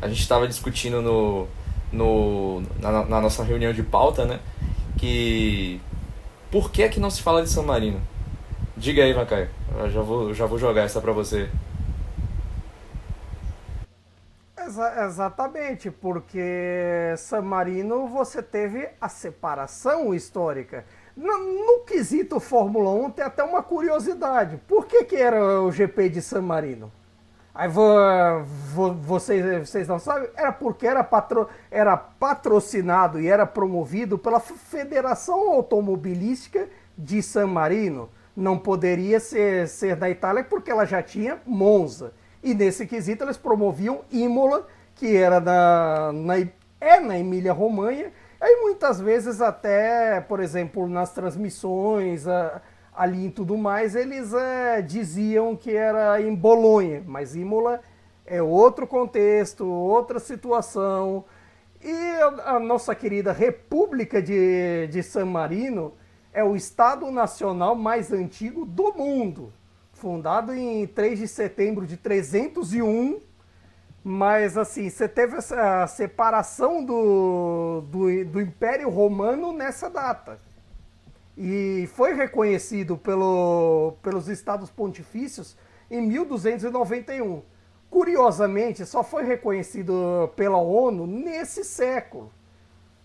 A 0.01 0.07
gente 0.07 0.21
estava 0.21 0.47
discutindo 0.47 1.01
no, 1.01 1.47
no, 1.91 2.63
na, 2.80 3.05
na 3.05 3.21
nossa 3.21 3.43
reunião 3.43 3.73
de 3.73 3.82
pauta, 3.82 4.26
né? 4.26 4.39
que 4.97 5.80
por 6.51 6.71
que 6.71 6.84
é 6.84 6.89
que 6.89 6.99
não 6.99 7.09
se 7.09 7.21
fala 7.21 7.43
de 7.43 7.49
San 7.49 7.63
Marino? 7.63 8.01
Diga 8.78 9.03
aí, 9.03 9.13
Macaio. 9.13 9.49
Eu 9.78 9.91
já 9.91 10.01
vou, 10.01 10.34
já 10.34 10.45
vou 10.45 10.57
jogar 10.57 10.84
essa 10.84 11.01
para 11.01 11.11
você. 11.11 11.49
Exa 14.66 15.05
exatamente, 15.05 15.91
porque 15.91 17.13
San 17.18 17.43
Marino 17.43 18.07
você 18.07 18.41
teve 18.41 18.89
a 18.99 19.07
separação 19.07 20.11
histórica. 20.11 20.86
No, 21.16 21.38
no, 21.38 21.86
quesito 21.86 22.39
Fórmula 22.39 22.89
1 22.89 23.11
tem 23.11 23.26
até 23.26 23.43
uma 23.43 23.61
curiosidade. 23.61 24.59
Por 24.68 24.88
que, 24.88 25.03
que 25.03 25.16
era 25.16 25.61
o 25.61 25.72
GP 25.72 26.09
de 26.09 26.22
San 26.22 26.41
Marino? 26.41 26.91
Aí 27.53 27.70
vocês, 27.70 29.70
vocês 29.70 29.88
não 29.88 29.99
sabem? 29.99 30.30
Era 30.36 30.51
porque 30.51 30.88
era, 30.88 31.03
patro, 31.03 31.47
era 31.70 31.95
patrocinado 31.95 33.22
e 33.22 33.28
era 33.28 33.45
promovido 33.45 34.18
pela 34.18 34.39
Federação 34.39 35.53
Automobilística 35.53 36.68
de 36.97 37.22
San 37.22 37.47
Marino. 37.47 38.09
Não 38.36 38.57
poderia 38.57 39.20
ser, 39.20 39.68
ser 39.68 39.95
da 39.95 40.09
Itália 40.09 40.43
porque 40.43 40.72
ela 40.72 40.86
já 40.86 41.03
tinha 41.03 41.39
Monza. 41.45 42.13
E 42.45 42.53
nesse 42.53 42.87
quesito 42.87 43.25
eles 43.25 43.35
promoviam 43.35 44.05
Imola, 44.09 44.65
que 44.95 45.17
era 45.17 45.41
na, 45.41 46.13
na, 46.13 46.35
é 46.79 46.99
na 47.01 47.19
Emília-Romanha. 47.19 48.13
Aí 48.39 48.61
muitas 48.61 49.01
vezes 49.01 49.41
até, 49.41 50.21
por 50.21 50.39
exemplo, 50.39 50.87
nas 50.87 51.11
transmissões... 51.11 52.25
A, 52.25 52.61
ali 52.95 53.27
e 53.27 53.29
tudo 53.29 53.57
mais, 53.57 53.95
eles 53.95 54.33
é, 54.33 54.81
diziam 54.81 55.55
que 55.55 55.75
era 55.75 56.21
em 56.21 56.33
Bolonha, 56.33 57.03
mas 57.05 57.35
Imola 57.35 57.81
é 58.25 58.41
outro 58.41 58.87
contexto, 58.87 59.67
outra 59.67 60.19
situação. 60.19 61.25
E 61.83 61.91
a, 61.91 62.55
a 62.55 62.59
nossa 62.59 62.95
querida 62.95 63.33
República 63.33 64.21
de, 64.21 64.87
de 64.87 65.03
San 65.03 65.25
Marino 65.25 65.93
é 66.33 66.43
o 66.43 66.55
Estado 66.55 67.11
Nacional 67.11 67.75
mais 67.75 68.11
antigo 68.11 68.65
do 68.65 68.93
mundo, 68.93 69.51
fundado 69.95 70.53
em 70.53 70.85
3 70.85 71.19
de 71.19 71.27
setembro 71.27 71.85
de 71.85 71.97
301. 71.97 73.19
Mas 74.03 74.55
assim, 74.55 74.87
você 74.89 75.07
teve 75.07 75.37
essa 75.37 75.87
separação 75.87 76.85
do, 76.85 77.81
do, 77.89 78.25
do 78.25 78.41
Império 78.41 78.87
Romano 78.89 79.51
nessa 79.51 79.89
data 79.89 80.39
e 81.37 81.89
foi 81.93 82.13
reconhecido 82.13 82.97
pelo, 82.97 83.95
pelos 84.01 84.29
estados 84.29 84.69
pontifícios 84.69 85.57
em 85.89 86.01
1291. 86.01 87.41
Curiosamente, 87.89 88.85
só 88.85 89.03
foi 89.03 89.23
reconhecido 89.23 90.31
pela 90.35 90.57
ONU 90.57 91.05
nesse 91.05 91.63
século, 91.63 92.31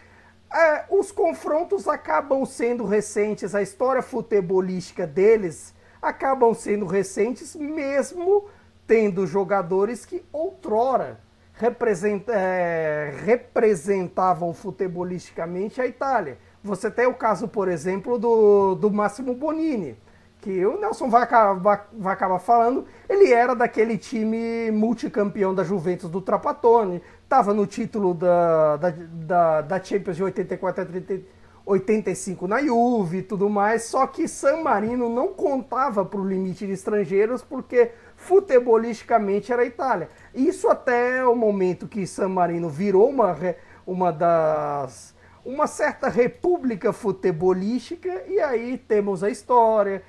é, 0.54 0.84
os 0.90 1.10
confrontos 1.10 1.88
acabam 1.88 2.46
sendo 2.46 2.86
recentes, 2.86 3.56
a 3.56 3.62
história 3.62 4.02
futebolística 4.02 5.08
deles 5.08 5.74
acabam 6.02 6.54
sendo 6.54 6.86
recentes, 6.86 7.56
mesmo 7.56 8.50
tendo 8.86 9.26
jogadores 9.26 10.06
que 10.06 10.22
outrora 10.34 11.24
é, 12.28 13.14
representavam 13.24 14.54
futebolisticamente 14.54 15.80
a 15.80 15.88
Itália. 15.88 16.38
Você 16.66 16.90
tem 16.90 17.06
o 17.06 17.14
caso, 17.14 17.48
por 17.48 17.68
exemplo, 17.68 18.18
do, 18.18 18.74
do 18.74 18.90
Máximo 18.90 19.36
Bonini, 19.36 19.96
que 20.42 20.66
o 20.66 20.80
Nelson 20.80 21.12
vai 21.12 21.22
acabar, 21.22 21.88
vai 21.94 22.12
acabar 22.12 22.40
falando, 22.40 22.86
ele 23.08 23.32
era 23.32 23.56
daquele 23.56 24.00
time 24.00 24.72
multicampeão 24.72 25.54
da 25.54 25.64
Juventus 25.64 26.10
do 26.10 26.20
Trapattoni, 26.20 27.04
estava 27.24 27.54
no 27.54 27.68
título 27.68 28.16
da, 28.16 28.78
da, 28.78 28.90
da, 28.90 29.62
da, 29.62 29.84
Champions 29.84 30.18
de 30.18 30.24
84 30.24 30.82
a 30.82 30.86
30, 30.88 31.20
85 31.64 32.48
na 32.48 32.60
Juve 32.64 33.18
e 33.18 33.22
tudo 33.22 33.48
mais, 33.48 33.84
só 33.84 34.08
que 34.08 34.28
San 34.28 34.64
Marino 34.64 35.08
não 35.08 35.28
contava 35.28 36.04
para 36.04 36.20
o 36.20 36.28
limite 36.28 36.66
de 36.66 36.74
estrangeiros 36.74 37.44
porque 37.44 37.92
futebolisticamente 38.16 39.54
era 39.54 39.62
a 39.62 39.66
Itália. 39.66 40.10
Isso 40.34 40.68
até 40.68 41.24
o 41.24 41.36
momento 41.36 41.88
que 41.88 42.08
San 42.08 42.30
Marino 42.30 42.70
virou 42.70 43.08
uma, 43.08 43.38
uma 43.86 44.12
das 44.12 45.15
uma 45.46 45.68
certa 45.68 46.10
república 46.10 46.92
futebolística 46.92 48.24
e 48.28 48.40
aí 48.40 48.78
temos 48.78 49.24
a 49.24 49.30
história, 49.30 50.02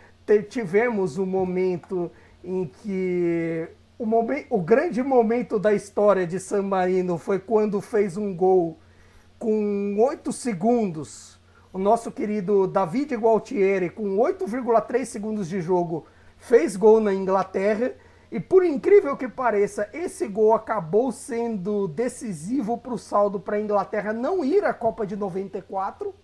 tivemos 0.49 1.19
um 1.19 1.27
momento 1.27 2.11
em 2.43 2.65
que 2.65 3.69
o, 3.99 4.07
o 4.51 4.61
grande 4.63 5.03
momento 5.03 5.59
da 5.59 5.75
história 5.75 6.27
de 6.27 6.41
San 6.41 6.63
Marino 6.63 7.19
foi 7.19 7.39
quando 7.39 7.81
fez 7.83 8.17
um 8.17 8.35
gol 8.35 8.79
com 9.39 9.97
8 9.99 10.33
segundos. 10.33 11.39
O 11.73 11.79
nosso 11.79 12.11
querido 12.11 12.67
David 12.67 13.15
Gualtieri, 13.15 13.91
com 13.91 14.17
8,3 14.17 15.05
segundos 15.05 15.49
de 15.49 15.61
jogo, 15.61 16.07
fez 16.39 16.77
gol 16.77 17.01
na 17.01 17.13
Inglaterra. 17.13 17.93
E 18.31 18.41
por 18.41 18.65
incrível 18.65 19.17
que 19.17 19.29
pareça, 19.29 19.89
esse 19.93 20.27
gol 20.27 20.53
acabou 20.53 21.13
sendo 21.13 21.87
decisivo 21.89 22.77
para 22.77 22.95
o 22.95 22.99
saldo 22.99 23.39
para 23.39 23.57
a 23.57 23.61
Inglaterra 23.61 24.13
não 24.13 24.45
ir 24.45 24.65
à 24.65 24.75
Copa 24.75 25.07
de 25.07 25.15
94. 25.15 26.15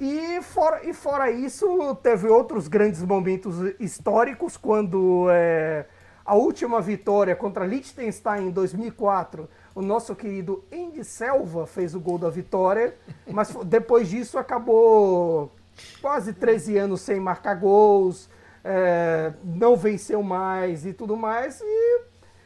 E 0.00 0.40
fora, 0.42 0.84
e 0.84 0.92
fora 0.92 1.30
isso, 1.30 1.94
teve 1.96 2.28
outros 2.28 2.68
grandes 2.68 3.02
momentos 3.02 3.56
históricos, 3.80 4.56
quando 4.56 5.26
é, 5.30 5.86
a 6.24 6.34
última 6.34 6.80
vitória 6.80 7.34
contra 7.34 7.66
Liechtenstein 7.66 8.48
em 8.48 8.50
2004, 8.50 9.48
o 9.74 9.82
nosso 9.82 10.14
querido 10.14 10.62
Andy 10.72 11.02
Selva 11.04 11.66
fez 11.66 11.94
o 11.94 12.00
gol 12.00 12.18
da 12.18 12.30
vitória, 12.30 12.94
mas 13.26 13.54
depois 13.64 14.08
disso 14.08 14.38
acabou 14.38 15.50
quase 16.00 16.32
13 16.32 16.76
anos 16.78 17.00
sem 17.00 17.18
marcar 17.18 17.54
gols, 17.54 18.28
é, 18.70 19.32
não 19.42 19.74
venceu 19.74 20.22
mais 20.22 20.84
e 20.84 20.92
tudo 20.92 21.16
mais, 21.16 21.58
e 21.62 22.02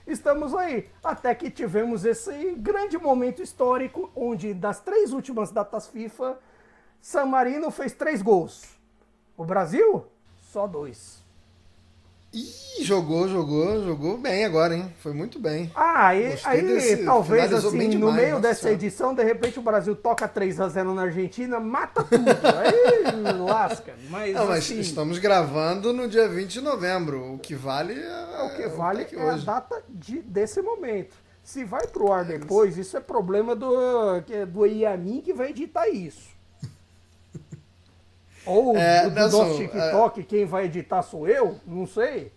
estamos 0.07 0.55
aí. 0.55 0.89
Até 1.03 1.35
que 1.35 1.51
tivemos 1.51 2.05
esse 2.05 2.53
grande 2.53 2.97
momento 2.97 3.43
histórico, 3.43 4.09
onde 4.14 4.55
das 4.55 4.79
três 4.79 5.12
últimas 5.12 5.51
datas 5.51 5.89
FIFA, 5.89 6.39
San 7.01 7.27
Marino 7.27 7.73
fez 7.73 7.93
três 7.93 8.23
gols. 8.23 8.79
O 9.37 9.45
Brasil, 9.45 10.07
só 10.41 10.68
dois. 10.68 11.22
Ih, 12.35 12.83
jogou, 12.83 13.28
jogou, 13.28 13.85
jogou 13.85 14.16
bem 14.16 14.47
agora, 14.47 14.74
hein? 14.74 14.91
Foi 15.01 15.12
muito 15.12 15.39
bem. 15.39 15.70
Ah, 15.74 16.09
aí, 16.09 16.35
aí 16.45 16.62
desse, 16.62 17.05
talvez 17.05 17.53
assim, 17.53 17.91
demais, 17.91 17.95
no 17.95 18.12
meio 18.12 18.41
dessa 18.41 18.62
senhora. 18.62 18.74
edição, 18.74 19.14
de 19.14 19.22
repente 19.22 19.59
o 19.59 19.62
Brasil 19.62 19.95
toca 19.95 20.26
3 20.26 20.59
a 20.59 20.68
0 20.68 20.95
na 20.95 21.03
Argentina, 21.03 21.61
mata 21.61 22.03
tudo. 22.03 22.24
aí 22.57 23.39
lasca. 23.39 23.93
Mas, 24.09 24.35
Não, 24.35 24.47
mas 24.47 24.64
assim, 24.64 24.80
estamos 24.80 25.18
gravando 25.18 25.93
no 25.93 26.09
dia 26.09 26.26
20 26.26 26.51
de 26.51 26.61
novembro. 26.62 27.35
O 27.35 27.39
que 27.39 27.55
vale 27.55 27.93
é, 27.93 28.43
o 28.45 28.57
que 28.57 28.66
vale 28.68 29.03
é, 29.03 29.14
é 29.14 29.30
a 29.30 29.37
data 29.37 29.83
de, 29.91 30.22
desse 30.22 30.62
momento. 30.62 31.14
Se 31.43 31.64
vai 31.64 31.87
pro 31.87 32.12
ar 32.12 32.24
é 32.30 32.39
depois, 32.39 32.78
isso 32.78 32.97
é 32.97 33.01
problema 33.01 33.55
do, 33.55 33.74
do 34.49 34.64
IAMIN 34.64 35.20
que 35.20 35.35
vai 35.35 35.51
editar 35.51 35.87
isso. 35.89 36.32
Ou 38.45 38.76
é, 38.76 39.05
do 39.05 39.11
Nelson, 39.11 39.45
nosso 39.45 39.59
TikTok, 39.59 40.20
é... 40.20 40.22
quem 40.24 40.45
vai 40.45 40.64
editar 40.64 41.03
sou 41.03 41.28
eu? 41.28 41.61
Não 41.66 41.86
sei. 41.86 42.32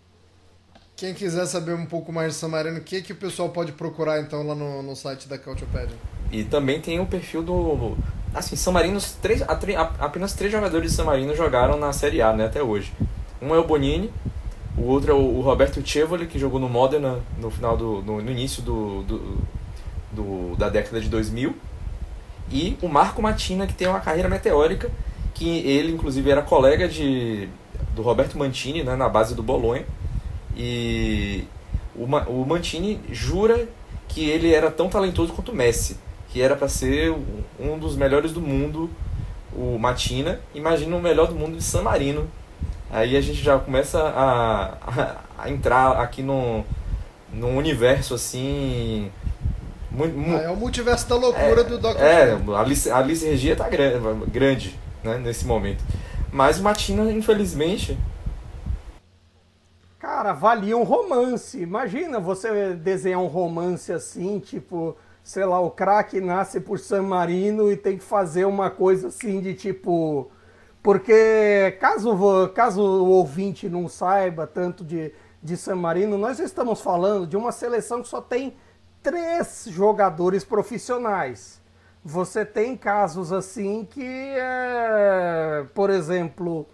Quem 0.96 1.12
quiser 1.12 1.44
saber 1.46 1.74
um 1.74 1.84
pouco 1.84 2.10
mais 2.10 2.32
de 2.32 2.38
San 2.38 2.48
Marino, 2.48 2.78
o 2.78 2.80
que, 2.80 3.02
que 3.02 3.12
o 3.12 3.16
pessoal 3.16 3.50
pode 3.50 3.72
procurar 3.72 4.20
então 4.20 4.46
lá 4.46 4.54
no, 4.54 4.82
no 4.82 4.96
site 4.96 5.28
da 5.28 5.36
Cautiopedia? 5.36 5.96
E 6.32 6.42
também 6.44 6.80
tem 6.80 6.98
o 7.00 7.06
perfil 7.06 7.42
do. 7.42 7.98
Assim, 8.34 8.56
San 8.56 8.72
Marino, 8.72 8.98
três, 9.20 9.42
apenas 9.98 10.32
três 10.32 10.50
jogadores 10.50 10.90
de 10.90 10.96
San 10.96 11.04
Marino 11.04 11.34
jogaram 11.36 11.76
na 11.76 11.92
Série 11.92 12.22
A 12.22 12.32
né, 12.32 12.46
até 12.46 12.62
hoje. 12.62 12.92
Um 13.42 13.54
é 13.54 13.58
o 13.58 13.64
Bonini, 13.64 14.10
o 14.76 14.84
outro 14.84 15.10
é 15.10 15.14
o 15.14 15.40
Roberto 15.40 15.86
Cevoli, 15.86 16.26
que 16.26 16.38
jogou 16.38 16.58
no 16.58 16.68
Modena 16.68 17.20
no 17.38 17.50
final 17.50 17.76
do. 17.76 18.02
no, 18.02 18.22
no 18.22 18.30
início 18.30 18.62
do, 18.62 19.02
do, 19.02 19.38
do, 20.12 20.56
da 20.56 20.70
década 20.70 21.00
de 21.00 21.08
2000. 21.10 21.54
E 22.50 22.78
o 22.80 22.88
Marco 22.88 23.20
Matina, 23.20 23.66
que 23.66 23.74
tem 23.74 23.86
uma 23.86 24.00
carreira 24.00 24.28
meteórica 24.28 24.90
que 25.36 25.58
ele 25.68 25.92
inclusive 25.92 26.30
era 26.30 26.40
colega 26.40 26.88
de, 26.88 27.48
do 27.94 28.00
Roberto 28.00 28.38
Mantini 28.38 28.82
né, 28.82 28.96
na 28.96 29.08
base 29.08 29.34
do 29.34 29.42
Bolonha. 29.42 29.84
E 30.56 31.44
o, 31.94 32.04
o 32.04 32.46
Mantini 32.46 33.00
jura 33.12 33.68
que 34.08 34.28
ele 34.28 34.52
era 34.52 34.70
tão 34.70 34.88
talentoso 34.88 35.34
quanto 35.34 35.52
o 35.52 35.54
Messi, 35.54 35.98
que 36.30 36.40
era 36.40 36.56
para 36.56 36.68
ser 36.68 37.14
um 37.60 37.78
dos 37.78 37.96
melhores 37.96 38.32
do 38.32 38.40
mundo, 38.40 38.90
o 39.52 39.78
Matina. 39.78 40.40
Imagina 40.54 40.96
o 40.96 41.02
melhor 41.02 41.28
do 41.28 41.34
mundo 41.34 41.58
de 41.58 41.62
San 41.62 41.82
Marino. 41.82 42.26
Aí 42.90 43.14
a 43.14 43.20
gente 43.20 43.42
já 43.42 43.58
começa 43.58 44.00
a, 44.00 44.78
a, 44.86 45.16
a 45.36 45.50
entrar 45.50 46.00
aqui 46.00 46.22
no, 46.22 46.64
num 47.30 47.58
universo 47.58 48.14
assim. 48.14 49.10
Ah, 49.98 50.42
é 50.44 50.50
o 50.50 50.56
multiverso 50.56 51.08
da 51.08 51.16
loucura 51.16 51.60
é, 51.60 51.64
do 51.64 51.78
Dr. 51.78 51.98
É, 51.98 52.38
a 52.54 52.60
Alice, 52.60 52.90
a 52.90 52.98
Alice 52.98 53.24
Regia 53.24 53.56
tá 53.56 53.68
grande, 53.68 53.98
grande 54.30 54.85
né, 55.06 55.18
nesse 55.18 55.46
momento. 55.46 55.82
Mas 56.32 56.60
Matina, 56.60 57.10
infelizmente. 57.10 57.96
Cara, 59.98 60.32
valia 60.32 60.76
um 60.76 60.82
romance. 60.82 61.60
Imagina 61.60 62.20
você 62.20 62.74
desenhar 62.74 63.20
um 63.20 63.26
romance 63.26 63.92
assim, 63.92 64.38
tipo, 64.38 64.96
sei 65.22 65.44
lá, 65.44 65.58
o 65.60 65.70
craque 65.70 66.20
nasce 66.20 66.60
por 66.60 66.78
San 66.78 67.02
Marino 67.02 67.72
e 67.72 67.76
tem 67.76 67.96
que 67.96 68.04
fazer 68.04 68.44
uma 68.44 68.70
coisa 68.70 69.08
assim 69.08 69.40
de 69.40 69.54
tipo. 69.54 70.30
Porque 70.82 71.76
caso, 71.80 72.48
caso 72.54 72.80
o 72.80 73.08
ouvinte 73.08 73.68
não 73.68 73.88
saiba 73.88 74.46
tanto 74.46 74.84
de, 74.84 75.12
de 75.42 75.56
San 75.56 75.74
Marino, 75.74 76.16
nós 76.16 76.38
estamos 76.38 76.80
falando 76.80 77.26
de 77.26 77.36
uma 77.36 77.50
seleção 77.50 78.02
que 78.02 78.08
só 78.08 78.20
tem 78.20 78.54
três 79.02 79.66
jogadores 79.68 80.44
profissionais. 80.44 81.60
Você 82.08 82.44
tem 82.44 82.76
casos 82.76 83.32
assim 83.32 83.84
que, 83.84 84.00
é, 84.00 85.66
por 85.74 85.90
exemplo, 85.90 86.64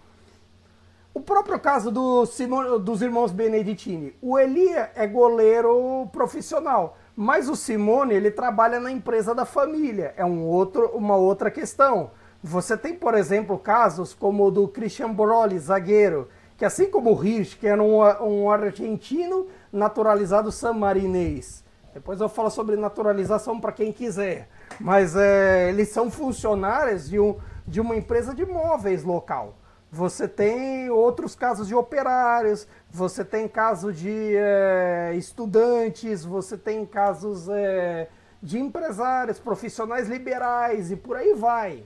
o 1.11 1.19
próprio 1.19 1.59
caso 1.59 1.89
do 1.89 2.23
Simone, 2.27 2.77
dos 2.77 3.01
irmãos 3.01 3.31
Beneditini. 3.31 4.15
O 4.21 4.37
Elia 4.37 4.91
é 4.93 5.07
goleiro 5.07 6.07
profissional, 6.11 6.99
mas 7.15 7.49
o 7.49 7.55
Simone 7.55 8.13
ele 8.13 8.29
trabalha 8.29 8.79
na 8.79 8.91
empresa 8.91 9.33
da 9.33 9.43
família. 9.43 10.13
É 10.15 10.23
um 10.23 10.45
outro, 10.45 10.91
uma 10.93 11.15
outra 11.15 11.49
questão. 11.49 12.11
Você 12.43 12.77
tem, 12.77 12.93
por 12.93 13.15
exemplo, 13.15 13.57
casos 13.57 14.13
como 14.13 14.45
o 14.45 14.51
do 14.51 14.67
Christian 14.67 15.11
Boroli, 15.11 15.57
zagueiro, 15.57 16.29
que 16.55 16.63
assim 16.63 16.91
como 16.91 17.09
o 17.09 17.15
Rich, 17.15 17.57
que 17.57 17.65
era 17.65 17.81
um, 17.81 18.01
um 18.23 18.51
argentino 18.51 19.47
naturalizado 19.71 20.51
samarinês. 20.51 21.63
Depois 21.91 22.21
eu 22.21 22.29
falo 22.29 22.51
sobre 22.51 22.75
naturalização 22.75 23.59
para 23.59 23.71
quem 23.71 23.91
quiser 23.91 24.47
mas 24.79 25.15
é, 25.15 25.69
eles 25.69 25.89
são 25.89 26.09
funcionários 26.09 27.09
de, 27.09 27.19
um, 27.19 27.37
de 27.67 27.79
uma 27.81 27.95
empresa 27.95 28.33
de 28.33 28.45
móveis 28.45 29.03
local. 29.03 29.55
Você 29.91 30.27
tem 30.27 30.89
outros 30.89 31.35
casos 31.35 31.67
de 31.67 31.75
operários, 31.75 32.67
você 32.89 33.23
tem 33.23 33.47
casos 33.47 33.95
de 33.95 34.35
é, 34.35 35.13
estudantes, 35.15 36.25
você 36.25 36.57
tem 36.57 36.83
casos 36.83 37.47
é, 37.49 38.07
de 38.41 38.59
empresários, 38.59 39.39
profissionais 39.39 40.09
liberais 40.09 40.91
e 40.91 40.95
por 40.95 41.15
aí 41.15 41.33
vai. 41.35 41.83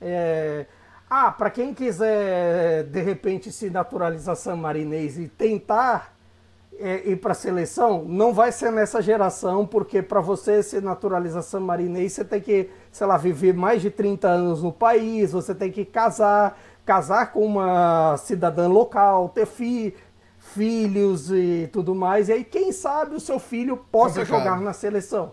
É, 0.00 0.66
ah, 1.10 1.30
para 1.30 1.50
quem 1.50 1.74
quiser 1.74 2.84
de 2.84 3.02
repente 3.02 3.52
se 3.52 3.68
naturalizar 3.68 4.36
marinês 4.56 5.18
e 5.18 5.28
tentar 5.28 6.14
é, 6.82 7.10
ir 7.10 7.16
para 7.16 7.30
a 7.30 7.34
seleção, 7.34 8.04
não 8.04 8.34
vai 8.34 8.50
ser 8.50 8.72
nessa 8.72 9.00
geração, 9.00 9.64
porque 9.64 10.02
para 10.02 10.20
você 10.20 10.62
ser 10.62 10.82
naturalização 10.82 11.60
marinês, 11.60 12.12
você 12.12 12.24
tem 12.24 12.40
que, 12.40 12.68
sei 12.90 13.06
lá, 13.06 13.16
viver 13.16 13.54
mais 13.54 13.80
de 13.80 13.88
30 13.88 14.28
anos 14.28 14.62
no 14.62 14.72
país, 14.72 15.30
você 15.30 15.54
tem 15.54 15.70
que 15.70 15.84
casar, 15.84 16.60
casar 16.84 17.32
com 17.32 17.46
uma 17.46 18.16
cidadã 18.16 18.66
local, 18.66 19.28
ter 19.28 19.46
fi, 19.46 19.94
filhos 20.38 21.30
e 21.30 21.70
tudo 21.72 21.94
mais, 21.94 22.28
e 22.28 22.32
aí 22.32 22.44
quem 22.44 22.72
sabe 22.72 23.14
o 23.14 23.20
seu 23.20 23.38
filho 23.38 23.76
possa 23.76 24.20
Complicado. 24.20 24.42
jogar 24.42 24.60
na 24.60 24.72
seleção. 24.72 25.32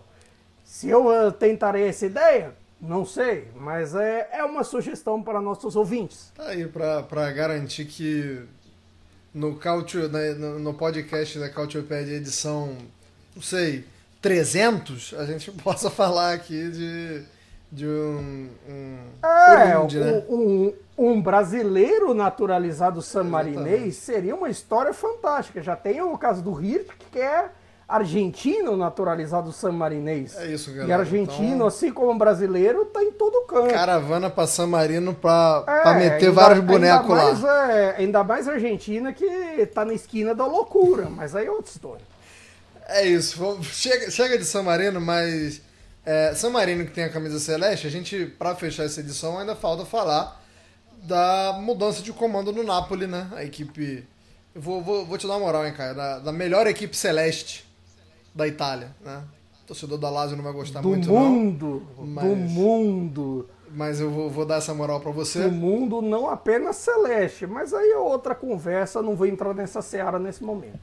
Se 0.62 0.88
eu 0.88 1.08
uh, 1.08 1.32
tentarei 1.32 1.88
essa 1.88 2.06
ideia, 2.06 2.54
não 2.80 3.04
sei, 3.04 3.48
mas 3.56 3.94
é, 3.94 4.28
é 4.32 4.44
uma 4.44 4.62
sugestão 4.62 5.20
para 5.20 5.40
nossos 5.40 5.74
ouvintes. 5.74 6.32
Tá 6.36 6.44
aí, 6.44 6.66
para 6.66 7.32
garantir 7.32 7.86
que 7.86 8.40
no, 9.34 9.56
Cautio, 9.56 10.08
né, 10.08 10.32
no, 10.32 10.74
podcast 10.74 11.38
da 11.38 11.48
Cautiopédia 11.48 12.16
edição, 12.16 12.76
não 13.34 13.42
sei, 13.42 13.84
300, 14.20 15.14
a 15.14 15.24
gente 15.24 15.50
possa 15.62 15.90
falar 15.90 16.34
aqui 16.34 16.70
de, 16.70 17.22
de 17.70 17.86
um, 17.86 18.48
um 18.68 18.98
é, 19.22 19.78
um, 19.78 19.86
né? 19.86 20.24
um, 20.28 20.74
um, 20.98 21.22
brasileiro 21.22 22.12
naturalizado 22.12 23.00
samarinês 23.00 23.96
seria 23.96 24.34
uma 24.34 24.50
história 24.50 24.92
fantástica. 24.92 25.62
Já 25.62 25.76
tem 25.76 26.00
o 26.02 26.18
caso 26.18 26.42
do 26.42 26.60
Hirk, 26.60 26.92
que 27.12 27.18
é 27.18 27.50
argentino 27.90 28.76
naturalizado 28.76 29.52
San 29.52 29.72
Marinês. 29.72 30.36
É 30.38 30.46
isso, 30.46 30.70
galera. 30.70 30.88
E 30.88 30.92
argentino, 30.92 31.54
então... 31.56 31.66
assim 31.66 31.92
como 31.92 32.16
brasileiro, 32.16 32.84
tá 32.84 33.02
em 33.02 33.10
todo 33.10 33.44
canto. 33.46 33.74
Caravana 33.74 34.30
pra 34.30 34.46
San 34.46 34.68
Marino 34.68 35.12
pra, 35.12 35.64
é, 35.66 35.80
pra 35.80 35.94
meter 35.94 36.26
ainda, 36.26 36.32
vários 36.32 36.64
bonecos 36.64 37.10
ainda 37.10 37.24
mais, 37.24 37.40
lá. 37.40 37.72
É, 37.72 37.96
ainda 37.96 38.22
mais 38.22 38.48
Argentina 38.48 39.12
que 39.12 39.66
tá 39.74 39.84
na 39.84 39.92
esquina 39.92 40.34
da 40.34 40.46
loucura, 40.46 41.10
mas 41.10 41.34
aí 41.34 41.46
é 41.46 41.50
outra 41.50 41.70
história. 41.70 42.04
É 42.86 43.04
isso. 43.04 43.60
Chega, 43.64 44.10
chega 44.10 44.38
de 44.38 44.44
San 44.44 44.62
Marino, 44.62 45.00
mas 45.00 45.60
é, 46.06 46.32
San 46.34 46.50
Marino 46.50 46.84
que 46.84 46.92
tem 46.92 47.04
a 47.04 47.10
camisa 47.10 47.40
celeste, 47.40 47.88
a 47.88 47.90
gente, 47.90 48.24
para 48.24 48.54
fechar 48.54 48.84
essa 48.84 49.00
edição, 49.00 49.36
ainda 49.36 49.56
falta 49.56 49.84
falar 49.84 50.40
da 51.02 51.58
mudança 51.60 52.02
de 52.02 52.12
comando 52.12 52.52
no 52.52 52.62
Napoli, 52.62 53.08
né? 53.08 53.28
A 53.34 53.42
equipe. 53.42 54.06
Eu 54.54 54.60
vou, 54.60 54.82
vou, 54.82 55.04
vou 55.04 55.18
te 55.18 55.26
dar 55.26 55.34
uma 55.34 55.46
moral, 55.46 55.66
hein, 55.66 55.72
cara? 55.72 55.92
Da, 55.92 56.18
da 56.20 56.32
melhor 56.32 56.66
equipe 56.66 56.96
celeste 56.96 57.69
da 58.34 58.46
Itália, 58.46 58.94
né? 59.00 59.24
O 59.62 59.66
torcedor 59.66 59.98
da 59.98 60.10
Lazio 60.10 60.36
não 60.36 60.44
vai 60.44 60.52
gostar 60.52 60.80
do 60.80 60.88
muito, 60.88 61.08
mundo, 61.08 61.86
não. 61.96 62.06
Mas, 62.06 62.24
do 62.24 62.36
mundo. 62.36 63.48
Mas 63.72 64.00
eu 64.00 64.10
vou, 64.10 64.28
vou, 64.28 64.44
dar 64.44 64.56
essa 64.56 64.74
moral 64.74 65.00
para 65.00 65.12
você. 65.12 65.44
Do 65.44 65.52
mundo 65.52 66.02
não 66.02 66.28
apenas 66.28 66.76
celeste, 66.76 67.46
mas 67.46 67.72
aí 67.72 67.90
é 67.90 67.98
outra 67.98 68.34
conversa, 68.34 69.00
não 69.00 69.14
vou 69.14 69.26
entrar 69.26 69.54
nessa 69.54 69.80
seara 69.80 70.18
nesse 70.18 70.42
momento. 70.42 70.78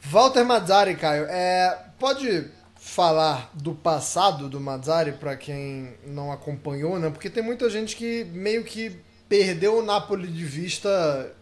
Walter 0.00 0.44
Mazzari, 0.44 0.96
Caio, 0.96 1.26
é, 1.28 1.86
pode 1.98 2.50
falar 2.76 3.50
do 3.54 3.72
passado 3.72 4.48
do 4.48 4.60
Mazzari 4.60 5.12
para 5.12 5.36
quem 5.36 5.94
não 6.06 6.30
acompanhou, 6.30 6.98
né? 6.98 7.08
Porque 7.08 7.30
tem 7.30 7.42
muita 7.42 7.70
gente 7.70 7.96
que 7.96 8.24
meio 8.24 8.62
que 8.62 9.00
perdeu 9.28 9.78
o 9.78 9.82
Napoli 9.82 10.28
de 10.28 10.44
vista 10.44 11.34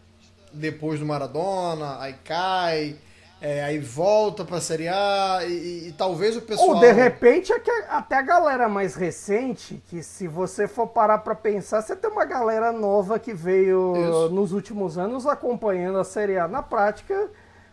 depois 0.53 1.00
do 1.00 1.07
Maradona, 1.07 1.98
aí 1.98 2.14
cai, 2.24 2.96
é, 3.43 3.64
aí 3.64 3.80
volta 3.80 4.45
pra 4.45 4.61
Série 4.61 4.86
A 4.86 5.40
e, 5.45 5.88
e, 5.88 5.95
talvez 5.99 6.36
o 6.36 6.40
pessoal. 6.40 6.76
Ou 6.76 6.78
de 6.78 6.93
repente 6.93 7.53
é 7.53 7.59
que 7.59 7.72
até 7.88 8.14
a 8.14 8.22
galera 8.22 8.68
mais 8.68 8.95
recente, 8.95 9.82
que 9.88 10.01
se 10.01 10.28
você 10.28 10.68
for 10.68 10.86
parar 10.86 11.18
pra 11.18 11.34
pensar, 11.34 11.82
você 11.82 11.97
tem 11.97 12.09
uma 12.09 12.24
galera 12.24 12.70
nova 12.70 13.18
que 13.18 13.34
veio 13.34 13.95
Isso. 13.97 14.28
nos 14.28 14.53
últimos 14.53 14.97
anos 14.97 15.26
acompanhando 15.26 15.99
a 15.99 16.05
Série 16.05 16.38
A. 16.38 16.47
Na 16.47 16.62
prática, 16.62 17.30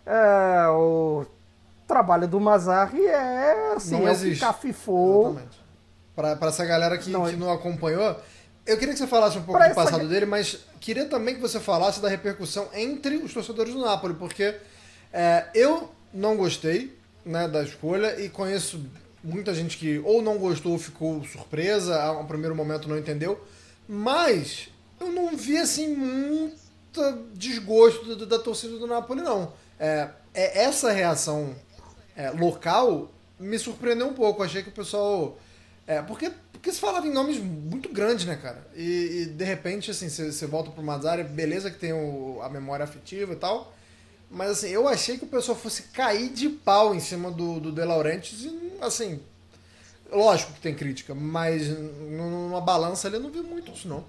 é, 0.07 0.67
o 0.69 1.23
trabalho 1.87 2.27
do 2.27 2.39
Mazarri 2.39 3.05
é 3.05 3.73
assim, 3.75 3.99
não 3.99 4.07
é 4.07 4.11
existe. 4.11 4.43
cafifou. 4.43 5.33
Exatamente. 5.33 5.59
Pra, 6.15 6.35
pra 6.35 6.47
essa 6.47 6.65
galera 6.65 6.97
que 6.97 7.11
não, 7.11 7.25
que 7.29 7.35
não 7.35 7.51
acompanhou. 7.51 8.19
Eu 8.65 8.75
queria 8.75 8.93
que 8.93 8.99
você 8.99 9.07
falasse 9.07 9.37
um 9.37 9.43
pouco 9.43 9.63
do 9.63 9.75
passado 9.75 10.07
dele, 10.07 10.25
mas 10.25 10.65
queria 10.79 11.05
também 11.05 11.35
que 11.35 11.41
você 11.41 11.59
falasse 11.59 12.01
da 12.01 12.09
repercussão 12.09 12.69
entre 12.73 13.17
os 13.17 13.31
torcedores 13.31 13.71
do 13.75 13.81
Napoli, 13.81 14.15
porque 14.15 14.55
é, 15.11 15.47
eu 15.53 15.91
não 16.13 16.35
gostei 16.37 16.97
né, 17.25 17.47
da 17.47 17.63
escolha 17.63 18.19
e 18.19 18.29
conheço 18.29 18.83
muita 19.23 19.53
gente 19.53 19.77
que 19.77 19.99
ou 19.99 20.21
não 20.21 20.37
gostou 20.37 20.73
ou 20.73 20.79
ficou 20.79 21.23
surpresa, 21.25 22.01
a 22.01 22.19
um 22.19 22.25
primeiro 22.25 22.55
momento 22.55 22.87
não 22.87 22.97
entendeu, 22.97 23.43
mas 23.87 24.69
eu 24.99 25.11
não 25.11 25.35
vi 25.35 25.57
assim 25.57 25.95
muito 25.95 26.59
desgosto 27.33 28.15
da, 28.15 28.25
da 28.25 28.39
torcida 28.39 28.77
do 28.77 28.87
Napoli, 28.87 29.21
não. 29.21 29.53
É, 29.79 30.09
é 30.33 30.63
essa 30.63 30.91
reação 30.91 31.55
é, 32.15 32.29
local 32.31 33.09
me 33.39 33.57
surpreendeu 33.57 34.07
um 34.07 34.13
pouco. 34.13 34.43
Achei 34.43 34.61
que 34.61 34.69
o 34.69 34.73
pessoal. 34.73 35.39
É, 35.87 36.01
porque, 36.01 36.31
porque 36.51 36.71
se 36.71 36.79
falava 36.79 37.07
em 37.07 37.13
nomes 37.13 37.39
muito 37.39 37.89
grandes, 37.89 38.25
né, 38.25 38.35
cara? 38.35 38.67
E, 38.75 39.21
e 39.21 39.25
de 39.25 39.43
repente, 39.45 39.89
assim, 39.89 40.09
você 40.09 40.45
volta 40.45 40.69
pro 40.69 40.83
Mazzari, 40.83 41.23
beleza 41.23 41.71
que 41.71 41.79
tem 41.79 41.93
o, 41.93 42.39
a 42.43 42.49
memória 42.49 42.83
afetiva 42.83 43.33
e 43.33 43.37
tal. 43.37 43.73
Mas 44.29 44.51
assim, 44.51 44.69
eu 44.69 44.87
achei 44.87 45.17
que 45.17 45.25
o 45.25 45.27
pessoal 45.27 45.57
fosse 45.57 45.83
cair 45.83 46.29
de 46.29 46.49
pau 46.49 46.93
em 46.93 46.99
cima 46.99 47.31
do, 47.31 47.59
do 47.59 47.71
De 47.71 47.83
Laurentiis 47.83 48.43
e, 48.43 48.71
assim, 48.79 49.19
lógico 50.11 50.53
que 50.53 50.61
tem 50.61 50.75
crítica, 50.75 51.15
mas 51.15 51.67
numa 51.67 52.61
balança 52.61 53.07
ali 53.07 53.17
eu 53.17 53.21
não 53.21 53.31
vi 53.31 53.41
muito 53.41 53.71
isso 53.71 53.87
não. 53.87 54.03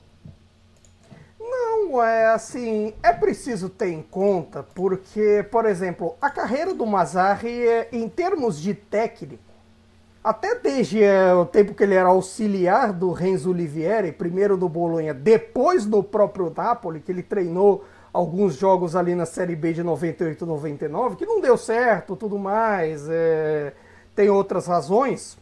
Não, 1.39 2.03
é 2.03 2.27
assim, 2.27 2.93
é 3.03 3.12
preciso 3.12 3.71
ter 3.71 3.89
em 3.89 4.03
conta 4.03 4.62
porque, 4.62 5.45
por 5.51 5.64
exemplo, 5.64 6.14
a 6.21 6.29
carreira 6.29 6.75
do 6.75 6.85
Mazzarri, 6.85 7.64
em 7.91 8.09
termos 8.09 8.61
de 8.61 8.75
técnico, 8.75 9.43
até 10.23 10.55
desde 10.55 11.03
é, 11.03 11.33
o 11.33 11.47
tempo 11.47 11.75
que 11.75 11.83
ele 11.83 11.95
era 11.95 12.11
auxiliar 12.11 12.93
do 12.93 13.11
Renzo 13.11 13.51
Olivieri, 13.51 14.12
primeiro 14.12 14.55
do 14.55 14.68
Bolonha, 14.68 15.14
depois 15.14 15.87
do 15.87 16.03
próprio 16.03 16.53
Napoli, 16.55 17.01
que 17.01 17.11
ele 17.11 17.23
treinou 17.23 17.85
alguns 18.13 18.57
jogos 18.57 18.97
ali 18.97 19.15
na 19.15 19.27
Série 19.27 19.55
B 19.55 19.73
de 19.73 19.83
98 19.83 20.45
99, 20.45 21.17
que 21.17 21.27
não 21.27 21.41
deu 21.41 21.57
certo, 21.57 22.17
tudo 22.17 22.39
mais, 22.39 23.09
é, 23.09 23.73
tem 24.15 24.29
outras 24.29 24.67
razões, 24.67 25.39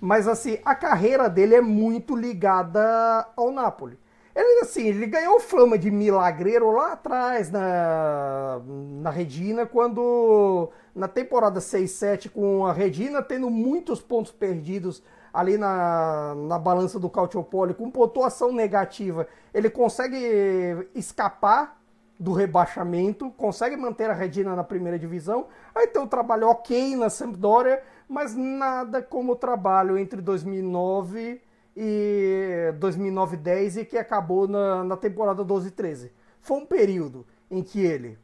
mas 0.00 0.26
assim, 0.28 0.58
a 0.64 0.74
carreira 0.74 1.28
dele 1.28 1.54
é 1.54 1.60
muito 1.60 2.16
ligada 2.16 3.26
ao 3.36 3.50
Napoli. 3.50 3.98
Ele, 4.34 4.60
assim, 4.60 4.86
ele 4.86 5.06
ganhou 5.06 5.40
fama 5.40 5.76
de 5.76 5.90
milagreiro 5.90 6.70
lá 6.70 6.92
atrás, 6.92 7.50
na, 7.50 8.60
na 9.00 9.10
Redina, 9.10 9.66
quando 9.66 10.70
na 10.94 11.08
temporada 11.08 11.58
6-7, 11.58 12.30
com 12.30 12.64
a 12.64 12.72
Redina 12.72 13.20
tendo 13.20 13.50
muitos 13.50 14.00
pontos 14.00 14.30
perdidos 14.30 15.02
ali 15.32 15.58
na, 15.58 16.34
na 16.36 16.56
balança 16.56 17.00
do 17.00 17.10
Cautiopoli, 17.10 17.74
com 17.74 17.90
pontuação 17.90 18.52
negativa, 18.52 19.26
ele 19.52 19.68
consegue 19.68 20.88
escapar 20.94 21.77
do 22.18 22.32
rebaixamento, 22.32 23.30
consegue 23.30 23.76
manter 23.76 24.10
a 24.10 24.14
Redina 24.14 24.56
na 24.56 24.64
primeira 24.64 24.98
divisão, 24.98 25.46
aí 25.74 25.86
tem 25.86 26.02
um 26.02 26.06
trabalho 26.06 26.48
ok 26.48 26.96
na 26.96 27.08
Sampdoria, 27.08 27.82
mas 28.08 28.34
nada 28.34 29.00
como 29.00 29.32
o 29.32 29.36
trabalho 29.36 29.96
entre 29.96 30.20
2009 30.20 31.40
e 31.76 32.74
2009-10 32.80 33.82
e 33.82 33.84
que 33.84 33.96
acabou 33.96 34.48
na, 34.48 34.82
na 34.82 34.96
temporada 34.96 35.44
12-13. 35.44 36.10
Foi 36.40 36.58
um 36.58 36.66
período 36.66 37.24
em 37.48 37.62
que 37.62 37.80
ele 37.80 38.18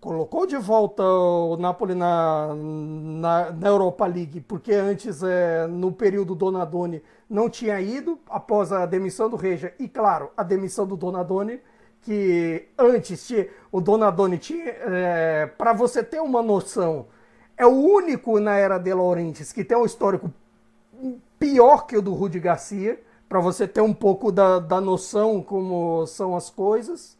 colocou 0.00 0.46
de 0.46 0.56
volta 0.56 1.02
o 1.02 1.56
Napoli 1.56 1.94
na, 1.94 2.54
na, 2.54 3.52
na 3.52 3.68
Europa 3.68 4.06
League, 4.06 4.40
porque 4.40 4.72
antes, 4.72 5.22
é, 5.22 5.66
no 5.66 5.92
período 5.92 6.34
Donadoni, 6.34 7.02
não 7.28 7.48
tinha 7.50 7.80
ido, 7.80 8.18
após 8.28 8.72
a 8.72 8.86
demissão 8.86 9.28
do 9.28 9.36
Reja 9.36 9.72
e, 9.78 9.86
claro, 9.88 10.30
a 10.36 10.42
demissão 10.42 10.86
do 10.86 10.96
Donadoni, 10.96 11.60
que 12.10 12.66
antes 12.76 13.32
o 13.70 13.80
Donadoni 13.80 14.36
tinha, 14.36 14.64
é, 14.66 15.46
para 15.46 15.72
você 15.72 16.02
ter 16.02 16.20
uma 16.20 16.42
noção, 16.42 17.06
é 17.56 17.64
o 17.64 17.70
único 17.70 18.40
na 18.40 18.56
era 18.56 18.78
de 18.78 18.92
Laurentiis 18.92 19.52
que 19.52 19.62
tem 19.62 19.78
um 19.78 19.86
histórico 19.86 20.28
pior 21.38 21.86
que 21.86 21.96
o 21.96 22.02
do 22.02 22.12
Rudy 22.12 22.40
Garcia, 22.40 23.00
para 23.28 23.38
você 23.38 23.68
ter 23.68 23.80
um 23.80 23.94
pouco 23.94 24.32
da, 24.32 24.58
da 24.58 24.80
noção 24.80 25.40
como 25.40 26.04
são 26.04 26.34
as 26.34 26.50
coisas. 26.50 27.16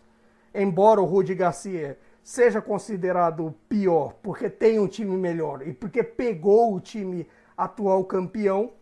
Embora 0.53 1.01
o 1.01 1.05
Rudy 1.05 1.37
Garcia 1.37 1.97
seja 2.21 2.61
considerado 2.61 3.55
pior 3.69 4.15
porque 4.21 4.51
tem 4.51 4.81
um 4.81 4.89
time 4.89 5.17
melhor 5.17 5.65
e 5.65 5.73
porque 5.73 6.03
pegou 6.03 6.75
o 6.75 6.81
time 6.81 7.29
atual 7.57 8.03
campeão, 8.03 8.73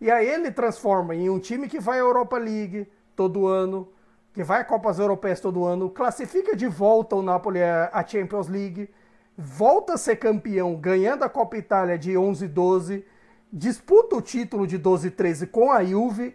e 0.00 0.10
aí 0.10 0.28
ele 0.28 0.50
transforma 0.50 1.14
em 1.14 1.30
um 1.30 1.38
time 1.38 1.68
que 1.68 1.78
vai 1.78 1.98
à 1.98 2.00
Europa 2.00 2.36
League 2.38 2.88
todo 3.14 3.46
ano, 3.46 3.88
que 4.32 4.42
vai 4.42 4.60
a 4.60 4.64
Copas 4.64 4.98
Europeias 4.98 5.40
todo 5.40 5.64
ano, 5.64 5.90
classifica 5.90 6.54
de 6.54 6.66
volta 6.66 7.16
o 7.16 7.22
Napoli 7.22 7.62
à 7.62 8.04
Champions 8.06 8.48
League, 8.48 8.88
volta 9.36 9.94
a 9.94 9.98
ser 9.98 10.16
campeão 10.16 10.74
ganhando 10.76 11.24
a 11.24 11.28
Copa 11.28 11.56
Itália 11.56 11.98
de 11.98 12.12
11-12 12.12 13.04
disputa 13.52 14.16
o 14.16 14.22
título 14.22 14.66
de 14.66 14.78
12-13 14.78 15.48
com 15.50 15.72
a 15.72 15.82
Juve, 15.82 16.34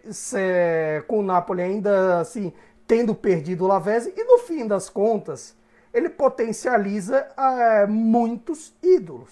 com 1.06 1.20
o 1.20 1.22
Napoli 1.22 1.62
ainda 1.62 2.20
assim 2.20 2.52
tendo 2.86 3.14
perdido 3.14 3.64
o 3.64 3.66
Lavezzi, 3.66 4.12
e 4.14 4.24
no 4.24 4.38
fim 4.40 4.66
das 4.66 4.90
contas 4.90 5.56
ele 5.92 6.10
potencializa 6.10 7.26
é, 7.36 7.86
muitos 7.86 8.74
ídolos. 8.82 9.30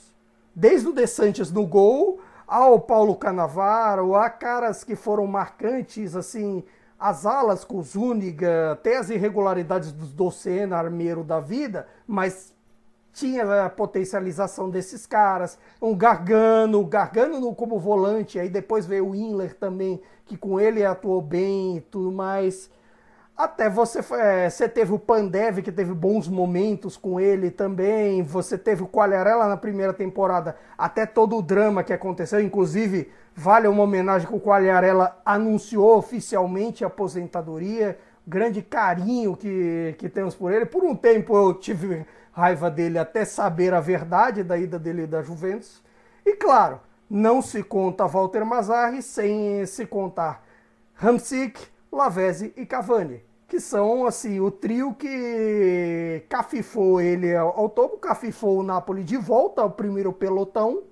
Desde 0.54 0.88
o 0.88 0.92
De 0.92 1.06
Santos 1.06 1.50
no 1.50 1.66
gol, 1.66 2.20
ao 2.46 2.80
Paulo 2.80 3.16
Canavaro, 3.16 4.14
a 4.14 4.30
caras 4.30 4.84
que 4.84 4.94
foram 4.94 5.26
marcantes, 5.26 6.14
assim, 6.14 6.62
as 7.02 7.26
alas 7.26 7.64
com 7.64 7.82
Zúñiga, 7.82 8.70
até 8.72 8.96
as 8.96 9.10
irregularidades 9.10 9.90
dos 9.90 10.12
Docena, 10.12 10.76
armeiro 10.76 11.24
da 11.24 11.40
vida, 11.40 11.88
mas 12.06 12.54
tinha 13.12 13.64
a 13.64 13.68
potencialização 13.68 14.70
desses 14.70 15.04
caras, 15.04 15.58
um 15.80 15.96
Gargano, 15.96 16.86
Gargano 16.86 17.52
como 17.56 17.76
volante, 17.76 18.38
aí 18.38 18.48
depois 18.48 18.86
veio 18.86 19.08
o 19.08 19.14
Inler 19.16 19.56
também, 19.56 20.00
que 20.24 20.36
com 20.36 20.60
ele 20.60 20.84
atuou 20.84 21.20
bem 21.20 21.78
e 21.78 21.80
tudo 21.80 22.12
mais. 22.12 22.70
Até 23.36 23.68
você, 23.68 23.98
é, 24.14 24.48
você 24.48 24.68
teve 24.68 24.92
o 24.92 24.98
Pandev, 24.98 25.60
que 25.60 25.72
teve 25.72 25.92
bons 25.92 26.28
momentos 26.28 26.96
com 26.96 27.18
ele 27.18 27.50
também. 27.50 28.22
Você 28.22 28.56
teve 28.56 28.84
o 28.84 28.86
Quagliarella 28.86 29.48
na 29.48 29.56
primeira 29.56 29.92
temporada, 29.92 30.54
até 30.78 31.04
todo 31.04 31.36
o 31.36 31.42
drama 31.42 31.82
que 31.82 31.92
aconteceu. 31.92 32.40
Inclusive, 32.40 33.10
vale 33.34 33.68
uma 33.68 33.82
homenagem 33.82 34.28
que 34.28 34.34
o 34.34 34.40
Quagliarella 34.40 35.20
anunciou 35.24 35.96
oficialmente 35.96 36.84
a 36.84 36.86
aposentadoria. 36.86 37.98
Grande 38.26 38.62
carinho 38.62 39.36
que, 39.36 39.94
que 39.98 40.08
temos 40.08 40.34
por 40.34 40.52
ele. 40.52 40.66
Por 40.66 40.84
um 40.84 40.94
tempo 40.94 41.36
eu 41.36 41.54
tive 41.54 42.06
raiva 42.32 42.70
dele 42.70 42.98
até 42.98 43.24
saber 43.24 43.74
a 43.74 43.80
verdade 43.80 44.42
da 44.42 44.56
ida 44.56 44.78
dele 44.78 45.06
da 45.06 45.22
Juventus. 45.22 45.82
E 46.24 46.34
claro, 46.34 46.80
não 47.10 47.42
se 47.42 47.62
conta 47.62 48.06
Walter 48.06 48.44
Mazzarri 48.44 49.02
sem 49.02 49.66
se 49.66 49.84
contar 49.84 50.44
Hamsik, 51.00 51.60
Lavezzi 51.90 52.54
e 52.56 52.64
Cavani, 52.64 53.22
que 53.48 53.60
são 53.60 54.06
assim 54.06 54.40
o 54.40 54.50
trio 54.50 54.94
que 54.94 56.24
cafifou 56.28 57.00
ele 57.00 57.34
ao 57.36 57.68
topo, 57.68 57.98
cafifou 57.98 58.60
o 58.60 58.62
Napoli 58.62 59.04
de 59.04 59.16
volta 59.16 59.60
ao 59.62 59.70
primeiro 59.70 60.12
pelotão, 60.12 60.84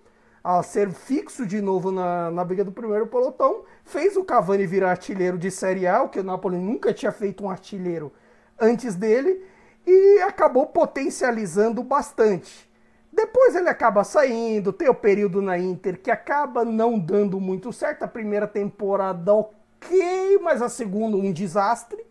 a 0.42 0.62
ser 0.62 0.90
fixo 0.90 1.46
de 1.46 1.60
novo 1.60 1.92
na, 1.92 2.30
na 2.30 2.44
briga 2.44 2.64
do 2.64 2.72
primeiro 2.72 3.06
pelotão, 3.06 3.64
fez 3.84 4.16
o 4.16 4.24
Cavani 4.24 4.66
virar 4.66 4.90
artilheiro 4.90 5.38
de 5.38 5.50
Série 5.50 5.86
A, 5.86 6.02
o 6.02 6.08
que 6.08 6.20
o 6.20 6.24
Napoli 6.24 6.56
nunca 6.56 6.92
tinha 6.92 7.12
feito 7.12 7.44
um 7.44 7.50
artilheiro 7.50 8.12
antes 8.58 8.94
dele, 8.94 9.44
e 9.86 10.20
acabou 10.20 10.66
potencializando 10.66 11.82
bastante. 11.82 12.70
Depois 13.12 13.56
ele 13.56 13.68
acaba 13.68 14.04
saindo, 14.04 14.72
tem 14.72 14.88
o 14.88 14.94
período 14.94 15.42
na 15.42 15.58
Inter 15.58 16.00
que 16.00 16.10
acaba 16.10 16.64
não 16.64 16.98
dando 16.98 17.40
muito 17.40 17.72
certo. 17.72 18.04
A 18.04 18.08
primeira 18.08 18.46
temporada 18.46 19.34
ok, 19.34 20.38
mas 20.40 20.62
a 20.62 20.68
segunda 20.68 21.16
um 21.16 21.32
desastre. 21.32 22.04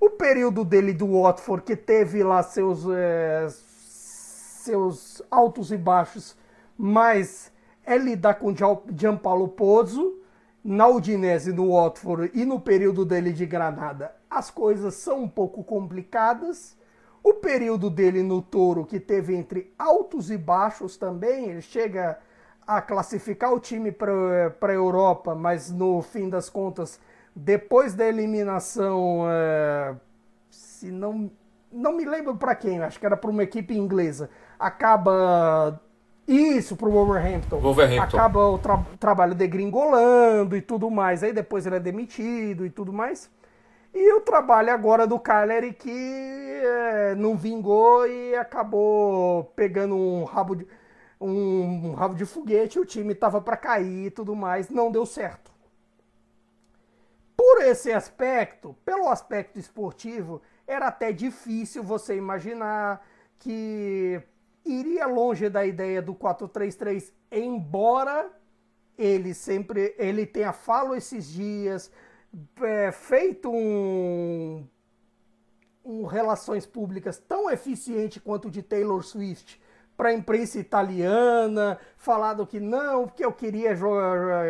O 0.00 0.10
período 0.10 0.64
dele 0.64 0.92
do 0.92 1.20
Watford, 1.20 1.64
que 1.64 1.76
teve 1.76 2.24
lá 2.24 2.42
seus 2.42 2.86
é, 2.90 3.46
seus 4.62 5.22
altos 5.30 5.70
e 5.70 5.76
baixos, 5.76 6.36
mas 6.78 7.51
é 7.84 7.96
lidar 7.96 8.34
com 8.34 8.54
Gianpaolo 8.96 9.48
Pozzo, 9.48 10.22
na 10.64 10.86
Udinese, 10.86 11.52
no 11.52 11.72
Watford 11.72 12.30
e 12.34 12.44
no 12.44 12.60
período 12.60 13.04
dele 13.04 13.32
de 13.32 13.44
Granada, 13.44 14.14
as 14.30 14.50
coisas 14.50 14.94
são 14.94 15.24
um 15.24 15.28
pouco 15.28 15.64
complicadas. 15.64 16.76
O 17.22 17.34
período 17.34 17.90
dele 17.90 18.22
no 18.22 18.40
Touro, 18.40 18.84
que 18.84 18.98
teve 18.98 19.34
entre 19.34 19.72
altos 19.78 20.30
e 20.30 20.36
baixos 20.36 20.96
também, 20.96 21.50
ele 21.50 21.62
chega 21.62 22.18
a 22.66 22.80
classificar 22.80 23.52
o 23.52 23.60
time 23.60 23.92
para 23.92 24.12
a 24.60 24.72
Europa, 24.72 25.34
mas 25.34 25.70
no 25.70 26.00
fim 26.02 26.28
das 26.28 26.48
contas, 26.48 27.00
depois 27.34 27.94
da 27.94 28.06
eliminação, 28.06 29.24
é, 29.28 29.94
se 30.50 30.90
não, 30.90 31.30
não 31.72 31.92
me 31.92 32.04
lembro 32.04 32.36
para 32.36 32.54
quem, 32.54 32.80
acho 32.80 32.98
que 32.98 33.06
era 33.06 33.16
para 33.16 33.30
uma 33.30 33.42
equipe 33.42 33.76
inglesa, 33.76 34.30
acaba 34.58 35.80
isso, 36.32 36.76
pro 36.76 36.90
Wolverhampton. 36.90 37.58
Wolverhampton. 37.58 38.16
Acaba 38.16 38.46
o 38.46 38.58
tra 38.58 38.84
trabalho 38.98 39.34
degringolando 39.34 40.56
e 40.56 40.62
tudo 40.62 40.90
mais. 40.90 41.22
Aí 41.22 41.32
depois 41.32 41.66
ele 41.66 41.76
é 41.76 41.80
demitido 41.80 42.64
e 42.64 42.70
tudo 42.70 42.92
mais. 42.92 43.30
E 43.94 44.12
o 44.14 44.20
trabalho 44.20 44.72
agora 44.72 45.06
do 45.06 45.18
Cagliari 45.18 45.72
que 45.72 45.90
é, 45.90 47.14
não 47.14 47.36
vingou 47.36 48.06
e 48.06 48.34
acabou 48.34 49.44
pegando 49.54 49.94
um 49.94 50.24
rabo 50.24 50.54
de, 50.54 50.66
um, 51.20 51.90
um 51.90 51.94
rabo 51.94 52.14
de 52.14 52.24
foguete. 52.24 52.78
O 52.78 52.86
time 52.86 53.14
tava 53.14 53.40
para 53.40 53.56
cair 53.56 54.06
e 54.06 54.10
tudo 54.10 54.34
mais. 54.34 54.70
Não 54.70 54.90
deu 54.90 55.04
certo. 55.04 55.52
Por 57.36 57.62
esse 57.62 57.92
aspecto, 57.92 58.74
pelo 58.84 59.08
aspecto 59.08 59.58
esportivo, 59.58 60.40
era 60.66 60.86
até 60.86 61.12
difícil 61.12 61.82
você 61.82 62.16
imaginar 62.16 63.04
que 63.38 64.22
iria 64.64 65.06
longe 65.06 65.48
da 65.48 65.64
ideia 65.64 66.00
do 66.00 66.14
4-3-3, 66.14 67.12
embora 67.30 68.30
ele 68.96 69.34
sempre 69.34 69.94
ele 69.98 70.26
tenha 70.26 70.52
falado 70.52 70.94
esses 70.94 71.26
dias, 71.28 71.90
é, 72.62 72.92
feito 72.92 73.50
um, 73.50 74.66
um 75.84 76.04
relações 76.04 76.66
públicas 76.66 77.18
tão 77.18 77.50
eficiente 77.50 78.20
quanto 78.20 78.48
o 78.48 78.50
de 78.50 78.62
Taylor 78.62 79.02
Swift 79.02 79.60
para 79.96 80.08
a 80.08 80.14
imprensa 80.14 80.58
italiana, 80.58 81.78
falado 81.96 82.46
que 82.46 82.58
não, 82.58 83.06
que 83.06 83.24
eu 83.24 83.32
queria 83.32 83.74
jogar. 83.74 84.44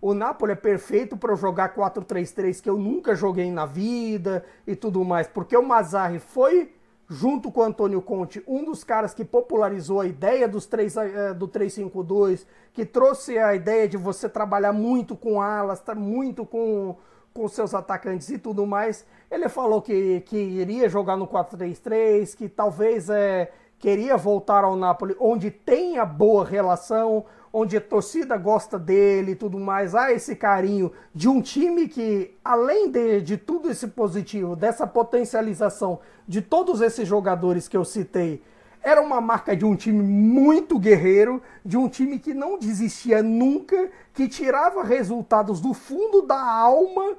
O 0.00 0.14
Napoli 0.14 0.52
é 0.52 0.56
perfeito 0.56 1.16
para 1.16 1.32
eu 1.32 1.36
jogar 1.36 1.74
4-3-3, 1.74 2.60
que 2.60 2.68
eu 2.68 2.76
nunca 2.76 3.14
joguei 3.14 3.50
na 3.50 3.66
vida 3.66 4.44
e 4.66 4.76
tudo 4.76 5.04
mais, 5.04 5.26
porque 5.26 5.56
o 5.56 5.62
Mazzarri 5.62 6.18
foi 6.18 6.72
junto 7.08 7.52
com 7.52 7.62
Antônio 7.62 8.02
Conte, 8.02 8.42
um 8.46 8.64
dos 8.64 8.82
caras 8.82 9.14
que 9.14 9.24
popularizou 9.24 10.00
a 10.00 10.06
ideia 10.06 10.48
dos 10.48 10.66
3, 10.66 10.96
eh, 10.96 11.34
do 11.34 11.46
352, 11.46 12.46
que 12.72 12.84
trouxe 12.84 13.38
a 13.38 13.54
ideia 13.54 13.88
de 13.88 13.96
você 13.96 14.28
trabalhar 14.28 14.72
muito 14.72 15.14
com 15.14 15.40
alas, 15.40 15.82
muito 15.96 16.44
com, 16.44 16.96
com 17.32 17.48
seus 17.48 17.74
atacantes 17.74 18.28
e 18.30 18.38
tudo 18.38 18.66
mais. 18.66 19.06
Ele 19.30 19.48
falou 19.48 19.80
que, 19.80 20.20
que 20.22 20.36
iria 20.36 20.88
jogar 20.88 21.16
no 21.16 21.28
4-3-3, 21.28 22.34
que 22.36 22.48
talvez 22.48 23.08
é, 23.08 23.52
queria 23.78 24.16
voltar 24.16 24.64
ao 24.64 24.74
Napoli, 24.74 25.16
onde 25.20 25.50
tenha 25.50 26.04
boa 26.04 26.44
relação, 26.44 27.24
onde 27.58 27.74
a 27.74 27.80
torcida 27.80 28.36
gosta 28.36 28.78
dele 28.78 29.32
e 29.32 29.34
tudo 29.34 29.58
mais, 29.58 29.94
há 29.94 30.12
esse 30.12 30.36
carinho 30.36 30.92
de 31.14 31.26
um 31.26 31.40
time 31.40 31.88
que, 31.88 32.36
além 32.44 32.90
de, 32.90 33.22
de 33.22 33.38
tudo 33.38 33.70
esse 33.70 33.88
positivo, 33.88 34.54
dessa 34.54 34.86
potencialização 34.86 36.00
de 36.28 36.42
todos 36.42 36.82
esses 36.82 37.08
jogadores 37.08 37.66
que 37.66 37.74
eu 37.74 37.82
citei, 37.82 38.42
era 38.82 39.00
uma 39.00 39.22
marca 39.22 39.56
de 39.56 39.64
um 39.64 39.74
time 39.74 40.02
muito 40.02 40.78
guerreiro, 40.78 41.42
de 41.64 41.78
um 41.78 41.88
time 41.88 42.18
que 42.18 42.34
não 42.34 42.58
desistia 42.58 43.22
nunca, 43.22 43.90
que 44.12 44.28
tirava 44.28 44.84
resultados 44.84 45.58
do 45.58 45.72
fundo 45.72 46.20
da 46.20 46.38
alma, 46.38 47.16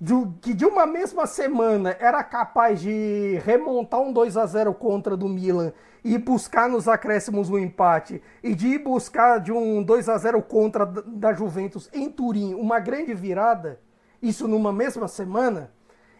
de, 0.00 0.14
que 0.40 0.54
de 0.54 0.64
uma 0.64 0.86
mesma 0.86 1.26
semana 1.26 1.94
era 2.00 2.24
capaz 2.24 2.80
de 2.80 3.38
remontar 3.44 4.00
um 4.00 4.14
2 4.14 4.34
a 4.38 4.46
0 4.46 4.72
contra 4.72 5.14
do 5.14 5.28
Milan 5.28 5.74
e 6.04 6.16
buscar 6.18 6.68
nos 6.68 6.88
acréscimos 6.88 7.50
o 7.50 7.58
empate 7.58 8.22
e 8.42 8.54
de 8.54 8.68
ir 8.68 8.78
buscar 8.78 9.38
de 9.38 9.52
um 9.52 9.82
2 9.82 10.08
a 10.08 10.16
0 10.16 10.42
contra 10.42 10.86
da 10.86 11.32
Juventus 11.32 11.90
em 11.92 12.10
Turim 12.10 12.54
uma 12.54 12.78
grande 12.78 13.14
virada, 13.14 13.80
isso 14.22 14.46
numa 14.46 14.72
mesma 14.72 15.08
semana, 15.08 15.72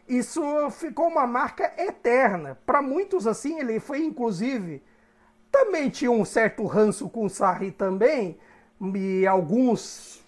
isso 0.08 0.42
ficou 0.70 1.08
uma 1.08 1.26
marca 1.26 1.72
eterna. 1.76 2.58
Para 2.64 2.80
muitos 2.80 3.26
assim, 3.26 3.58
ele 3.58 3.78
foi 3.80 4.04
inclusive 4.04 4.82
também 5.50 5.88
tinha 5.88 6.10
um 6.10 6.24
certo 6.24 6.66
ranço 6.66 7.08
com 7.08 7.24
o 7.24 7.30
Sarri 7.30 7.70
também, 7.70 8.38
e 8.94 9.26
alguns 9.26 10.22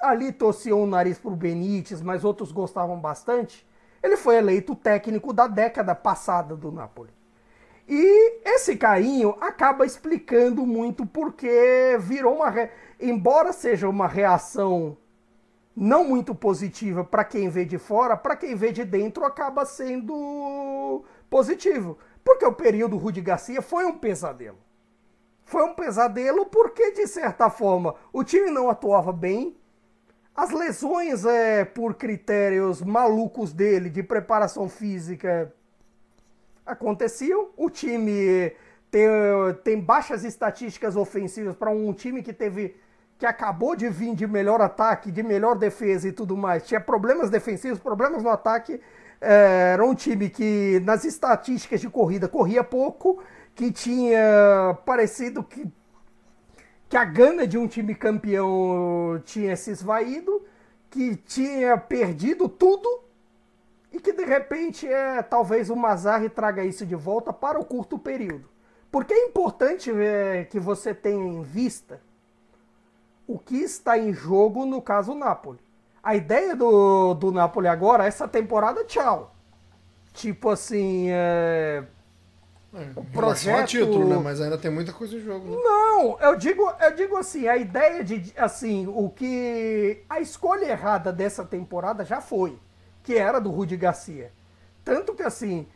ali 0.00 0.32
torciam 0.32 0.82
o 0.82 0.86
nariz 0.86 1.18
pro 1.18 1.30
Benítez, 1.30 2.00
mas 2.00 2.24
outros 2.24 2.52
gostavam 2.52 2.98
bastante. 2.98 3.66
Ele 4.02 4.16
foi 4.16 4.36
eleito 4.36 4.74
técnico 4.74 5.32
da 5.32 5.46
década 5.46 5.94
passada 5.94 6.56
do 6.56 6.70
Napoli. 6.70 7.10
E 7.92 8.40
esse 8.44 8.76
carinho 8.76 9.34
acaba 9.40 9.84
explicando 9.84 10.64
muito 10.64 11.04
porque 11.04 11.98
virou 11.98 12.36
uma. 12.36 12.48
Re... 12.48 12.70
Embora 13.00 13.52
seja 13.52 13.88
uma 13.88 14.06
reação 14.06 14.96
não 15.74 16.04
muito 16.04 16.32
positiva 16.32 17.02
para 17.02 17.24
quem 17.24 17.48
vê 17.48 17.64
de 17.64 17.78
fora, 17.78 18.16
para 18.16 18.36
quem 18.36 18.54
vê 18.54 18.70
de 18.70 18.84
dentro 18.84 19.24
acaba 19.24 19.64
sendo 19.64 21.04
positivo. 21.28 21.98
Porque 22.22 22.46
o 22.46 22.52
período 22.52 22.96
Rudi 22.96 23.20
Garcia 23.20 23.60
foi 23.60 23.84
um 23.84 23.98
pesadelo. 23.98 24.58
Foi 25.42 25.64
um 25.64 25.74
pesadelo 25.74 26.46
porque, 26.46 26.92
de 26.92 27.08
certa 27.08 27.50
forma, 27.50 27.96
o 28.12 28.22
time 28.22 28.52
não 28.52 28.70
atuava 28.70 29.12
bem. 29.12 29.56
As 30.32 30.52
lesões, 30.52 31.24
é, 31.24 31.64
por 31.64 31.94
critérios 31.94 32.80
malucos 32.82 33.52
dele, 33.52 33.90
de 33.90 34.00
preparação 34.00 34.68
física, 34.68 35.52
aconteciam. 36.70 37.50
O 37.56 37.68
time 37.68 38.52
tem, 38.90 39.08
tem 39.62 39.80
baixas 39.80 40.24
estatísticas 40.24 40.96
ofensivas 40.96 41.54
para 41.54 41.70
um 41.70 41.92
time 41.92 42.22
que 42.22 42.32
teve 42.32 42.76
que 43.18 43.26
acabou 43.26 43.76
de 43.76 43.86
vir 43.90 44.14
de 44.14 44.26
melhor 44.26 44.62
ataque, 44.62 45.12
de 45.12 45.22
melhor 45.22 45.54
defesa 45.54 46.08
e 46.08 46.12
tudo 46.12 46.34
mais. 46.34 46.66
Tinha 46.66 46.80
problemas 46.80 47.28
defensivos, 47.28 47.78
problemas 47.78 48.22
no 48.22 48.30
ataque. 48.30 48.80
Era 49.20 49.84
um 49.84 49.94
time 49.94 50.30
que 50.30 50.80
nas 50.86 51.04
estatísticas 51.04 51.82
de 51.82 51.90
corrida 51.90 52.26
corria 52.26 52.64
pouco, 52.64 53.22
que 53.54 53.70
tinha 53.70 54.78
parecido 54.86 55.42
que 55.44 55.70
que 56.88 56.96
a 56.96 57.04
gana 57.04 57.46
de 57.46 57.56
um 57.56 57.68
time 57.68 57.94
campeão 57.94 59.22
tinha 59.24 59.54
se 59.54 59.70
esvaído, 59.70 60.44
que 60.90 61.14
tinha 61.14 61.78
perdido 61.78 62.48
tudo 62.48 63.04
e 63.92 63.98
que 63.98 64.12
de 64.12 64.24
repente 64.24 64.86
é 64.86 65.22
talvez 65.22 65.68
o 65.70 65.76
Mazarri 65.76 66.28
traga 66.28 66.64
isso 66.64 66.86
de 66.86 66.94
volta 66.94 67.32
para 67.32 67.58
o 67.58 67.64
curto 67.64 67.98
período. 67.98 68.48
Porque 68.90 69.12
é 69.12 69.26
importante 69.26 69.90
é, 69.90 70.44
que 70.44 70.58
você 70.58 70.94
tenha 70.94 71.24
em 71.24 71.42
vista 71.42 72.00
o 73.26 73.38
que 73.38 73.56
está 73.56 73.96
em 73.96 74.12
jogo 74.12 74.66
no 74.66 74.82
caso 74.82 75.14
Napoli. 75.14 75.60
A 76.02 76.16
ideia 76.16 76.56
do, 76.56 77.14
do 77.14 77.30
Napoli 77.30 77.68
agora, 77.68 78.06
essa 78.06 78.26
temporada, 78.26 78.84
tchau. 78.84 79.34
Tipo 80.12 80.48
assim, 80.48 81.08
é, 81.10 81.84
é, 82.74 82.90
o 82.96 83.04
projeto... 83.04 83.68
título, 83.68 84.08
né? 84.08 84.20
Mas 84.22 84.40
ainda 84.40 84.58
tem 84.58 84.70
muita 84.70 84.92
coisa 84.92 85.14
em 85.16 85.20
jogo. 85.20 85.46
Né? 85.46 85.56
Não, 85.62 86.18
eu 86.18 86.34
digo, 86.36 86.72
eu 86.80 86.94
digo 86.96 87.16
assim, 87.16 87.46
a 87.46 87.56
ideia 87.56 88.02
de, 88.02 88.32
assim, 88.36 88.88
o 88.88 89.08
que... 89.08 90.02
A 90.08 90.20
escolha 90.20 90.64
errada 90.66 91.12
dessa 91.12 91.44
temporada 91.44 92.04
já 92.04 92.20
foi 92.20 92.58
que 93.02 93.14
era 93.14 93.40
do 93.40 93.50
Rudy 93.50 93.76
Garcia. 93.76 94.32
Tanto 94.84 95.14
que 95.14 95.22
assim, 95.22 95.66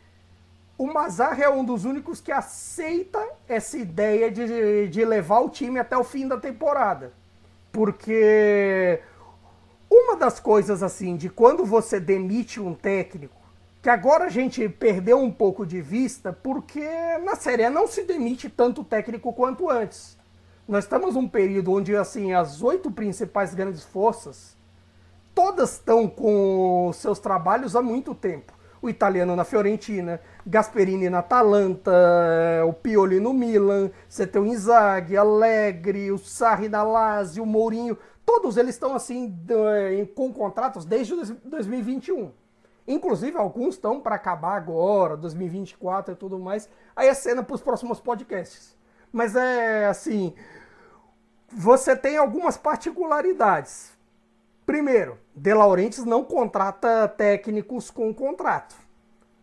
o 0.77 0.87
Mazar 0.87 1.39
é 1.39 1.49
um 1.49 1.63
dos 1.63 1.85
únicos 1.85 2.19
que 2.19 2.31
aceita 2.31 3.23
essa 3.47 3.77
ideia 3.77 4.29
de, 4.29 4.87
de 4.87 5.05
levar 5.05 5.39
o 5.39 5.49
time 5.49 5.79
até 5.79 5.97
o 5.97 6.03
fim 6.03 6.27
da 6.27 6.37
temporada. 6.37 7.13
Porque 7.71 9.01
uma 9.89 10.17
das 10.17 10.39
coisas 10.39 10.83
assim, 10.83 11.15
de 11.15 11.29
quando 11.29 11.65
você 11.65 11.99
demite 11.99 12.59
um 12.59 12.73
técnico, 12.73 13.35
que 13.81 13.89
agora 13.89 14.25
a 14.25 14.29
gente 14.29 14.67
perdeu 14.67 15.19
um 15.19 15.31
pouco 15.31 15.65
de 15.65 15.79
vista, 15.79 16.33
porque 16.33 16.89
na 17.23 17.35
Série 17.35 17.69
não 17.69 17.87
se 17.87 18.03
demite 18.03 18.49
tanto 18.49 18.83
técnico 18.83 19.31
quanto 19.31 19.69
antes. 19.69 20.17
Nós 20.67 20.85
estamos 20.85 21.13
num 21.13 21.27
período 21.27 21.71
onde 21.71 21.95
assim 21.95 22.33
as 22.33 22.63
oito 22.63 22.89
principais 22.89 23.53
grandes 23.53 23.83
forças 23.83 24.54
todas 25.35 25.73
estão 25.73 26.07
com 26.07 26.89
seus 26.93 27.19
trabalhos 27.19 27.75
há 27.75 27.81
muito 27.81 28.15
tempo. 28.15 28.53
O 28.81 28.89
italiano 28.89 29.35
na 29.35 29.43
Fiorentina, 29.43 30.21
Gasperini 30.45 31.09
na 31.09 31.19
Atalanta, 31.19 31.91
eh, 31.91 32.63
o 32.63 32.71
Pioli 32.71 33.19
no 33.19 33.33
Milan, 33.33 33.91
você 34.07 34.25
tem 34.25 34.41
o 34.41 34.45
Inzaghi, 34.45 35.17
Allegri, 35.17 36.11
o 36.11 36.17
Sarri 36.17 36.69
na 36.69 36.83
Lazio, 36.83 37.43
o 37.43 37.47
Mourinho, 37.47 37.97
todos 38.25 38.57
eles 38.57 38.75
estão 38.75 38.95
assim 38.95 39.35
com 40.15 40.31
contratos 40.31 40.85
desde 40.85 41.15
2021. 41.43 42.31
Inclusive, 42.87 43.35
alguns 43.37 43.75
estão 43.75 43.99
para 43.99 44.15
acabar 44.15 44.55
agora, 44.55 45.17
2024 45.17 46.13
e 46.13 46.17
tudo 46.17 46.37
mais. 46.37 46.69
Aí 46.95 47.07
é 47.07 47.13
cena 47.13 47.41
para 47.41 47.55
os 47.55 47.61
próximos 47.61 47.99
podcasts. 47.99 48.75
Mas 49.11 49.35
é 49.35 49.87
assim. 49.87 50.35
Você 51.47 51.95
tem 51.95 52.17
algumas 52.17 52.57
particularidades. 52.57 53.94
Primeiro, 54.65 55.19
De 55.35 55.53
Laurentiis 55.53 56.05
não 56.05 56.23
contrata 56.23 57.07
técnicos 57.07 57.91
com 57.91 58.13
contrato. 58.13 58.75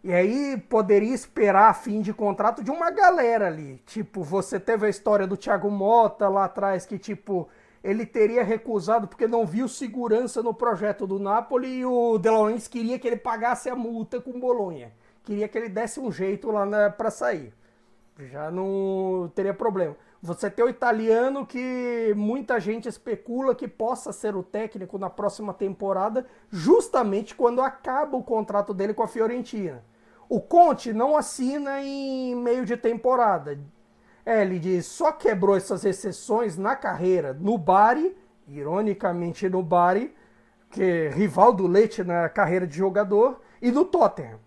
E 0.02 0.12
aí 0.12 0.56
poderia 0.68 1.14
esperar 1.14 1.72
fim 1.74 2.00
de 2.00 2.12
contrato 2.12 2.62
de 2.64 2.72
uma 2.72 2.90
galera 2.90 3.46
ali. 3.46 3.80
Tipo, 3.86 4.24
você 4.24 4.58
teve 4.58 4.86
a 4.86 4.88
história 4.88 5.26
do 5.26 5.36
Thiago 5.36 5.70
Mota 5.70 6.28
lá 6.28 6.46
atrás, 6.46 6.84
que 6.84 6.98
tipo, 6.98 7.48
ele 7.84 8.04
teria 8.04 8.42
recusado 8.42 9.06
porque 9.06 9.28
não 9.28 9.46
viu 9.46 9.68
segurança 9.68 10.42
no 10.42 10.52
projeto 10.52 11.06
do 11.06 11.20
Napoli 11.20 11.68
e 11.68 11.86
o 11.86 12.18
De 12.18 12.28
Laurentiis 12.28 12.66
queria 12.66 12.98
que 12.98 13.06
ele 13.06 13.16
pagasse 13.16 13.70
a 13.70 13.76
multa 13.76 14.20
com 14.20 14.40
Bolonha. 14.40 14.92
Queria 15.22 15.46
que 15.46 15.56
ele 15.56 15.68
desse 15.68 16.00
um 16.00 16.10
jeito 16.10 16.50
lá 16.50 16.90
para 16.90 17.10
sair. 17.10 17.54
Já 18.18 18.50
não 18.50 19.30
teria 19.36 19.54
problema. 19.54 19.96
Você 20.24 20.48
tem 20.48 20.64
o 20.64 20.68
italiano 20.68 21.44
que 21.44 22.14
muita 22.16 22.60
gente 22.60 22.88
especula 22.88 23.56
que 23.56 23.66
possa 23.66 24.12
ser 24.12 24.36
o 24.36 24.42
técnico 24.42 24.96
na 24.96 25.10
próxima 25.10 25.52
temporada, 25.52 26.24
justamente 26.48 27.34
quando 27.34 27.60
acaba 27.60 28.16
o 28.16 28.22
contrato 28.22 28.72
dele 28.72 28.94
com 28.94 29.02
a 29.02 29.08
Fiorentina. 29.08 29.84
O 30.28 30.40
Conte 30.40 30.92
não 30.92 31.16
assina 31.16 31.82
em 31.82 32.36
meio 32.36 32.64
de 32.64 32.76
temporada. 32.76 33.58
É, 34.24 34.42
ele 34.42 34.60
diz, 34.60 34.86
só 34.86 35.10
quebrou 35.10 35.56
essas 35.56 35.84
exceções 35.84 36.56
na 36.56 36.76
carreira 36.76 37.32
no 37.32 37.58
Bari, 37.58 38.16
ironicamente 38.46 39.48
no 39.48 39.60
Bari, 39.60 40.14
que 40.70 40.84
é 40.84 41.08
rival 41.08 41.52
do 41.52 41.66
Leite 41.66 42.04
na 42.04 42.28
carreira 42.28 42.64
de 42.64 42.76
jogador, 42.76 43.40
e 43.60 43.72
no 43.72 43.84
Tottenham. 43.84 44.38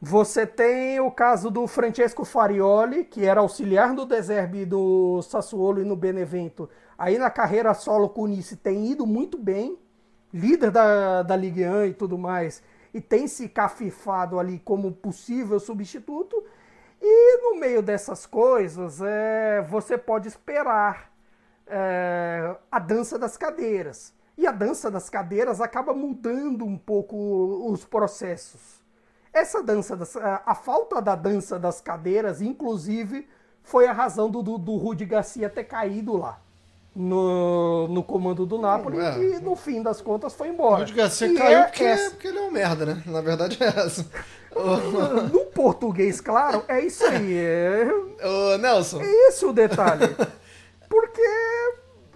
Você 0.00 0.46
tem 0.46 1.00
o 1.00 1.10
caso 1.10 1.50
do 1.50 1.66
Francesco 1.66 2.24
Farioli, 2.24 3.04
que 3.04 3.24
era 3.24 3.40
auxiliar 3.40 3.94
do 3.94 4.04
Deserbe 4.04 4.66
do 4.66 5.22
Sassuolo 5.22 5.80
e 5.80 5.84
no 5.84 5.96
Benevento. 5.96 6.68
Aí 6.98 7.18
na 7.18 7.30
carreira 7.30 7.72
solo 7.74 8.08
com 8.08 8.22
o 8.22 8.26
Nice 8.26 8.56
tem 8.56 8.86
ido 8.90 9.06
muito 9.06 9.38
bem, 9.38 9.78
líder 10.32 10.70
da, 10.70 11.22
da 11.22 11.36
Ligue 11.36 11.66
1 11.66 11.86
e 11.86 11.94
tudo 11.94 12.18
mais, 12.18 12.62
e 12.92 13.00
tem 13.00 13.26
se 13.26 13.48
cafifado 13.48 14.38
ali 14.38 14.58
como 14.58 14.92
possível 14.92 15.58
substituto. 15.58 16.44
E 17.00 17.38
no 17.42 17.58
meio 17.58 17.82
dessas 17.82 18.26
coisas, 18.26 19.00
é, 19.02 19.62
você 19.68 19.98
pode 19.98 20.28
esperar 20.28 21.12
é, 21.66 22.54
a 22.70 22.78
dança 22.78 23.18
das 23.18 23.36
cadeiras. 23.36 24.12
E 24.36 24.46
a 24.46 24.52
dança 24.52 24.90
das 24.90 25.08
cadeiras 25.08 25.60
acaba 25.60 25.94
mudando 25.94 26.64
um 26.64 26.76
pouco 26.76 27.70
os 27.70 27.84
processos. 27.84 28.73
Essa 29.34 29.60
dança, 29.60 29.96
das, 29.96 30.16
a 30.16 30.54
falta 30.54 31.02
da 31.02 31.16
dança 31.16 31.58
das 31.58 31.80
cadeiras, 31.80 32.40
inclusive, 32.40 33.28
foi 33.64 33.88
a 33.88 33.92
razão 33.92 34.30
do, 34.30 34.40
do, 34.44 34.56
do 34.56 34.76
Rudi 34.76 35.04
Garcia 35.04 35.50
ter 35.50 35.64
caído 35.64 36.16
lá. 36.16 36.38
No, 36.94 37.88
no 37.88 38.04
comando 38.04 38.46
do 38.46 38.56
Napoli 38.56 39.00
é. 39.00 39.18
e 39.18 39.40
no 39.40 39.56
fim 39.56 39.82
das 39.82 40.00
contas 40.00 40.32
foi 40.32 40.50
embora. 40.50 40.76
O 40.76 40.78
Rudi 40.78 40.92
Garcia 40.92 41.26
e 41.26 41.34
caiu 41.34 41.58
é 41.58 41.62
porque, 41.64 41.96
porque 42.10 42.28
ele 42.28 42.38
é 42.38 42.42
um 42.42 42.52
merda, 42.52 42.86
né? 42.86 43.02
Na 43.06 43.20
verdade 43.20 43.58
é 43.60 43.66
essa. 43.66 44.06
no 45.32 45.46
português, 45.46 46.20
claro, 46.20 46.62
é 46.68 46.80
isso 46.84 47.04
aí. 47.04 47.36
É... 47.36 47.88
Ô, 48.24 48.58
Nelson. 48.58 49.02
É 49.02 49.28
esse 49.28 49.44
o 49.44 49.52
detalhe. 49.52 50.14
Porque 50.88 51.22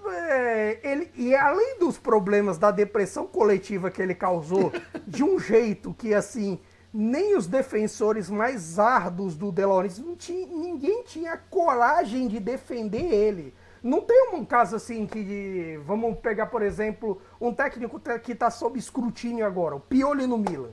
é, 0.08 0.78
ele, 0.84 1.10
e 1.16 1.34
além 1.34 1.80
dos 1.80 1.98
problemas 1.98 2.58
da 2.58 2.70
depressão 2.70 3.26
coletiva 3.26 3.90
que 3.90 4.00
ele 4.00 4.14
causou, 4.14 4.72
de 5.04 5.24
um 5.24 5.40
jeito 5.40 5.92
que 5.94 6.14
assim 6.14 6.60
nem 7.00 7.36
os 7.36 7.46
defensores 7.46 8.28
mais 8.28 8.76
árduos 8.76 9.36
do 9.36 9.52
Delores, 9.52 10.02
ninguém 10.50 11.04
tinha 11.04 11.36
coragem 11.36 12.26
de 12.26 12.40
defender 12.40 13.04
ele. 13.14 13.54
Não 13.80 14.00
tem 14.00 14.30
um 14.34 14.44
caso 14.44 14.74
assim 14.74 15.06
que, 15.06 15.78
vamos 15.86 16.18
pegar, 16.18 16.46
por 16.46 16.60
exemplo, 16.60 17.22
um 17.40 17.54
técnico 17.54 18.00
que 18.20 18.32
está 18.32 18.50
sob 18.50 18.76
escrutínio 18.80 19.46
agora, 19.46 19.76
o 19.76 19.80
Pioli 19.80 20.26
no 20.26 20.38
Milan. 20.38 20.72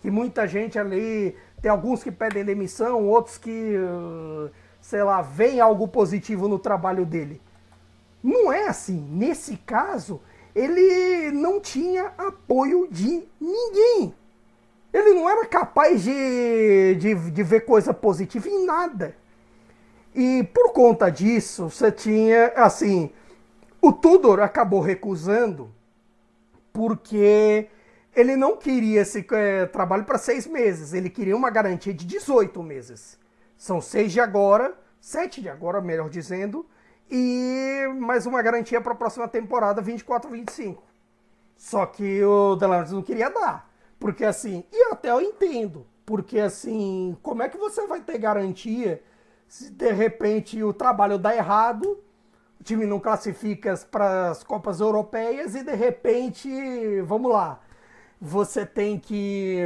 Que 0.00 0.10
muita 0.10 0.46
gente 0.46 0.78
ali, 0.78 1.34
tem 1.62 1.70
alguns 1.70 2.04
que 2.04 2.12
pedem 2.12 2.44
demissão, 2.44 3.08
outros 3.08 3.38
que, 3.38 3.74
sei 4.82 5.02
lá, 5.02 5.22
veem 5.22 5.60
algo 5.60 5.88
positivo 5.88 6.46
no 6.46 6.58
trabalho 6.58 7.06
dele. 7.06 7.40
Não 8.22 8.52
é 8.52 8.68
assim. 8.68 9.00
Nesse 9.10 9.56
caso, 9.56 10.20
ele 10.54 11.30
não 11.32 11.58
tinha 11.58 12.12
apoio 12.18 12.86
de 12.90 13.26
ninguém. 13.40 14.14
Ele 14.94 15.12
não 15.12 15.28
era 15.28 15.44
capaz 15.44 16.04
de, 16.04 16.94
de, 16.94 17.30
de 17.32 17.42
ver 17.42 17.62
coisa 17.62 17.92
positiva 17.92 18.48
em 18.48 18.64
nada. 18.64 19.16
E 20.14 20.44
por 20.54 20.72
conta 20.72 21.10
disso, 21.10 21.68
você 21.68 21.90
tinha, 21.90 22.52
assim, 22.54 23.10
o 23.82 23.92
Tudor 23.92 24.38
acabou 24.38 24.80
recusando 24.80 25.68
porque 26.72 27.66
ele 28.14 28.36
não 28.36 28.56
queria 28.56 29.00
esse 29.00 29.26
é, 29.32 29.66
trabalho 29.66 30.04
para 30.04 30.16
seis 30.16 30.46
meses, 30.46 30.92
ele 30.92 31.10
queria 31.10 31.36
uma 31.36 31.50
garantia 31.50 31.92
de 31.92 32.06
18 32.06 32.62
meses. 32.62 33.18
São 33.56 33.80
seis 33.80 34.12
de 34.12 34.20
agora, 34.20 34.78
sete 35.00 35.42
de 35.42 35.48
agora, 35.48 35.80
melhor 35.80 36.08
dizendo, 36.08 36.64
e 37.10 37.82
mais 37.98 38.26
uma 38.26 38.40
garantia 38.40 38.80
para 38.80 38.92
a 38.92 38.96
próxima 38.96 39.26
temporada, 39.26 39.82
24-25. 39.82 40.78
Só 41.56 41.84
que 41.84 42.22
o 42.22 42.54
Delantes 42.54 42.92
não 42.92 43.02
queria 43.02 43.28
dar. 43.28 43.73
Porque 44.04 44.22
assim, 44.22 44.62
e 44.70 44.92
até 44.92 45.08
eu 45.08 45.18
entendo, 45.18 45.86
porque 46.04 46.38
assim, 46.38 47.16
como 47.22 47.42
é 47.42 47.48
que 47.48 47.56
você 47.56 47.86
vai 47.86 48.02
ter 48.02 48.18
garantia 48.18 49.02
se 49.48 49.70
de 49.70 49.90
repente 49.92 50.62
o 50.62 50.74
trabalho 50.74 51.16
dá 51.16 51.34
errado, 51.34 51.98
o 52.60 52.62
time 52.62 52.84
não 52.84 53.00
classifica 53.00 53.74
para 53.90 54.28
as 54.28 54.44
Copas 54.44 54.80
Europeias 54.80 55.54
e 55.54 55.64
de 55.64 55.74
repente, 55.74 57.00
vamos 57.00 57.32
lá, 57.32 57.62
você 58.20 58.66
tem 58.66 58.98
que 58.98 59.62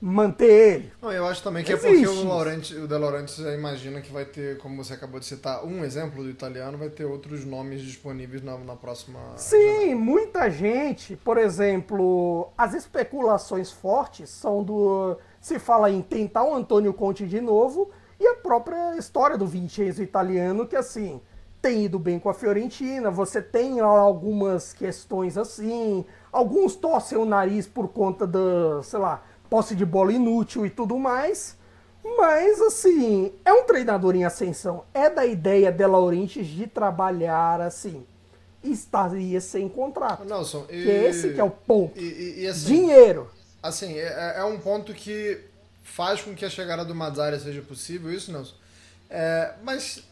manter 0.00 0.74
ele. 0.74 0.92
Não, 1.00 1.10
eu 1.10 1.26
acho 1.26 1.42
também 1.42 1.64
que 1.64 1.72
Existe. 1.72 2.04
é 2.04 2.06
porque 2.06 2.20
o, 2.20 2.28
Laurenti, 2.28 2.74
o 2.74 2.86
De 2.86 2.98
Laurentiis 2.98 3.38
já 3.38 3.52
imagina 3.52 4.00
que 4.00 4.12
vai 4.12 4.24
ter, 4.24 4.58
como 4.58 4.82
você 4.82 4.94
acabou 4.94 5.18
de 5.18 5.26
citar, 5.26 5.64
um 5.64 5.84
exemplo 5.84 6.22
do 6.22 6.28
italiano, 6.30 6.76
vai 6.76 6.90
ter 6.90 7.04
outros 7.04 7.44
nomes 7.44 7.80
disponíveis 7.80 8.42
na, 8.42 8.58
na 8.58 8.76
próxima. 8.76 9.18
Sim, 9.36 9.56
janela. 9.56 9.96
muita 9.96 10.50
gente. 10.50 11.16
Por 11.16 11.38
exemplo, 11.38 12.48
as 12.56 12.74
especulações 12.74 13.72
fortes 13.72 14.28
são 14.28 14.62
do. 14.62 15.16
Se 15.40 15.58
fala 15.58 15.90
em 15.90 16.02
tentar 16.02 16.44
o 16.44 16.54
Antônio 16.54 16.92
Conte 16.92 17.26
de 17.26 17.40
novo 17.40 17.90
e 18.18 18.26
a 18.26 18.34
própria 18.34 18.96
história 18.96 19.38
do 19.38 19.46
Vincenzo 19.46 20.02
italiano, 20.02 20.66
que 20.66 20.76
assim. 20.76 21.20
Tem 21.62 21.86
ido 21.86 21.98
bem 21.98 22.16
com 22.20 22.28
a 22.28 22.34
Fiorentina, 22.34 23.10
você 23.10 23.42
tem 23.42 23.80
algumas 23.80 24.72
questões 24.72 25.36
assim, 25.36 26.04
alguns 26.30 26.76
torcem 26.76 27.18
o 27.18 27.24
nariz 27.24 27.66
por 27.66 27.88
conta 27.88 28.24
da, 28.24 28.82
sei 28.84 29.00
lá, 29.00 29.24
posse 29.48 29.74
de 29.74 29.84
bola 29.84 30.12
inútil 30.12 30.66
e 30.66 30.70
tudo 30.70 30.98
mais. 30.98 31.56
Mas, 32.16 32.60
assim, 32.60 33.32
é 33.44 33.52
um 33.52 33.64
treinador 33.64 34.14
em 34.14 34.24
ascensão. 34.24 34.84
É 34.94 35.10
da 35.10 35.26
ideia 35.26 35.72
de 35.72 35.84
Laurentiis 35.84 36.46
de 36.46 36.66
trabalhar 36.66 37.60
assim. 37.60 38.06
Estaria 38.62 39.40
sem 39.40 39.68
contrato. 39.68 40.24
Nelson, 40.24 40.64
e, 40.68 40.82
que 40.82 40.90
é 40.90 41.08
esse 41.08 41.32
que 41.32 41.40
é 41.40 41.44
o 41.44 41.50
ponto. 41.50 41.98
E, 41.98 42.42
e, 42.42 42.46
assim, 42.46 42.66
Dinheiro. 42.66 43.30
Assim, 43.62 43.98
é, 43.98 44.34
é, 44.38 44.44
um 44.44 44.58
ponto 44.58 44.92
que 44.92 45.40
faz 45.82 46.20
com 46.20 46.34
que 46.34 46.44
a 46.44 46.50
chegada 46.50 46.84
do 46.84 46.94
Mazzari 46.94 47.38
seja 47.40 47.62
possível, 47.62 48.12
isso, 48.12 48.32
Nelson. 48.32 48.54
É, 49.10 49.54
mas 49.62 50.02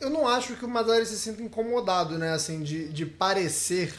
eu 0.00 0.10
não 0.10 0.26
acho 0.26 0.56
que 0.56 0.64
o 0.64 0.68
Mazzari 0.68 1.06
se 1.06 1.18
sinta 1.18 1.42
incomodado, 1.42 2.18
né? 2.18 2.32
Assim, 2.32 2.62
de, 2.62 2.88
de 2.88 3.06
parecer 3.06 3.94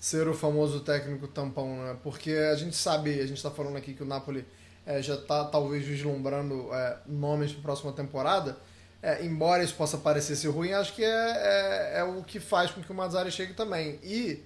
ser 0.00 0.26
o 0.26 0.32
famoso 0.32 0.80
técnico 0.80 1.28
tampão, 1.28 1.76
né? 1.84 1.96
Porque 2.02 2.32
a 2.32 2.54
gente 2.56 2.74
sabe, 2.74 3.20
a 3.20 3.26
gente 3.26 3.36
está 3.36 3.50
falando 3.50 3.76
aqui 3.76 3.92
que 3.92 4.02
o 4.02 4.06
Napoli 4.06 4.46
é, 4.86 5.02
já 5.02 5.14
está 5.14 5.44
talvez 5.44 5.84
vislumbrando 5.84 6.72
é, 6.72 6.96
nomes 7.06 7.52
para 7.52 7.60
a 7.60 7.62
próxima 7.64 7.92
temporada. 7.92 8.56
É, 9.02 9.24
embora 9.24 9.62
isso 9.62 9.74
possa 9.74 9.98
parecer 9.98 10.36
ser 10.36 10.48
ruim, 10.48 10.72
acho 10.72 10.94
que 10.94 11.04
é, 11.04 11.08
é, 11.08 11.98
é, 11.98 12.04
o 12.04 12.22
que 12.22 12.40
faz 12.40 12.70
com 12.70 12.82
que 12.82 12.90
o 12.90 12.94
Mazzari 12.94 13.30
chegue 13.30 13.52
também. 13.52 13.98
E, 14.02 14.42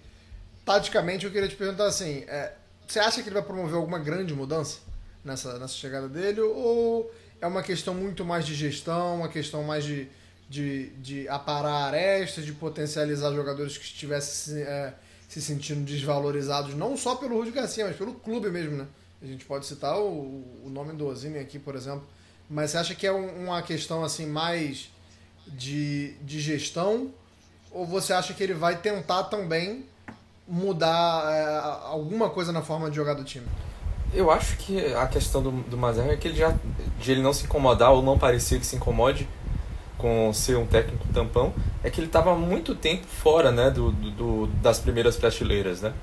taticamente, 0.64 1.24
eu 1.24 1.30
queria 1.30 1.48
te 1.48 1.56
perguntar 1.56 1.86
assim: 1.86 2.24
é, 2.26 2.52
você 2.86 2.98
acha 2.98 3.22
que 3.22 3.28
ele 3.28 3.34
vai 3.34 3.42
promover 3.42 3.76
alguma 3.76 3.98
grande 3.98 4.34
mudança 4.34 4.80
nessa, 5.24 5.56
nessa 5.58 5.74
chegada 5.74 6.08
dele? 6.08 6.40
Ou 6.40 7.12
é 7.40 7.46
uma 7.46 7.62
questão 7.62 7.94
muito 7.94 8.24
mais 8.24 8.44
de 8.44 8.54
gestão, 8.54 9.16
uma 9.16 9.28
questão 9.28 9.62
mais 9.62 9.84
de, 9.84 10.08
de, 10.48 10.90
de 10.96 11.28
aparar 11.28 11.86
arestas, 11.86 12.44
de 12.44 12.52
potencializar 12.52 13.32
jogadores 13.32 13.78
que 13.78 13.84
estivessem 13.84 14.62
é, 14.62 14.94
se 15.34 15.42
sentindo 15.42 15.84
desvalorizados, 15.84 16.76
não 16.76 16.96
só 16.96 17.16
pelo 17.16 17.36
Rudi 17.36 17.50
Garcia, 17.50 17.84
mas 17.84 17.96
pelo 17.96 18.14
clube 18.14 18.50
mesmo, 18.50 18.76
né? 18.76 18.86
A 19.20 19.26
gente 19.26 19.44
pode 19.44 19.66
citar 19.66 19.98
o, 19.98 20.44
o 20.64 20.70
nome 20.70 20.92
do 20.92 21.08
Ozime 21.08 21.40
aqui, 21.40 21.58
por 21.58 21.74
exemplo. 21.74 22.04
Mas 22.48 22.70
você 22.70 22.78
acha 22.78 22.94
que 22.94 23.04
é 23.04 23.12
um, 23.12 23.44
uma 23.46 23.60
questão 23.60 24.04
assim 24.04 24.26
mais 24.26 24.90
de, 25.44 26.14
de 26.22 26.40
gestão? 26.40 27.10
Ou 27.72 27.84
você 27.84 28.12
acha 28.12 28.32
que 28.32 28.44
ele 28.44 28.54
vai 28.54 28.76
tentar 28.76 29.24
também 29.24 29.84
mudar 30.46 31.24
é, 31.32 31.88
alguma 31.88 32.30
coisa 32.30 32.52
na 32.52 32.62
forma 32.62 32.88
de 32.88 32.94
jogar 32.94 33.14
do 33.14 33.24
time? 33.24 33.46
Eu 34.12 34.30
acho 34.30 34.56
que 34.58 34.78
a 34.94 35.08
questão 35.08 35.42
do, 35.42 35.50
do 35.50 35.76
Mazar 35.76 36.06
é 36.06 36.16
que 36.16 36.28
ele 36.28 36.36
já. 36.36 36.54
de 37.00 37.10
ele 37.10 37.22
não 37.22 37.32
se 37.32 37.44
incomodar 37.44 37.90
ou 37.90 38.02
não 38.04 38.16
parecer 38.16 38.60
que 38.60 38.66
se 38.66 38.76
incomode 38.76 39.28
com 40.04 40.30
ser 40.34 40.58
um 40.58 40.66
técnico 40.66 41.08
tampão, 41.14 41.54
é 41.82 41.88
que 41.88 41.98
ele 41.98 42.08
estava 42.08 42.34
muito 42.34 42.74
tempo 42.74 43.06
fora 43.06 43.50
né, 43.50 43.70
do, 43.70 43.90
do, 43.90 44.46
das 44.60 44.78
primeiras 44.78 45.16
prateleiras. 45.16 45.80
Né? 45.80 45.94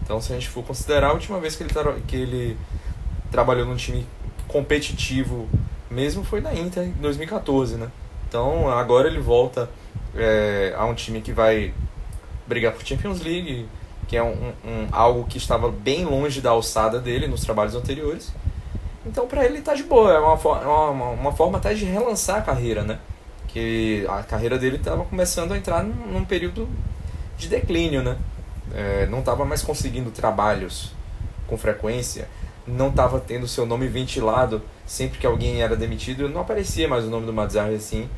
Então, 0.00 0.20
se 0.20 0.32
a 0.32 0.36
gente 0.36 0.48
for 0.48 0.62
considerar, 0.62 1.08
a 1.08 1.12
última 1.12 1.40
vez 1.40 1.56
que 1.56 1.64
ele, 1.64 1.72
que 2.06 2.14
ele 2.14 2.56
trabalhou 3.32 3.66
num 3.66 3.74
time 3.74 4.06
competitivo 4.46 5.48
mesmo 5.90 6.22
foi 6.22 6.40
na 6.40 6.54
Inter 6.54 6.84
em 6.84 6.92
2014. 6.92 7.74
Né? 7.74 7.88
Então, 8.28 8.70
agora 8.70 9.08
ele 9.08 9.18
volta 9.18 9.68
é, 10.14 10.72
a 10.78 10.84
um 10.84 10.94
time 10.94 11.20
que 11.20 11.32
vai 11.32 11.74
brigar 12.46 12.72
por 12.72 12.86
Champions 12.86 13.20
League, 13.20 13.66
que 14.06 14.16
é 14.16 14.22
um, 14.22 14.52
um, 14.64 14.86
algo 14.92 15.24
que 15.24 15.36
estava 15.36 15.68
bem 15.68 16.04
longe 16.04 16.40
da 16.40 16.50
alçada 16.50 17.00
dele 17.00 17.26
nos 17.26 17.40
trabalhos 17.40 17.74
anteriores. 17.74 18.32
Então, 19.04 19.26
para 19.26 19.44
ele 19.44 19.60
tá 19.60 19.74
de 19.74 19.82
boa, 19.82 20.12
é 20.12 20.18
uma, 20.20 20.34
é 20.34 20.66
uma, 20.66 21.08
uma 21.10 21.32
forma 21.32 21.58
até 21.58 21.74
de 21.74 21.84
relançar 21.84 22.36
a 22.36 22.42
carreira, 22.42 22.84
né? 22.84 23.00
Que 23.48 24.06
a 24.08 24.22
carreira 24.22 24.58
dele 24.58 24.76
estava 24.76 25.04
começando 25.04 25.52
a 25.52 25.58
entrar 25.58 25.82
num, 25.82 26.12
num, 26.12 26.24
período 26.24 26.68
de 27.36 27.48
declínio, 27.48 28.02
né? 28.02 28.16
É, 28.74 29.06
não 29.06 29.20
estava 29.20 29.44
mais 29.44 29.62
conseguindo 29.62 30.10
trabalhos 30.10 30.92
com 31.46 31.56
frequência, 31.56 32.28
não 32.66 32.90
estava 32.90 33.18
tendo 33.18 33.48
seu 33.48 33.64
nome 33.64 33.88
ventilado 33.88 34.62
sempre 34.86 35.18
que 35.18 35.26
alguém 35.26 35.62
era 35.62 35.74
demitido, 35.74 36.28
não 36.28 36.42
aparecia 36.42 36.86
mais 36.86 37.04
o 37.04 37.10
nome 37.10 37.24
do 37.24 37.32
Mazzarri 37.32 37.74
assim 37.74 38.08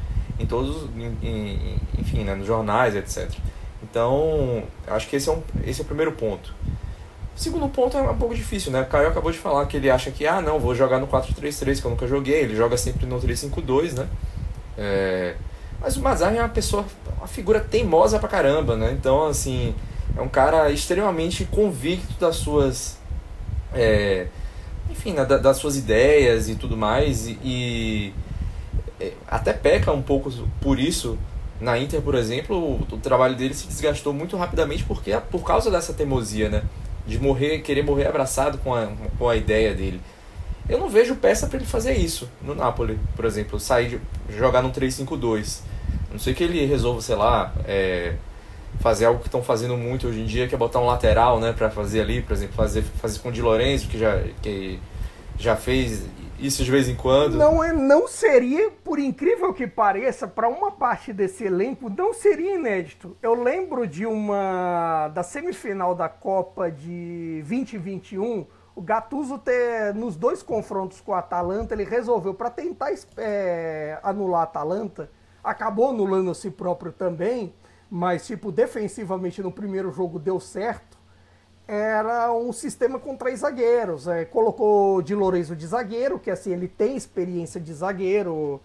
em 0.41 0.47
todos, 0.47 0.89
em, 0.97 1.16
em, 1.22 1.81
enfim, 1.99 2.24
né, 2.24 2.35
nos 2.35 2.47
jornais, 2.47 2.97
etc. 2.97 3.31
Então, 3.83 4.62
acho 4.87 5.09
que 5.09 5.16
esse 5.16 5.28
é, 5.28 5.33
um, 5.33 5.43
esse 5.64 5.81
é 5.81 5.85
o 5.85 5.87
primeiro 5.87 6.12
ponto. 6.12 6.55
O 7.37 7.41
segundo 7.41 7.68
ponto 7.68 7.97
é 7.97 8.03
um 8.03 8.16
pouco 8.16 8.35
difícil, 8.35 8.72
né? 8.72 8.83
O 8.83 8.87
Caio 8.87 9.09
acabou 9.09 9.31
de 9.31 9.39
falar 9.39 9.66
que 9.66 9.76
ele 9.76 9.91
acha 9.91 10.11
que, 10.11 10.26
ah, 10.26 10.41
não, 10.41 10.59
vou 10.59 10.74
jogar 10.74 10.99
no 10.99 11.07
4-3-3, 11.07 11.81
que 11.81 11.87
eu 11.87 11.91
nunca 11.91 12.07
joguei. 12.07 12.41
Ele 12.41 12.57
joga 12.57 12.76
sempre 12.76 13.07
no 13.07 13.20
3-5-2, 13.20 13.99
né? 13.99 14.09
É... 14.81 15.35
Mas 15.81 15.97
o 15.97 16.01
Mazar 16.01 16.35
é 16.35 16.41
uma 16.41 16.49
pessoa, 16.49 16.85
uma 17.18 17.26
figura 17.26 17.61
teimosa 17.61 18.18
pra 18.18 18.28
caramba, 18.28 18.76
né? 18.76 18.93
Então, 18.93 19.26
assim, 19.26 19.74
é 20.16 20.20
um 20.20 20.28
cara 20.28 20.70
extremamente 20.70 21.45
convicto 21.45 22.14
das 22.18 22.37
suas. 22.37 22.99
É... 23.74 24.26
Enfim, 24.91 25.12
né? 25.12 25.24
das 25.24 25.59
suas 25.59 25.76
ideias 25.76 26.49
e 26.49 26.55
tudo 26.55 26.76
mais. 26.76 27.26
E, 27.26 27.39
e 27.45 28.14
é, 28.99 29.12
até 29.28 29.53
peca 29.53 29.93
um 29.93 30.03
pouco 30.03 30.31
por 30.61 30.78
isso 30.78 31.18
na 31.61 31.78
Inter, 31.78 32.01
por 32.01 32.14
exemplo, 32.14 32.57
o, 32.57 32.87
o, 32.91 32.99
trabalho 32.99 33.37
dele 33.37 33.53
se 33.53 33.66
desgastou 33.66 34.14
muito 34.14 34.37
rapidamente 34.37 34.83
porque 34.85 35.14
por 35.31 35.45
causa 35.45 35.70
dessa 35.70 35.93
teimosia, 35.93 36.49
né? 36.49 36.62
De 37.07 37.18
morrer, 37.18 37.59
querer 37.59 37.83
morrer 37.83 38.07
abraçado 38.07 38.59
com 38.59 38.74
a, 38.74 38.89
com 39.18 39.28
a 39.28 39.37
ideia 39.37 39.74
dele. 39.74 40.01
Eu 40.71 40.79
não 40.79 40.89
vejo 40.89 41.16
peça 41.16 41.49
para 41.49 41.57
ele 41.59 41.66
fazer 41.66 41.95
isso 41.95 42.31
no 42.41 42.55
Napoli, 42.55 42.99
por 43.16 43.25
exemplo, 43.25 43.59
sair 43.59 43.89
de, 43.89 44.37
jogar 44.37 44.62
no 44.62 44.71
3-5-2. 44.71 45.62
Não 46.12 46.18
sei 46.18 46.33
que 46.33 46.45
ele 46.45 46.64
resolva, 46.64 47.01
sei 47.01 47.16
lá, 47.16 47.53
é, 47.66 48.14
fazer 48.79 49.07
algo 49.07 49.18
que 49.18 49.27
estão 49.27 49.43
fazendo 49.43 49.77
muito 49.77 50.07
hoje 50.07 50.21
em 50.21 50.27
dia, 50.27 50.47
que 50.47 50.55
é 50.55 50.59
botar 50.59 50.79
um 50.79 50.87
lateral, 50.87 51.41
né, 51.41 51.53
para 51.53 51.71
fazer 51.71 52.01
ali, 52.01 52.23
por 52.23 52.33
exemplo, 52.33 52.55
fazer 52.55 52.83
fazer 52.83 53.18
com 53.18 53.31
o 53.31 53.33
Di 53.33 53.43
Lorenzo, 53.43 53.89
que 53.89 53.99
já 53.99 54.23
que 54.41 54.79
já 55.37 55.57
fez 55.57 56.05
isso 56.39 56.62
de 56.64 56.71
vez 56.71 56.89
em 56.89 56.95
quando. 56.95 57.37
Não, 57.37 57.62
é, 57.62 57.73
não 57.73 58.07
seria, 58.09 58.71
por 58.85 58.99
incrível 58.99 59.53
que 59.53 59.66
pareça, 59.66 60.27
para 60.27 60.49
uma 60.49 60.71
parte 60.71 61.12
desse 61.12 61.45
elenco, 61.45 61.91
não 61.91 62.14
seria 62.14 62.55
inédito. 62.55 63.16
Eu 63.21 63.35
lembro 63.43 63.87
de 63.87 64.07
uma. 64.07 65.09
da 65.09 65.23
semifinal 65.23 65.95
da 65.95 66.09
Copa 66.09 66.71
de 66.71 67.43
2021. 67.47 68.47
O 68.75 68.81
Gattuso 68.81 69.39
ter, 69.39 69.95
nos 69.95 70.16
dois 70.16 70.43
confrontos 70.43 71.01
com 71.01 71.12
a 71.12 71.18
Atalanta, 71.18 71.75
ele 71.75 71.85
resolveu, 71.85 72.33
para 72.35 72.51
tentar 72.51 72.91
é, 73.16 73.99
anular 74.03 74.41
a 74.41 74.45
Atalanta, 74.45 75.11
acabou 75.43 75.91
anulando 75.91 76.31
a 76.31 76.35
si 76.35 76.51
próprio 76.51 76.93
também, 76.93 77.55
mas, 77.91 78.27
tipo, 78.27 78.53
defensivamente 78.53 79.43
no 79.43 79.51
primeiro 79.51 79.91
jogo 79.91 80.18
deu 80.18 80.39
certo 80.39 81.01
era 81.73 82.33
um 82.33 82.53
sistema 82.53 82.99
com 82.99 83.16
três 83.16 83.41
zagueiros. 83.41 84.09
É, 84.09 84.25
colocou 84.25 85.01
de 85.01 85.14
Lourenço 85.14 85.55
de 85.55 85.64
zagueiro, 85.68 86.18
que 86.18 86.29
assim, 86.29 86.53
ele 86.53 86.66
tem 86.66 86.97
experiência 86.97 87.61
de 87.61 87.73
zagueiro 87.73 88.61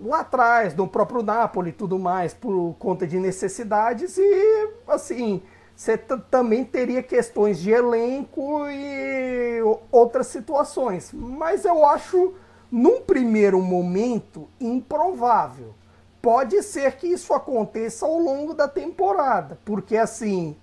lá 0.00 0.20
atrás, 0.20 0.72
no 0.74 0.86
próprio 0.86 1.24
Napoli 1.24 1.70
e 1.70 1.72
tudo 1.72 1.98
mais, 1.98 2.32
por 2.32 2.74
conta 2.78 3.04
de 3.04 3.18
necessidades, 3.18 4.16
e 4.16 4.70
assim, 4.86 5.42
você 5.80 5.96
também 5.96 6.62
teria 6.62 7.02
questões 7.02 7.58
de 7.58 7.70
elenco 7.70 8.68
e 8.68 9.62
outras 9.90 10.26
situações. 10.26 11.10
Mas 11.10 11.64
eu 11.64 11.86
acho, 11.86 12.34
num 12.70 13.00
primeiro 13.00 13.62
momento, 13.62 14.46
improvável. 14.60 15.74
Pode 16.20 16.62
ser 16.62 16.96
que 16.96 17.06
isso 17.06 17.32
aconteça 17.32 18.04
ao 18.04 18.18
longo 18.18 18.52
da 18.52 18.68
temporada, 18.68 19.58
porque 19.64 19.96
assim, 19.96 20.54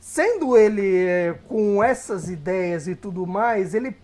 sendo 0.00 0.56
ele 0.56 1.04
eh, 1.06 1.38
com 1.46 1.84
essas 1.84 2.30
ideias 2.30 2.88
e 2.88 2.94
tudo 2.94 3.26
mais, 3.26 3.74
ele 3.74 3.94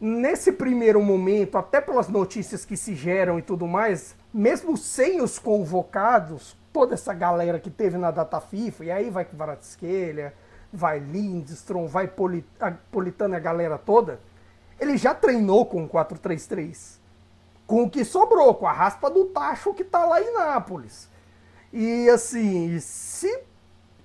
nesse 0.00 0.50
primeiro 0.50 1.00
momento, 1.00 1.56
até 1.56 1.80
pelas 1.80 2.08
notícias 2.08 2.64
que 2.64 2.76
se 2.76 2.96
geram 2.96 3.38
e 3.38 3.42
tudo 3.42 3.68
mais, 3.68 4.16
mesmo 4.34 4.76
sem 4.76 5.22
os 5.22 5.38
convocados, 5.38 6.60
toda 6.72 6.94
essa 6.94 7.12
galera 7.12 7.60
que 7.60 7.70
teve 7.70 7.98
na 7.98 8.10
data 8.10 8.40
FIFA, 8.40 8.84
e 8.84 8.90
aí 8.90 9.10
vai 9.10 9.24
Kvaratskhelia, 9.24 10.34
vai 10.72 10.98
Lindstrom, 10.98 11.86
vai 11.86 12.08
Polit 12.08 12.46
Politano 12.90 13.36
a 13.36 13.38
galera 13.38 13.76
toda, 13.76 14.20
ele 14.80 14.96
já 14.96 15.14
treinou 15.14 15.66
com 15.66 15.84
o 15.84 15.88
4-3-3. 15.88 16.98
Com 17.66 17.84
o 17.84 17.90
que 17.90 18.04
sobrou, 18.04 18.54
com 18.54 18.66
a 18.66 18.72
raspa 18.72 19.10
do 19.10 19.26
tacho 19.26 19.74
que 19.74 19.84
tá 19.84 20.04
lá 20.04 20.20
em 20.20 20.32
Nápoles. 20.32 21.08
E 21.72 22.08
assim, 22.10 22.78
se 22.80 23.44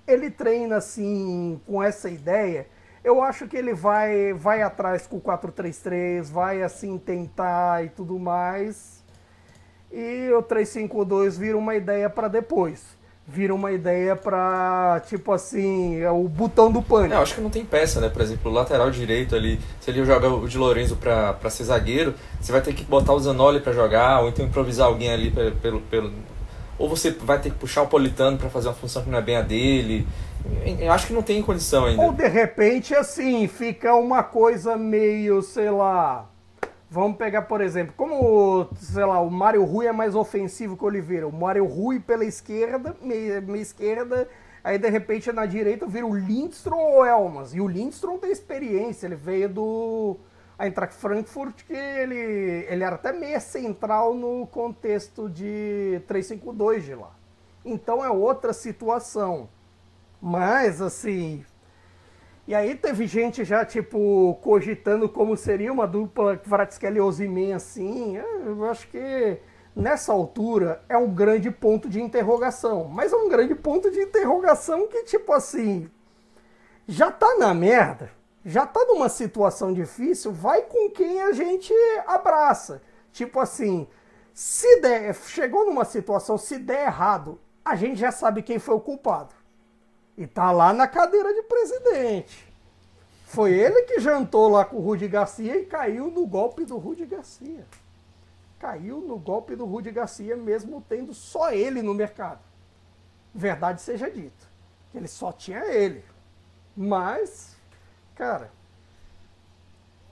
ele 0.05 0.29
treina 0.29 0.77
assim 0.77 1.59
com 1.65 1.81
essa 1.81 2.09
ideia, 2.09 2.67
eu 3.03 3.21
acho 3.21 3.47
que 3.47 3.57
ele 3.57 3.73
vai 3.73 4.33
vai 4.33 4.61
atrás 4.61 5.07
com 5.07 5.17
o 5.17 5.21
4-3-3, 5.21 6.23
vai 6.25 6.61
assim 6.61 6.97
tentar 6.97 7.83
e 7.83 7.89
tudo 7.89 8.19
mais. 8.19 8.96
E 9.97 10.31
o 10.31 10.43
3-5-2 10.43 11.39
vira 11.39 11.57
uma 11.57 11.73
ideia 11.73 12.07
para 12.07 12.27
depois. 12.27 12.83
Vira 13.27 13.53
uma 13.53 13.71
ideia 13.71 14.15
para 14.15 15.01
tipo 15.07 15.31
assim, 15.31 15.99
é 15.99 16.11
o 16.11 16.27
botão 16.27 16.71
do 16.71 16.83
pânico. 16.83 17.15
É, 17.15 17.17
eu 17.17 17.21
acho 17.23 17.33
que 17.33 17.41
não 17.41 17.49
tem 17.49 17.65
peça, 17.65 17.99
né? 17.99 18.07
Por 18.07 18.21
exemplo, 18.21 18.51
o 18.51 18.53
lateral 18.53 18.91
direito 18.91 19.35
ali, 19.35 19.59
se 19.81 19.89
ele 19.89 20.05
joga 20.05 20.29
o 20.29 20.47
de 20.47 20.55
Lorenzo 20.55 20.95
para 20.97 21.49
ser 21.49 21.63
zagueiro, 21.63 22.13
você 22.39 22.51
vai 22.51 22.61
ter 22.61 22.75
que 22.75 22.83
botar 22.83 23.13
o 23.13 23.19
Zanoli 23.19 23.59
para 23.59 23.73
jogar, 23.73 24.21
ou 24.21 24.29
então 24.29 24.45
improvisar 24.45 24.85
alguém 24.85 25.11
ali 25.11 25.31
pelo, 25.61 25.81
pelo, 25.81 26.13
ou 26.77 26.87
você 26.87 27.09
vai 27.09 27.39
ter 27.39 27.49
que 27.49 27.57
puxar 27.57 27.81
o 27.81 27.87
Politano 27.87 28.37
para 28.37 28.49
fazer 28.49 28.67
uma 28.67 28.75
função 28.75 29.01
que 29.01 29.09
não 29.09 29.17
é 29.17 29.21
bem 29.21 29.35
a 29.35 29.41
dele. 29.41 30.07
Eu 30.79 30.91
acho 30.91 31.07
que 31.07 31.13
não 31.13 31.23
tem 31.23 31.41
condição 31.41 31.85
ainda. 31.85 32.03
Ou 32.03 32.13
de 32.13 32.27
repente, 32.27 32.93
assim, 32.93 33.47
fica 33.47 33.95
uma 33.95 34.21
coisa 34.21 34.77
meio, 34.77 35.41
sei 35.41 35.71
lá. 35.71 36.29
Vamos 36.89 37.17
pegar, 37.17 37.43
por 37.43 37.59
exemplo, 37.59 37.93
como, 37.97 38.69
sei 38.75 39.03
lá, 39.03 39.19
o 39.19 39.29
Mário 39.29 39.63
Rui 39.65 39.87
é 39.87 39.91
mais 39.91 40.15
ofensivo 40.15 40.77
que 40.77 40.83
o 40.83 40.87
Oliveira. 40.87 41.27
O 41.27 41.33
Mário 41.33 41.65
Rui 41.65 41.99
pela 41.99 42.23
esquerda, 42.23 42.95
meia, 43.01 43.43
esquerda, 43.57 44.27
aí 44.63 44.77
de 44.77 44.89
repente 44.89 45.31
na 45.33 45.45
direita 45.45 45.85
vira 45.85 46.05
o 46.05 46.15
Lindstrom 46.15 46.77
ou 46.77 47.05
Elmas. 47.05 47.53
E 47.53 47.59
o 47.59 47.67
Lindstrom 47.67 48.17
tem 48.17 48.31
experiência, 48.31 49.05
ele 49.05 49.15
veio 49.15 49.49
do 49.49 50.17
a 50.57 50.65
Eintracht 50.65 50.95
Frankfurt, 50.95 51.63
que 51.65 51.73
ele, 51.73 52.65
ele 52.67 52.83
era 52.83 52.95
até 52.95 53.11
meia 53.13 53.39
central 53.39 54.15
no 54.15 54.47
contexto 54.47 55.29
de 55.29 56.01
352 56.07 56.83
de 56.83 56.95
lá. 56.95 57.11
Então 57.63 58.03
é 58.03 58.09
outra 58.09 58.53
situação. 58.53 59.47
Mas, 60.19 60.81
assim. 60.81 61.45
E 62.47 62.55
aí 62.55 62.75
teve 62.75 63.05
gente 63.05 63.43
já, 63.43 63.65
tipo, 63.65 64.39
cogitando 64.41 65.09
como 65.09 65.35
seria 65.35 65.71
uma 65.71 65.85
dupla 65.85 66.39
Vratskelly 66.45 66.99
Ozyman 67.01 67.53
assim. 67.53 68.17
Eu 68.17 68.63
acho 68.65 68.87
que 68.87 69.37
nessa 69.75 70.13
altura 70.13 70.81
é 70.87 70.97
um 70.97 71.13
grande 71.13 71.51
ponto 71.51 71.89
de 71.89 72.01
interrogação. 72.01 72.85
Mas 72.85 73.11
é 73.11 73.15
um 73.17 73.27
grande 73.27 73.53
ponto 73.53 73.91
de 73.91 73.99
interrogação 73.99 74.87
que, 74.87 75.03
tipo 75.03 75.33
assim. 75.33 75.89
Já 76.87 77.11
tá 77.11 77.35
na 77.37 77.53
merda 77.53 78.17
já 78.47 78.65
tá 78.65 78.85
numa 78.85 79.09
situação 79.09 79.73
difícil, 79.73 80.31
vai 80.31 80.61
com 80.61 80.89
quem 80.89 81.21
a 81.21 81.33
gente 81.33 81.73
abraça. 82.07 82.81
Tipo 83.11 83.41
assim, 83.41 83.85
se 84.33 84.79
der, 84.79 85.13
chegou 85.13 85.65
numa 85.65 85.83
situação, 85.83 86.37
se 86.37 86.57
der 86.57 86.85
errado, 86.85 87.37
a 87.63 87.75
gente 87.75 87.99
já 87.99 88.09
sabe 88.09 88.41
quem 88.41 88.57
foi 88.57 88.75
o 88.75 88.79
culpado. 88.79 89.35
E 90.17 90.25
tá 90.25 90.51
lá 90.51 90.73
na 90.73 90.87
cadeira 90.87 91.33
de 91.33 91.43
presidente. 91.43 92.47
Foi 93.25 93.53
ele 93.53 93.83
que 93.83 93.99
jantou 93.99 94.47
lá 94.47 94.65
com 94.65 94.77
o 94.77 94.81
Rudi 94.81 95.07
Garcia 95.07 95.57
e 95.57 95.65
caiu 95.65 96.09
no 96.09 96.25
golpe 96.25 96.65
do 96.65 96.77
Rudi 96.77 97.05
Garcia. 97.05 97.65
Caiu 98.59 99.01
no 99.01 99.17
golpe 99.19 99.55
do 99.55 99.65
Rudi 99.65 99.91
Garcia, 99.91 100.35
mesmo 100.35 100.83
tendo 100.89 101.13
só 101.13 101.51
ele 101.51 101.81
no 101.81 101.93
mercado. 101.93 102.39
Verdade 103.35 103.81
seja 103.81 104.09
dita. 104.09 104.47
Ele 104.95 105.07
só 105.07 105.31
tinha 105.31 105.63
ele. 105.65 106.03
Mas 106.75 107.57
Cara, 108.17 108.49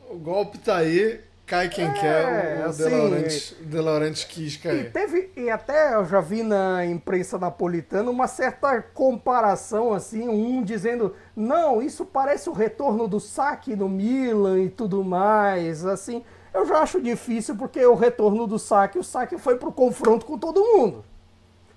O 0.07 0.19
golpe 0.19 0.59
tá 0.59 0.77
aí, 0.77 1.19
cai 1.45 1.69
quem 1.69 1.85
É, 1.85 1.93
quer, 1.93 2.65
o 2.65 2.69
assim, 2.69 2.83
De 2.83 2.89
Laurentiis, 2.89 3.55
De 3.61 3.79
Laurentiis 3.79 4.23
quis 4.25 4.53
E 4.55 4.59
cair. 4.59 4.91
teve, 4.91 5.31
e 5.35 5.49
até 5.49 5.93
eu 5.95 6.05
já 6.05 6.19
vi 6.21 6.43
na 6.43 6.85
imprensa 6.85 7.37
napolitana 7.37 8.09
uma 8.09 8.27
certa 8.27 8.81
comparação, 8.81 9.93
assim, 9.93 10.27
um 10.27 10.63
dizendo, 10.63 11.13
não, 11.35 11.81
isso 11.81 12.05
parece 12.05 12.49
o 12.49 12.53
retorno 12.53 13.07
do 13.07 13.19
saque 13.19 13.75
no 13.75 13.87
Milan 13.89 14.61
e 14.61 14.69
tudo 14.69 15.03
mais, 15.03 15.85
assim. 15.85 16.23
Eu 16.53 16.65
já 16.65 16.79
acho 16.79 17.01
difícil 17.01 17.55
porque 17.55 17.85
o 17.85 17.95
retorno 17.95 18.47
do 18.47 18.57
saque, 18.57 18.97
o 18.97 19.03
saque 19.03 19.37
foi 19.37 19.57
pro 19.57 19.71
confronto 19.71 20.25
com 20.25 20.37
todo 20.37 20.61
mundo. 20.63 21.03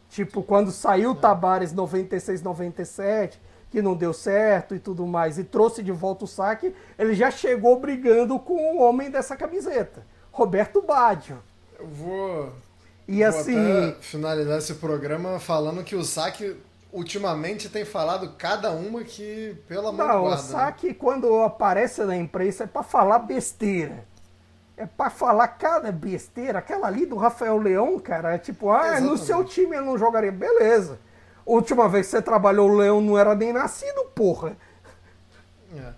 Tipo, 0.09 0.43
quando 0.43 0.71
saiu 0.71 1.11
o 1.11 1.15
Tabares 1.15 1.73
96, 1.73 2.41
97, 2.41 3.39
que 3.71 3.83
não 3.83 3.95
deu 3.95 4.13
certo 4.13 4.75
e 4.75 4.79
tudo 4.79 5.07
mais, 5.07 5.39
e 5.39 5.45
trouxe 5.45 5.83
de 5.83 5.93
volta 5.93 6.25
o 6.25 6.29
saque, 6.29 6.75
ele 6.99 7.15
já 7.15 7.31
chegou 7.31 7.79
brigando 7.79 8.39
com 8.39 8.77
o 8.77 8.81
homem 8.83 9.11
dessa 9.11 9.37
camiseta, 9.37 10.07
Roberto 10.33 10.81
Baggio. 10.83 11.39
Eu 11.79 11.87
vou, 11.87 12.53
E 13.07 13.19
vou 13.19 13.27
assim, 13.27 13.95
finalizar 14.01 14.59
esse 14.59 14.75
programa 14.75 15.39
falando 15.39 15.85
que 15.85 15.95
o 15.97 16.03
saque 16.05 16.57
ultimamente 16.93 17.69
tem 17.69 17.85
falado 17.85 18.35
cada 18.39 18.71
uma 18.71 19.05
que, 19.05 19.55
pelo 19.69 19.89
amor 19.89 20.09
de 20.09 20.13
não, 20.13 20.25
o 20.25 20.31
né? 20.31 20.37
saque 20.39 20.95
quando 20.95 21.43
aparece 21.43 22.03
na 22.05 22.17
imprensa 22.17 22.65
é 22.65 22.67
pra 22.67 22.83
falar 22.83 23.19
besteira. 23.21 24.07
É 24.77 24.87
pra 24.87 25.11
falar 25.11 25.49
cada 25.49 25.91
besteira. 25.91 26.61
Aquela 26.61 26.87
ali 26.87 27.05
do 27.05 27.17
Rafael 27.17 27.59
Leão, 27.59 27.99
cara, 27.99 28.35
é 28.35 28.39
tipo, 28.39 28.71
ah, 28.71 29.01
no 29.01 29.15
Exatamente. 29.15 29.25
seu 29.25 29.45
time 29.45 29.77
eu 29.77 29.83
não 29.85 29.99
jogaria. 29.99 30.31
Beleza. 30.33 30.99
Última 31.49 31.89
vez 31.89 32.07
que 32.07 32.11
você 32.11 32.21
trabalhou 32.21 32.69
o 32.69 32.77
Leão 32.77 33.01
não 33.01 33.17
era 33.17 33.35
nem 33.35 33.55
nascido, 33.55 34.05
porra. 34.15 34.55
É. 35.75 35.93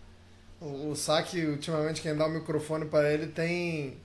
O, 0.61 0.90
o 0.90 0.96
saque, 0.96 1.44
ultimamente, 1.44 2.01
quem 2.01 2.14
dá 2.14 2.26
o 2.26 2.30
microfone 2.30 2.84
pra 2.84 3.11
ele 3.12 3.26
tem. 3.26 3.98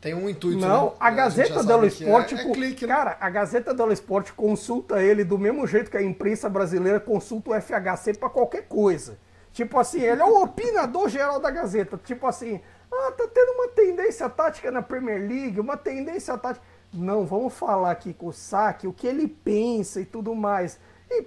Tem 0.00 0.12
um 0.12 0.28
intuito. 0.28 0.58
Não, 0.58 0.86
né? 0.86 0.92
a 0.98 1.10
Gazeta 1.10 1.62
dello 1.62 1.86
Sport, 1.86 2.32
É, 2.32 2.34
é 2.34 2.52
clique, 2.52 2.84
né? 2.84 2.94
cara, 2.94 3.16
a 3.20 3.30
Gazeta 3.30 3.72
dello 3.72 3.92
Sport 3.92 4.32
consulta 4.32 5.00
ele 5.00 5.22
do 5.22 5.38
mesmo 5.38 5.64
jeito 5.68 5.88
que 5.88 5.96
a 5.96 6.02
imprensa 6.02 6.48
brasileira 6.48 6.98
consulta 6.98 7.50
o 7.50 7.60
FHC 7.60 8.14
pra 8.18 8.28
qualquer 8.28 8.66
coisa. 8.66 9.18
Tipo 9.52 9.78
assim, 9.78 10.00
ele 10.00 10.20
é 10.20 10.24
o 10.24 10.42
opinador 10.42 11.08
geral 11.08 11.38
da 11.38 11.50
Gazeta. 11.50 11.96
Tipo 12.02 12.26
assim, 12.26 12.60
ah, 12.90 13.12
tá 13.12 13.28
tendo 13.32 13.52
uma 13.52 13.68
tendência 13.68 14.28
tática 14.28 14.70
na 14.72 14.82
Premier 14.82 15.20
League, 15.20 15.60
uma 15.60 15.76
tendência 15.76 16.36
tática. 16.36 16.64
Não, 16.92 17.24
vamos 17.24 17.54
falar 17.54 17.92
aqui 17.92 18.12
com 18.12 18.26
o 18.26 18.32
Saque, 18.32 18.86
o 18.86 18.92
que 18.92 19.06
ele 19.06 19.28
pensa 19.28 20.00
e 20.00 20.04
tudo 20.04 20.34
mais. 20.34 20.78
E 21.08 21.26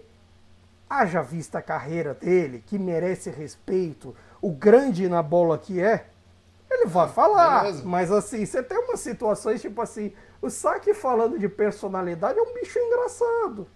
haja 0.90 1.22
vista 1.22 1.60
a 1.60 1.62
carreira 1.62 2.14
dele, 2.14 2.64
que 2.66 2.78
merece 2.78 3.30
respeito, 3.30 4.16
o 4.42 4.52
grande 4.52 5.08
na 5.08 5.24
bola 5.24 5.58
que 5.58 5.82
é, 5.82 6.08
ele 6.70 6.86
vai 6.86 7.08
falar. 7.14 7.62
beleza. 7.64 7.84
Mas 7.86 8.12
assim, 8.12 8.46
você 8.46 8.62
tem 8.62 8.78
umas 8.78 9.00
situações 9.00 9.62
tipo 9.62 9.82
assim, 9.82 10.14
o 10.42 10.50
Saque 10.50 10.94
falando 10.94 11.40
de 11.40 11.48
personalidade 11.48 12.38
é 12.38 12.42
um 12.42 12.54
bicho 12.54 12.78
engraçado. 12.78 13.68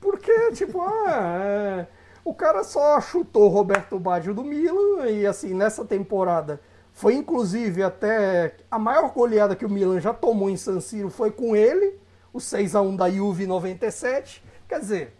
Porque, 0.00 0.50
tipo, 0.52 0.82
ah, 0.82 1.38
é, 1.40 1.86
o 2.24 2.34
cara 2.34 2.64
só 2.64 3.00
chutou 3.00 3.48
Roberto 3.48 3.98
Baggio 4.00 4.34
do 4.34 4.42
Milan 4.42 5.08
e 5.08 5.26
assim, 5.26 5.54
nessa 5.54 5.84
temporada 5.84 6.60
foi 6.96 7.14
inclusive 7.14 7.82
até 7.82 8.54
a 8.70 8.78
maior 8.78 9.12
goleada 9.12 9.54
que 9.54 9.66
o 9.66 9.68
Milan 9.68 10.00
já 10.00 10.14
tomou 10.14 10.48
em 10.48 10.56
San 10.56 10.80
Siro 10.80 11.10
foi 11.10 11.30
com 11.30 11.54
ele, 11.54 11.94
o 12.32 12.40
6 12.40 12.74
a 12.74 12.80
1 12.80 12.96
da 12.96 13.10
Juve 13.10 13.46
97. 13.46 14.42
Quer 14.66 14.80
dizer, 14.80 15.12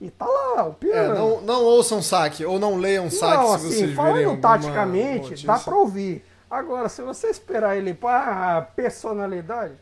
e 0.00 0.10
tá 0.10 0.26
lá, 0.26 0.66
o 0.66 0.70
É, 0.70 0.74
piano. 0.74 1.14
não, 1.14 1.40
não 1.42 1.64
ouçam 1.64 2.02
saque, 2.02 2.44
ou 2.44 2.58
não 2.58 2.74
leiam 2.76 3.08
saque 3.08 3.36
Não, 3.36 3.48
se 3.50 3.54
assim, 3.54 3.68
vocês 3.68 3.94
falando 3.94 4.16
alguma 4.24 4.36
taticamente, 4.40 5.22
notícia. 5.30 5.46
dá 5.46 5.58
pra 5.60 5.76
ouvir. 5.76 6.24
Agora, 6.50 6.88
se 6.88 7.02
você 7.02 7.28
esperar 7.28 7.76
ele 7.76 7.94
pra 7.94 8.62
personalidade, 8.74 9.74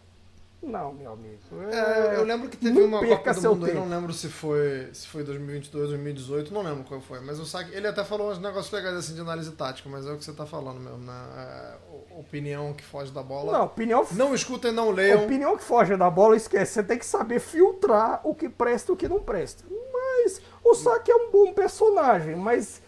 não, 0.63 0.93
meu 0.93 1.13
amigo. 1.13 1.39
É, 1.71 2.17
eu 2.17 2.25
lembro 2.25 2.49
que 2.49 2.57
teve 2.57 2.81
uma 2.81 2.99
Copa 3.07 3.33
do 3.35 3.43
Mundo, 3.51 3.67
eu 3.67 3.73
tempo. 3.75 3.87
não 3.87 3.97
lembro 3.97 4.13
se 4.13 4.29
foi, 4.29 4.89
se 4.93 5.07
foi 5.07 5.23
2022, 5.23 5.89
2018, 5.91 6.53
não 6.53 6.63
lembro 6.63 6.85
qual 6.85 7.01
foi, 7.01 7.21
mas 7.21 7.39
o 7.39 7.47
saque, 7.47 7.75
ele 7.75 7.87
até 7.87 8.03
falou 8.05 8.31
uns 8.31 8.39
negócios 8.39 8.71
legais 8.73 8.97
assim 8.97 9.15
de 9.15 9.21
análise 9.21 9.51
tática, 9.53 9.89
mas 9.89 10.07
é 10.07 10.13
o 10.13 10.17
que 10.19 10.25
você 10.25 10.33
tá 10.33 10.45
falando 10.45 10.81
mesmo, 10.81 10.99
né? 10.99 11.25
É, 11.37 12.19
opinião 12.19 12.73
que 12.75 12.83
foge 12.85 13.13
da 13.13 13.23
bola. 13.23 13.53
Não, 13.53 13.65
opinião, 13.67 14.07
Não 14.13 14.35
escutem, 14.35 14.73
não 14.73 14.91
leiam. 14.91 15.25
opinião 15.25 15.57
que 15.57 15.63
foge 15.63 15.97
da 15.97 16.11
bola, 16.11 16.37
esquece. 16.37 16.73
Você 16.73 16.83
tem 16.83 16.99
que 16.99 17.07
saber 17.07 17.39
filtrar 17.39 18.21
o 18.25 18.35
que 18.35 18.49
presta 18.49 18.91
e 18.91 18.95
o 18.95 18.97
que 18.97 19.09
não 19.09 19.21
presta. 19.21 19.65
Mas 19.93 20.41
o 20.65 20.75
Saki 20.75 21.11
é 21.11 21.15
um 21.17 21.31
bom 21.31 21.53
personagem, 21.53 22.35
mas 22.35 22.83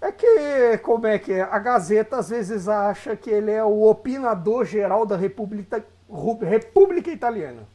é 0.00 0.12
que, 0.12 0.78
como 0.82 1.06
é 1.06 1.18
que 1.18 1.32
é? 1.32 1.42
A 1.42 1.58
Gazeta 1.58 2.18
às 2.18 2.28
vezes 2.30 2.68
acha 2.68 3.16
que 3.16 3.28
ele 3.28 3.50
é 3.50 3.64
o 3.64 3.82
opinador 3.82 4.64
geral 4.64 5.04
da 5.04 5.16
República, 5.16 5.84
República 6.08 7.10
Italiana. 7.10 7.68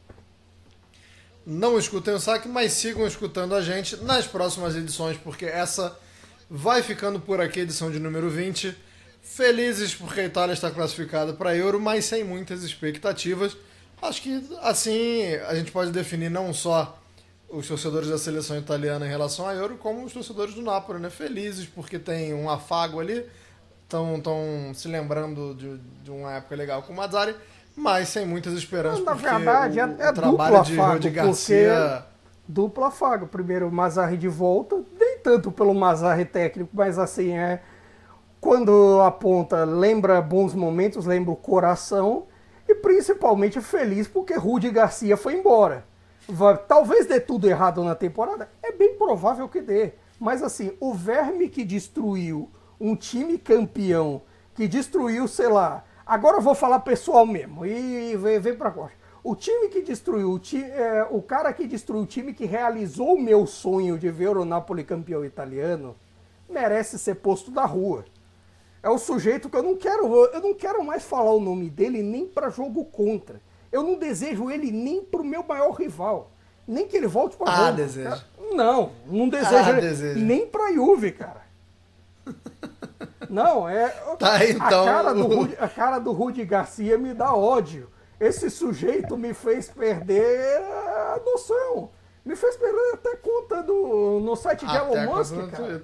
Não 1.46 1.78
escutem 1.78 2.14
o 2.14 2.18
saque, 2.18 2.48
mas 2.48 2.72
sigam 2.72 3.06
escutando 3.06 3.54
a 3.54 3.60
gente 3.60 3.96
nas 3.98 4.26
próximas 4.26 4.74
edições, 4.74 5.16
porque 5.18 5.44
essa 5.44 5.98
vai 6.48 6.82
ficando 6.82 7.20
por 7.20 7.40
aqui, 7.40 7.60
edição 7.60 7.90
de 7.90 7.98
número 7.98 8.30
20. 8.30 8.74
Felizes 9.20 9.94
porque 9.94 10.20
a 10.20 10.24
Itália 10.24 10.52
está 10.52 10.70
classificada 10.70 11.32
para 11.32 11.56
Euro, 11.56 11.80
mas 11.80 12.04
sem 12.06 12.24
muitas 12.24 12.62
expectativas. 12.62 13.56
Acho 14.00 14.22
que 14.22 14.42
assim 14.60 15.34
a 15.46 15.54
gente 15.54 15.70
pode 15.70 15.90
definir 15.90 16.30
não 16.30 16.52
só 16.52 16.98
os 17.48 17.68
torcedores 17.68 18.08
da 18.08 18.18
seleção 18.18 18.58
italiana 18.58 19.06
em 19.06 19.08
relação 19.08 19.46
a 19.46 19.54
Euro, 19.54 19.76
como 19.76 20.04
os 20.04 20.12
torcedores 20.12 20.54
do 20.54 20.62
Napoli, 20.62 20.98
né? 20.98 21.08
Felizes 21.08 21.66
porque 21.66 21.98
tem 21.98 22.34
um 22.34 22.50
afago 22.50 23.00
ali, 23.00 23.24
estão 23.82 24.20
tão 24.20 24.72
se 24.74 24.88
lembrando 24.88 25.54
de, 25.54 25.78
de 26.02 26.10
uma 26.10 26.32
época 26.32 26.56
legal 26.56 26.82
com 26.82 26.92
o 26.92 26.96
Mazzari, 26.96 27.34
mas 27.76 28.08
sem 28.08 28.26
muitas 28.26 28.54
esperanças, 28.54 29.04
Na 29.04 29.12
porque 29.12 29.28
verdade, 29.28 29.78
o, 29.78 29.82
é- 29.82 29.96
é 30.06 30.10
o 30.10 30.12
trabalho 30.14 30.56
duplo 30.56 30.62
de 30.64 30.72
afago, 30.80 30.92
porque- 30.94 31.10
Garcia... 31.10 32.06
Duplo 32.46 32.84
afago. 32.84 33.26
Primeiro 33.26 33.66
o 33.68 33.72
Mazarri 33.72 34.18
de 34.18 34.28
volta, 34.28 34.76
nem 35.00 35.18
tanto 35.20 35.50
pelo 35.50 35.74
Mazarri 35.74 36.26
técnico, 36.26 36.68
mas 36.74 36.98
assim, 36.98 37.32
é. 37.34 37.62
Quando 38.40 39.00
aponta, 39.00 39.64
lembra 39.64 40.20
bons 40.20 40.54
momentos, 40.54 41.06
lembra 41.06 41.32
o 41.32 41.36
coração 41.36 42.26
e 42.68 42.74
principalmente 42.74 43.60
feliz 43.62 44.06
porque 44.06 44.34
Rudy 44.34 44.68
Garcia 44.70 45.16
foi 45.16 45.34
embora. 45.38 45.86
Vai- 46.28 46.58
talvez 46.58 47.06
dê 47.06 47.18
tudo 47.18 47.48
errado 47.48 47.82
na 47.82 47.94
temporada, 47.94 48.48
é 48.62 48.72
bem 48.72 48.94
provável 48.96 49.48
que 49.48 49.62
dê. 49.62 49.92
Mas 50.20 50.42
assim, 50.42 50.72
o 50.78 50.92
verme 50.92 51.48
que 51.48 51.64
destruiu 51.64 52.50
um 52.78 52.94
time 52.94 53.38
campeão, 53.38 54.20
que 54.54 54.68
destruiu, 54.68 55.26
sei 55.26 55.48
lá. 55.48 55.82
Agora 56.06 56.36
eu 56.36 56.42
vou 56.42 56.54
falar 56.54 56.80
pessoal 56.80 57.24
mesmo, 57.26 57.64
e 57.64 58.16
vem, 58.16 58.38
vem 58.38 58.54
pra 58.54 58.70
costa. 58.70 58.96
O 59.22 59.34
time 59.34 59.68
que 59.68 59.80
destruiu, 59.80 60.32
o, 60.32 60.38
ti, 60.38 60.62
é, 60.62 61.06
o 61.10 61.22
cara 61.22 61.50
que 61.52 61.66
destruiu 61.66 62.02
o 62.02 62.06
time 62.06 62.34
que 62.34 62.44
realizou 62.44 63.14
o 63.14 63.20
meu 63.20 63.46
sonho 63.46 63.98
de 63.98 64.10
ver 64.10 64.36
o 64.36 64.44
Napoli 64.44 64.84
campeão 64.84 65.24
italiano, 65.24 65.96
merece 66.48 66.98
ser 66.98 67.14
posto 67.16 67.50
da 67.50 67.64
rua. 67.64 68.04
É 68.82 68.90
o 68.90 68.98
sujeito 68.98 69.48
que 69.48 69.56
eu 69.56 69.62
não 69.62 69.76
quero, 69.76 70.14
eu 70.26 70.40
não 70.42 70.52
quero 70.52 70.84
mais 70.84 71.02
falar 71.02 71.32
o 71.32 71.40
nome 71.40 71.70
dele 71.70 72.02
nem 72.02 72.26
pra 72.26 72.50
jogo 72.50 72.84
contra. 72.84 73.40
Eu 73.72 73.82
não 73.82 73.98
desejo 73.98 74.50
ele 74.50 74.70
nem 74.70 75.02
pro 75.02 75.24
meu 75.24 75.42
maior 75.42 75.70
rival. 75.72 76.30
Nem 76.68 76.86
que 76.86 76.94
ele 76.96 77.06
volte 77.06 77.34
pra 77.36 77.50
Ah, 77.50 77.56
Roma. 77.56 77.72
desejo. 77.72 78.10
Cara, 78.10 78.24
Não, 78.52 78.92
não 79.06 79.28
desejo 79.28 79.54
Ah, 79.56 79.70
ele 79.70 79.80
desejo. 79.80 80.20
nem 80.20 80.46
pra 80.46 80.70
Juve, 80.72 81.12
cara. 81.12 81.42
Não, 83.28 83.68
é. 83.68 83.88
Tá 84.18 84.44
então, 84.44 84.82
A 84.82 84.86
cara, 84.86 85.14
do 85.14 85.42
a 85.58 85.68
cara 85.68 85.98
do 85.98 86.12
Rudy 86.12 86.44
Garcia 86.44 86.96
me 86.98 87.14
dá 87.14 87.34
ódio. 87.34 87.90
Esse 88.20 88.48
sujeito 88.50 89.16
me 89.16 89.34
fez 89.34 89.68
perder 89.68 90.62
a 90.62 91.20
noção. 91.24 91.90
Me 92.24 92.34
fez 92.36 92.56
perder 92.56 92.94
até 92.94 93.16
conta 93.16 93.62
do, 93.62 94.20
no 94.20 94.34
site 94.36 94.64
de 94.64 94.76
Até 94.76 94.78
Elon 94.78 95.16
Musk, 95.16 95.34
cara. 95.50 95.82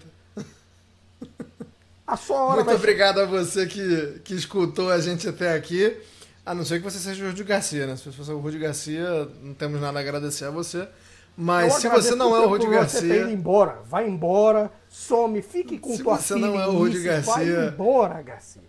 A 2.07 2.17
sua 2.17 2.43
hora 2.43 2.55
Muito 2.57 2.67
vai 2.67 2.75
obrigado 2.75 3.21
a 3.21 3.25
você 3.25 3.67
que, 3.67 4.21
que 4.25 4.35
escutou 4.35 4.91
a 4.91 4.99
gente 4.99 5.29
até 5.29 5.55
aqui. 5.55 5.97
A 6.45 6.55
não 6.55 6.65
ser 6.65 6.79
que 6.79 6.85
você 6.85 6.99
seja 6.99 7.25
o 7.25 7.29
Rudy 7.29 7.45
Garcia, 7.45 7.87
né? 7.87 7.97
Se 7.97 8.11
você 8.11 8.25
for 8.25 8.35
o 8.35 8.39
Rudy 8.39 8.59
Garcia, 8.59 9.29
não 9.43 9.55
temos 9.55 9.81
nada 9.81 9.99
a 9.99 10.03
agradecer 10.03 10.45
a 10.47 10.51
você. 10.51 10.89
Mas 11.37 11.75
se 11.75 11.89
você 11.89 12.15
não 12.15 12.35
é 12.37 12.41
o 12.47 12.51
Você 12.51 12.59
ter 12.59 12.65
ido 12.67 12.71
Garcia, 12.75 13.31
embora. 13.33 13.79
Vai 13.85 14.07
embora, 14.09 14.71
some, 14.89 15.41
fique 15.41 15.79
com 15.79 15.97
Se 15.97 16.03
tua 16.03 16.17
você 16.19 16.35
filha 16.35 16.47
não 16.47 16.61
é 16.61 16.67
o 16.67 16.85
Nice, 16.85 17.03
Garcia- 17.03 17.33
Vai 17.35 17.69
embora, 17.69 18.21
Garcia. 18.23 18.63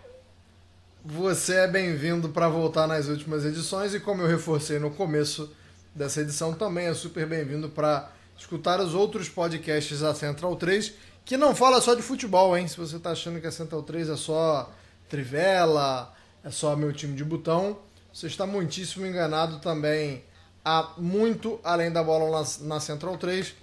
você 1.04 1.56
é 1.56 1.68
bem-vindo 1.68 2.30
para 2.30 2.48
voltar 2.48 2.88
nas 2.88 3.08
últimas 3.08 3.44
edições. 3.46 3.94
E 3.94 4.00
como 4.00 4.22
eu 4.22 4.28
reforcei 4.28 4.80
no 4.80 4.92
começo 4.92 5.52
dessa 5.94 6.22
edição, 6.22 6.54
também 6.54 6.88
é 6.88 6.94
super 6.94 7.26
bem-vindo 7.28 7.70
para 7.70 8.10
escutar 8.38 8.80
os 8.80 8.94
outros 8.94 9.28
podcasts 9.28 10.00
da 10.00 10.14
Central 10.16 10.56
3, 10.56 10.94
que 11.26 11.36
não 11.38 11.54
fala 11.54 11.82
só 11.82 11.94
de 11.94 12.02
futebol, 12.02 12.58
hein? 12.58 12.68
Se 12.68 12.78
você 12.78 12.98
tá 13.00 13.12
achando 13.12 13.40
que 13.42 13.48
a 13.48 13.52
Central 13.52 13.84
3 13.84 14.10
é 14.10 14.16
só 14.16 14.72
Trivela, 15.10 16.14
é 16.44 16.50
só 16.50 16.76
meu 16.76 16.94
time 16.94 17.16
de 17.16 17.24
botão, 17.24 17.78
você 18.14 18.28
está 18.28 18.46
muitíssimo 18.48 19.06
enganado 19.06 19.60
também. 19.60 20.24
Há 20.64 20.94
muito 20.98 21.60
além 21.64 21.92
da 21.92 22.04
bola 22.04 22.30
na, 22.30 22.68
na 22.68 22.80
Central 22.80 23.18
3. 23.18 23.54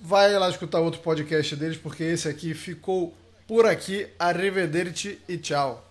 Vai 0.00 0.32
lá 0.38 0.48
escutar 0.48 0.80
outro 0.80 1.00
podcast 1.00 1.54
deles, 1.56 1.76
porque 1.76 2.02
esse 2.02 2.28
aqui 2.28 2.54
ficou 2.54 3.14
por 3.46 3.66
aqui. 3.66 4.06
Arrivederci 4.18 5.18
e 5.28 5.36
tchau. 5.36 5.83